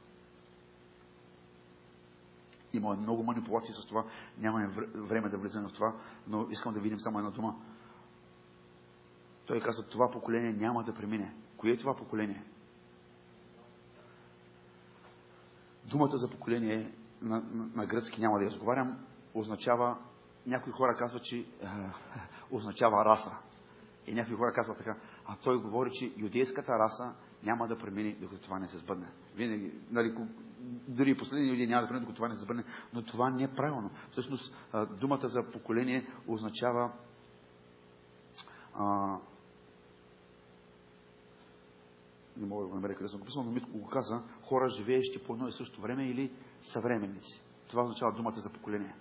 [2.74, 4.06] Има много манипулации с това.
[4.38, 5.95] Нямаме време да влизаме в това,
[6.28, 7.56] но искам да видим само една дума.
[9.45, 11.36] Той казва, това поколение няма да премине.
[11.57, 12.44] Кое е това поколение?
[15.90, 16.91] Думата за поколение
[17.22, 18.98] на, на, на гръцки няма да я разговарям,
[19.34, 19.98] означава,
[20.45, 21.45] някои хора казват, че е,
[22.52, 23.38] означава раса.
[24.07, 27.14] И някои хора казват така, а той говори, че юдейската раса
[27.44, 29.07] няма да премине, докато това не се сбъдне.
[29.36, 30.16] Винаги, нали,
[30.88, 32.64] дори последния юдей няма да премине, докато това не се сбъдне,
[32.94, 33.91] но това не е правилно.
[34.11, 34.56] Всъщност,
[34.99, 36.91] думата за поколение означава
[38.76, 39.18] а,
[42.40, 45.24] не мога да го намеря къде съм го писал, но Митко го каза, хора, живеещи
[45.24, 46.32] по едно и също време или
[46.64, 47.42] съвременници.
[47.68, 48.96] Това означава думата за поколение,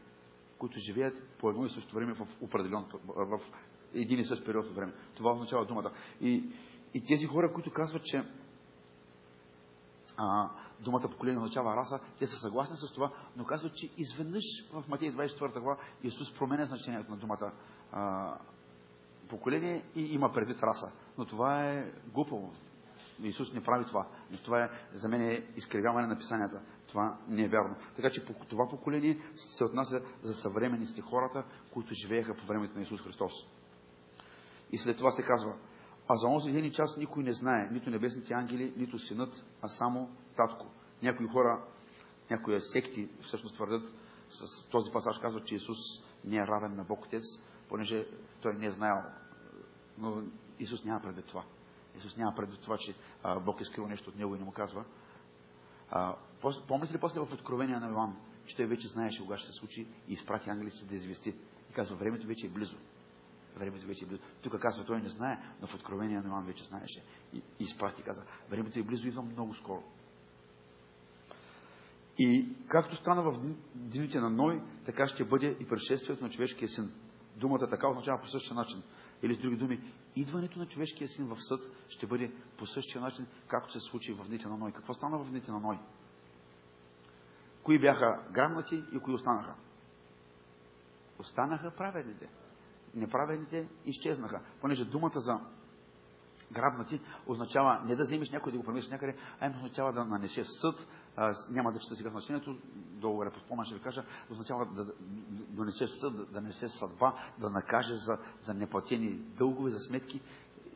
[0.58, 3.40] които живеят по едно и също време в определен, в
[3.94, 4.92] един и същ период от време.
[5.14, 5.92] Това означава думата.
[6.20, 6.52] И,
[6.94, 8.24] и тези хора, които казват, че
[10.16, 10.50] а,
[10.80, 15.12] думата поколение означава раса, те са съгласни с това, но казват, че изведнъж в Матей
[15.12, 17.52] 24 глава Исус променя значението на думата
[17.92, 18.34] а,
[19.28, 20.92] поколение и има предвид раса.
[21.18, 22.52] Но това е глупаво.
[23.22, 24.06] Исус не прави това.
[24.32, 26.60] И това е, за мен е изкривяване на писанията.
[26.86, 27.76] Това не е вярно.
[27.96, 29.18] Така че това поколение
[29.56, 33.32] се отнася за съвременните хората, които живееха по времето на Исус Христос.
[34.72, 35.54] И след това се казва,
[36.08, 39.68] а за онзи ден и час никой не знае, нито небесните ангели, нито синът, а
[39.68, 40.66] само татко.
[41.02, 41.64] Някои хора,
[42.30, 43.94] някои секти всъщност твърдят,
[44.30, 45.78] с този пасаж казват, че Исус
[46.24, 47.22] не е равен на Бог Отец,
[47.68, 48.06] понеже
[48.40, 49.02] той не е знаел.
[49.98, 50.22] Но
[50.58, 51.44] Исус няма предвид това.
[51.98, 54.52] Исус няма предвид това, че а, Бог е скрил нещо от него и не му
[54.52, 54.84] казва.
[55.90, 56.16] А,
[56.68, 58.16] помните ли после в Откровение на Иоанн,
[58.46, 61.34] че той вече знаеше кога ще се случи и изпрати ангелите да извести.
[61.70, 62.76] И казва, времето вече е близо.
[63.56, 64.22] Времето вече е близо.
[64.42, 67.02] Тук казва, той не знае, но в Откровение на Иоанн вече знаеше.
[67.32, 69.82] И, и изпрати, каза, времето е близо, идва много скоро.
[72.18, 76.92] И както стана в дните на Ной, така ще бъде и пришествието на човешкия син.
[77.36, 78.82] Думата така означава по същия начин.
[79.22, 83.26] Или с други думи, идването на човешкия син в съд ще бъде по същия начин,
[83.48, 84.72] както се случи в дните на Ной.
[84.72, 85.78] Какво стана в дните на Ной?
[87.62, 89.54] Кои бяха грамнати и кои останаха?
[91.18, 92.28] Останаха праведните.
[92.94, 94.40] Неправедните изчезнаха.
[94.60, 95.40] Понеже думата за
[96.52, 100.46] грабнати означава не да вземеш някой да го преместиш някъде, а им означава да нанесеш
[100.60, 100.88] съд.
[101.16, 104.92] А, няма да чета сега значението, долу е по ще ви кажа, означава да, да
[105.48, 110.20] донесеш съд, да, да нанесеш съдба, да накажеш за, за неплатени дългове, за сметки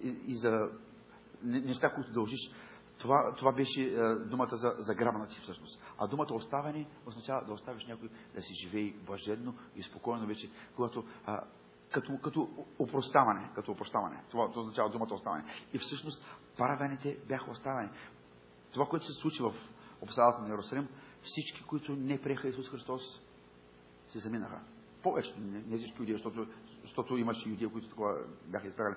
[0.02, 0.68] и, и за
[1.42, 2.50] неща, които дължиш.
[2.98, 5.82] Това, това беше е, думата за, за грабнати всъщност.
[5.98, 11.04] А думата оставяне означава да оставиш някой да си живее блаженно и спокойно вече, когато
[11.26, 11.40] а,
[11.92, 12.48] като, като
[12.78, 14.22] опроставане, като опроставане.
[14.30, 15.44] Това, това означава думата оставане.
[15.72, 16.24] И всъщност
[16.56, 17.90] правените бяха оставени.
[18.72, 19.52] Това, което се случи в
[20.00, 20.88] обсадата на Иерусалим,
[21.22, 23.02] всички, които не приеха Исус Христос,
[24.08, 24.60] се заминаха.
[25.02, 26.46] повечето, не, не всички юдеи, защото,
[26.82, 28.94] защото имаше юдеи, които такова бяха избрали,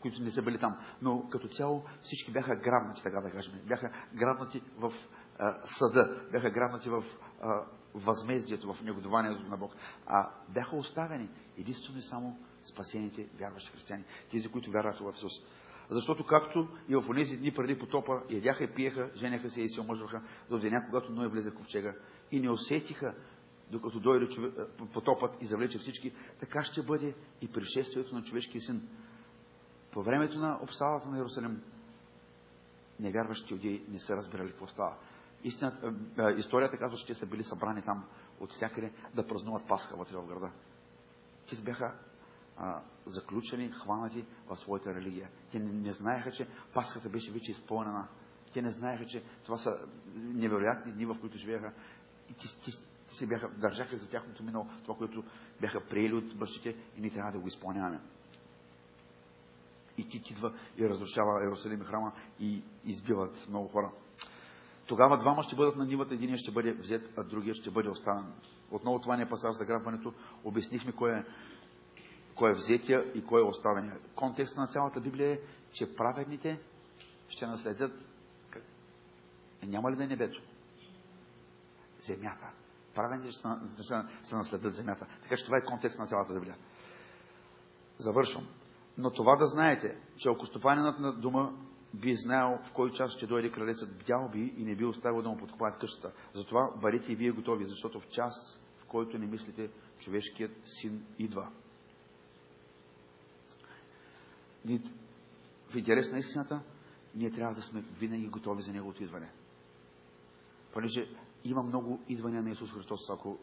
[0.00, 0.76] които не са били там.
[1.02, 3.54] Но като цяло всички бяха грабнати, така да кажем.
[3.66, 4.92] Бяха грабнати в
[5.38, 7.04] а, съда, бяха грабнати в
[7.42, 7.64] а,
[7.94, 9.76] възмездието, в негодованието на Бог.
[10.06, 12.38] А бяха оставени единствено и само
[12.72, 14.04] спасените вярващи християни.
[14.30, 15.32] Тези, които вярваха в Исус.
[15.90, 19.80] Защото както и в тези дни преди потопа, ядяха и пиеха, женяха се и се
[19.80, 21.94] омъжваха до деня, когато Ной влезе в ковчега
[22.30, 23.14] и не усетиха,
[23.70, 24.26] докато дойде
[24.92, 28.88] потопът и завлече всички, така ще бъде и пришествието на човешкия син.
[29.92, 31.62] По времето на обставата на Иерусалим,
[33.00, 34.96] невярващите юдеи не са разбирали какво става.
[35.44, 35.94] Истината,
[36.36, 38.04] историята казва, че те са били събрани там
[38.40, 40.50] от всякъде да празнуват Пасха вътре в града.
[41.48, 41.94] Те бяха
[42.56, 45.30] а, заключени, хванати в своята религия.
[45.52, 48.08] Те не, не знаеха, че Пасхата беше вече изпълнена.
[48.52, 49.78] Те не знаеха, че това са
[50.14, 51.72] невероятни дни, в които живееха.
[52.28, 52.70] И те, те,
[53.08, 55.24] те се бяха, държаха за тяхното минало, това, което
[55.60, 58.00] бяха приели от бащите и ние трябва да го изпълняваме.
[59.98, 63.92] И Тит идва и разрушава Иерусалим и храма и избиват много хора.
[64.90, 68.32] Тогава двама ще бъдат на нивата, един ще бъде взет, а другия ще бъде оставен.
[68.70, 70.14] Отново това не е пасаж за грабването.
[70.44, 71.24] Обяснихме кое е
[72.34, 73.98] кой е взетия и кой е оставения.
[74.14, 75.38] Контекста на цялата Библия е,
[75.72, 76.60] че праведните
[77.28, 77.92] ще наследят.
[79.62, 80.42] Е, няма ли да е небето?
[82.00, 82.50] Земята.
[82.94, 83.48] Праведните ще,
[84.24, 85.06] ще наследят земята.
[85.22, 86.56] Така че това е контекст на цялата Библия.
[87.98, 88.46] Завършвам.
[88.98, 91.50] Но това да знаете, че ако стопанинът на дома
[91.94, 95.28] би знаел в кой час ще дойде кралецът, бдял би и не би оставил да
[95.28, 96.12] му подкопаят къщата.
[96.34, 101.50] Затова бъдете и вие готови, защото в час, в който не мислите, човешкият син идва.
[105.68, 106.62] в интерес на истината,
[107.14, 109.32] ние трябва да сме винаги готови за Неговото идване.
[110.72, 111.06] Понеже
[111.44, 113.10] има много идвания на Исус Христос.
[113.10, 113.38] Ако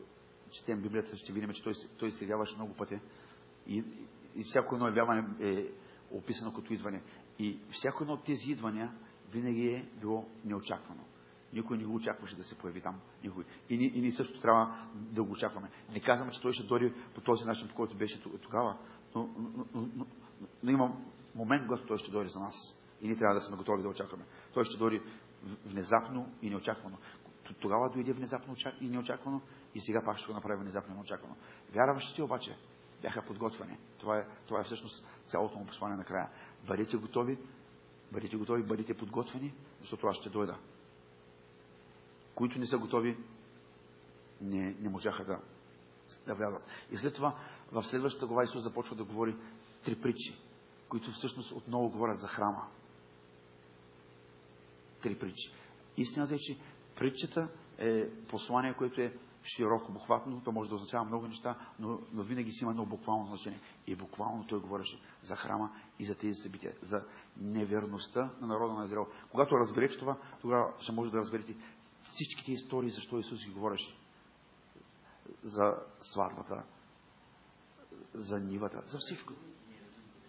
[0.52, 3.00] четем Библията, ще видим, че Той, той се явяваше много пъти.
[3.68, 3.84] И,
[4.36, 5.66] и всяко едно явяване е
[6.12, 7.04] описано като идване.
[7.40, 8.92] И всяко едно от тези идвания
[9.32, 11.04] винаги е било неочаквано.
[11.54, 13.02] Никой не го очакваше да се появи там.
[13.24, 13.44] Никой.
[13.70, 15.70] И, ние, и ние също трябва да го очакваме.
[15.94, 18.78] Не казвам, че той ще дойде по този начин, по който беше тогава,
[19.16, 20.06] но, но, но, но,
[20.64, 20.98] но има
[21.36, 22.56] момент, когато той ще дойде за нас.
[23.02, 24.26] И ние трябва да сме готови да очакваме.
[24.54, 25.02] Той ще дойде
[25.66, 26.98] внезапно и неочаквано.
[27.60, 29.42] Тогава дойде внезапно и неочаквано
[29.76, 31.36] и сега пак ще го направи внезапно и неочаквано.
[31.74, 32.58] Вярващите обаче
[33.02, 33.78] бяха подготвени.
[34.00, 36.30] Това е, това е всъщност цялото му послание накрая.
[36.68, 37.38] Бъдете готови,
[38.12, 40.58] бъдете готови, бъдете подготвени, защото аз ще дойда.
[42.36, 43.18] Които не са готови,
[44.42, 45.40] не, не можаха да,
[46.26, 46.66] да влязат.
[46.92, 47.36] И след това
[47.72, 49.36] в следващата глава Исус започва да говори
[49.84, 50.38] три притчи,
[50.90, 52.68] които всъщност отново говорят за храма.
[55.02, 55.52] Три притчи.
[55.98, 56.58] Истината е, че
[56.96, 59.14] притчата е послание, което е
[59.56, 63.28] широко, буквално, то може да означава много неща, но, но винаги си има едно буквално
[63.28, 63.60] значение.
[63.88, 67.06] И буквално той говореше за храма и за тези събития, за
[67.38, 69.08] неверността на народа на Израел.
[69.32, 71.56] Когато разберете това, тогава ще може да разберете
[72.04, 73.98] всичките истории, защо Исус ги говореше.
[75.44, 76.64] За сватбата,
[78.14, 79.34] за нивата, за всичко.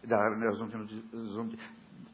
[0.06, 1.58] Да, неразумните.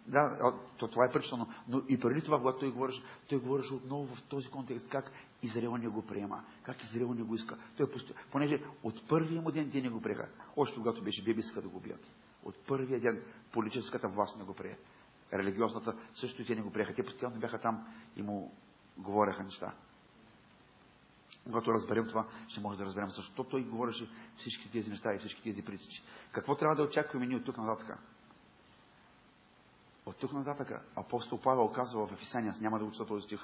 [0.06, 4.14] Да, то, това е причина, но и преди това, когато той говореше, той говореше отново
[4.14, 5.12] в този контекст, как
[5.42, 7.58] Израел не го приема, как Израел не го иска.
[7.76, 8.14] Той посто...
[8.30, 11.68] Понеже от първия му ден те не го приеха, още когато беше беби, иска да
[11.68, 12.16] го бият.
[12.44, 13.22] От първия ден
[13.52, 14.78] политическата власт не го прие.
[15.32, 16.94] Религиозната също и те не го приеха.
[16.94, 17.86] Те постоянно бяха там
[18.16, 18.54] и му
[18.98, 19.74] говореха неща.
[21.44, 25.42] Когато разберем това, ще може да разберем защо той говореше всички тези неща и всички
[25.42, 26.02] тези притичи.
[26.32, 27.98] Какво трябва да очакваме ние от тук нататък?
[30.06, 33.40] От тук нататък апостол Павел казва в Ефисания, аз няма да уча този стих,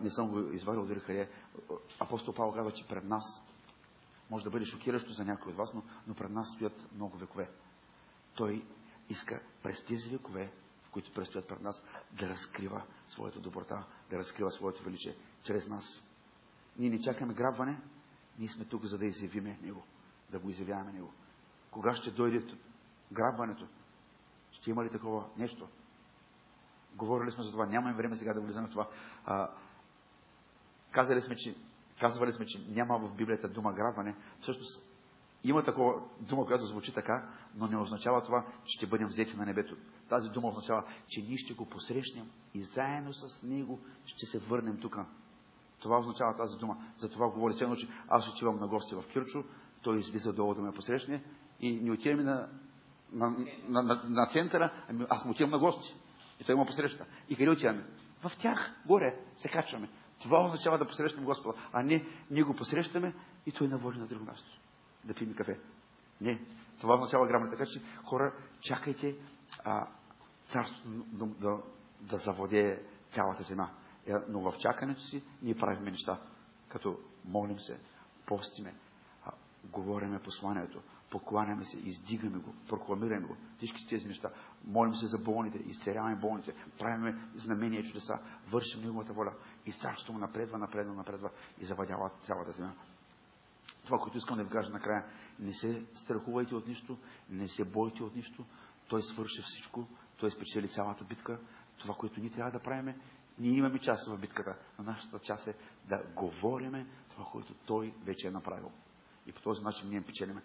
[0.00, 1.30] не съм го извадил дори къде.
[2.00, 3.24] Апостол Павел казва, че пред нас
[4.30, 7.50] може да бъде шокиращо за някой от вас, но, но пред нас стоят много векове.
[8.34, 8.66] Той
[9.08, 10.52] иска през тези векове,
[10.82, 11.82] в които предстоят пред нас,
[12.12, 16.04] да разкрива своята доброта, да разкрива своето величие чрез нас.
[16.78, 17.80] Ние не чакаме грабване,
[18.38, 19.84] ние сме тук, за да изявиме Него,
[20.30, 21.12] да го изявяваме Него.
[21.70, 22.56] Кога ще дойде
[23.12, 23.68] грабването?
[24.64, 25.68] Ще има ли такова нещо?
[26.96, 28.88] Говорили сме за това, нямаме време сега да влизаме в това.
[29.24, 29.50] А,
[30.90, 31.54] казали сме, че,
[32.00, 34.16] казвали сме, че няма в Библията дума грабване.
[34.40, 34.86] Всъщност
[35.44, 39.46] има такова дума, която звучи така, но не означава това, че ще бъдем взети на
[39.46, 39.76] небето.
[40.08, 44.80] Тази дума означава, че ние ще го посрещнем и заедно с него ще се върнем
[44.80, 44.98] тук
[45.84, 46.76] това означава тази дума.
[46.96, 49.44] За това говори се че аз отивам на гости в Кирчо,
[49.82, 51.24] той излиза долу да ме посрещне
[51.60, 52.48] и не отиваме на,
[53.12, 53.30] на,
[53.68, 55.94] на, на, на центъра, ами аз му отивам на гости.
[56.40, 57.06] И той ме посреща.
[57.28, 57.84] И къде отиваме?
[58.22, 59.88] В тях, горе, се качваме.
[60.22, 61.58] Това означава да посрещнем Господа.
[61.72, 63.14] А не, ние го посрещаме
[63.46, 64.60] и той наводи на друго място.
[65.04, 65.58] да пием кафе.
[66.20, 66.40] Не.
[66.80, 67.50] Това означава грабне.
[67.50, 69.16] Така че, хора, чакайте
[69.64, 69.86] а,
[70.42, 71.62] царството да, да,
[72.00, 73.70] да завладее цялата земя.
[74.28, 76.20] Но в чакането си ние правиме неща,
[76.68, 77.80] като молим се,
[78.26, 78.74] постиме,
[79.26, 79.30] а,
[79.64, 80.82] говориме посланието,
[81.14, 83.36] покланяме се, издигаме го, прокламираме го.
[83.56, 84.30] Всички тези неща.
[84.64, 88.18] Молим се за болните, изцеляваме болните, правиме знамения и чудеса,
[88.50, 89.32] вършим Неговата воля.
[89.66, 91.30] И царството му напредва, напредва, напредва
[91.60, 92.72] и завадява цялата земя.
[93.84, 95.04] Това, което искам да ви кажа накрая,
[95.38, 96.98] не се страхувайте от нищо,
[97.30, 98.44] не се бойте от нищо.
[98.88, 101.40] Той свърши всичко, той спечели цялата битка.
[101.78, 102.98] Това, което ние трябва да правиме,
[103.38, 105.54] ние имаме част в битката, но нашата част е
[105.88, 108.70] да говориме това, което той вече е направил.
[109.26, 110.42] И по този начин ние печелиме.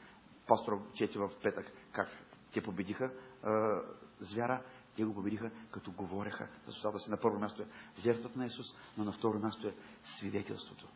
[0.49, 2.09] Пастор чети в петък как
[2.53, 3.49] те победиха е,
[4.19, 4.63] звяра,
[4.95, 7.11] те го победиха, като говореха за устата си.
[7.11, 7.67] На първо място е
[7.99, 8.65] жертвата на Исус,
[8.97, 10.87] но на второ място е свидетелството.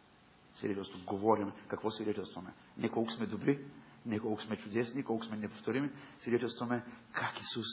[0.53, 0.99] Свидетелство.
[1.05, 1.51] Говорим.
[1.67, 2.53] Какво свидетелстваме?
[2.77, 3.65] Не колко сме добри,
[4.05, 5.91] не колко сме чудесни, колко сме неповторими.
[6.19, 7.65] Свидетелстваме как Исус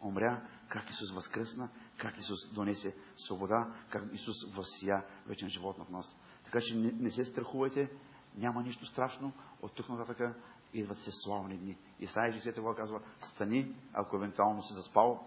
[0.00, 6.16] умря, как Исус възкръсна, как Исус донесе свобода, как Исус възсия вечен живот в нас.
[6.44, 7.90] Така че не, не се страхувайте,
[8.36, 9.32] няма нищо страшно.
[9.62, 10.36] От тук нататък
[10.74, 11.78] идват се славни дни.
[12.00, 15.26] Исаия 60 глава казва, стани, ако евентуално си заспал,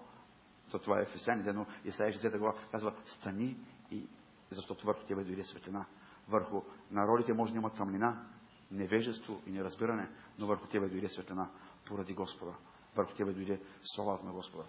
[0.72, 3.58] то това е Ефесяните, но Исаия 60 глава казва, стани,
[3.92, 4.08] и,
[4.50, 5.86] защото върху тебе дойде светлина.
[6.28, 6.62] Върху
[6.92, 8.28] народите може да има тъмнина,
[8.72, 10.10] невежество и неразбиране,
[10.40, 11.50] но върху тебе дойде светлина
[11.86, 12.54] поради Господа.
[12.96, 14.68] Върху тебе дойде славата на Господа.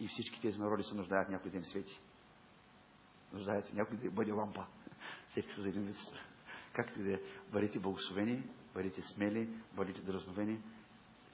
[0.00, 2.00] И всички тези народи се нуждаят някой им свети.
[3.32, 4.66] Нуждаят се някой да бъде лампа.
[5.30, 5.96] Всеки са за един вид.
[6.76, 7.20] Както и да е,
[7.52, 8.42] бъдете благословени,
[8.74, 10.62] бъдете смели, бъдете дразновени.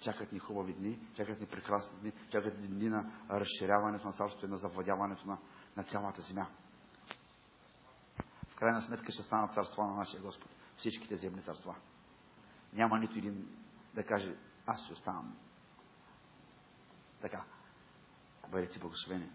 [0.00, 4.46] Чакат ни хубави дни, чакат ни прекрасни дни, чакат ни дни на разширяването на царството
[4.46, 5.38] и на завладяването на,
[5.76, 6.46] на цялата земя.
[8.48, 10.50] В крайна сметка ще станат царства на нашия Господ.
[10.76, 11.76] Всичките земни царства.
[12.72, 13.48] Няма нито един
[13.94, 14.36] да каже,
[14.66, 15.36] аз ще оставам.
[17.20, 17.44] Така.
[18.50, 19.30] Бъдете благословени.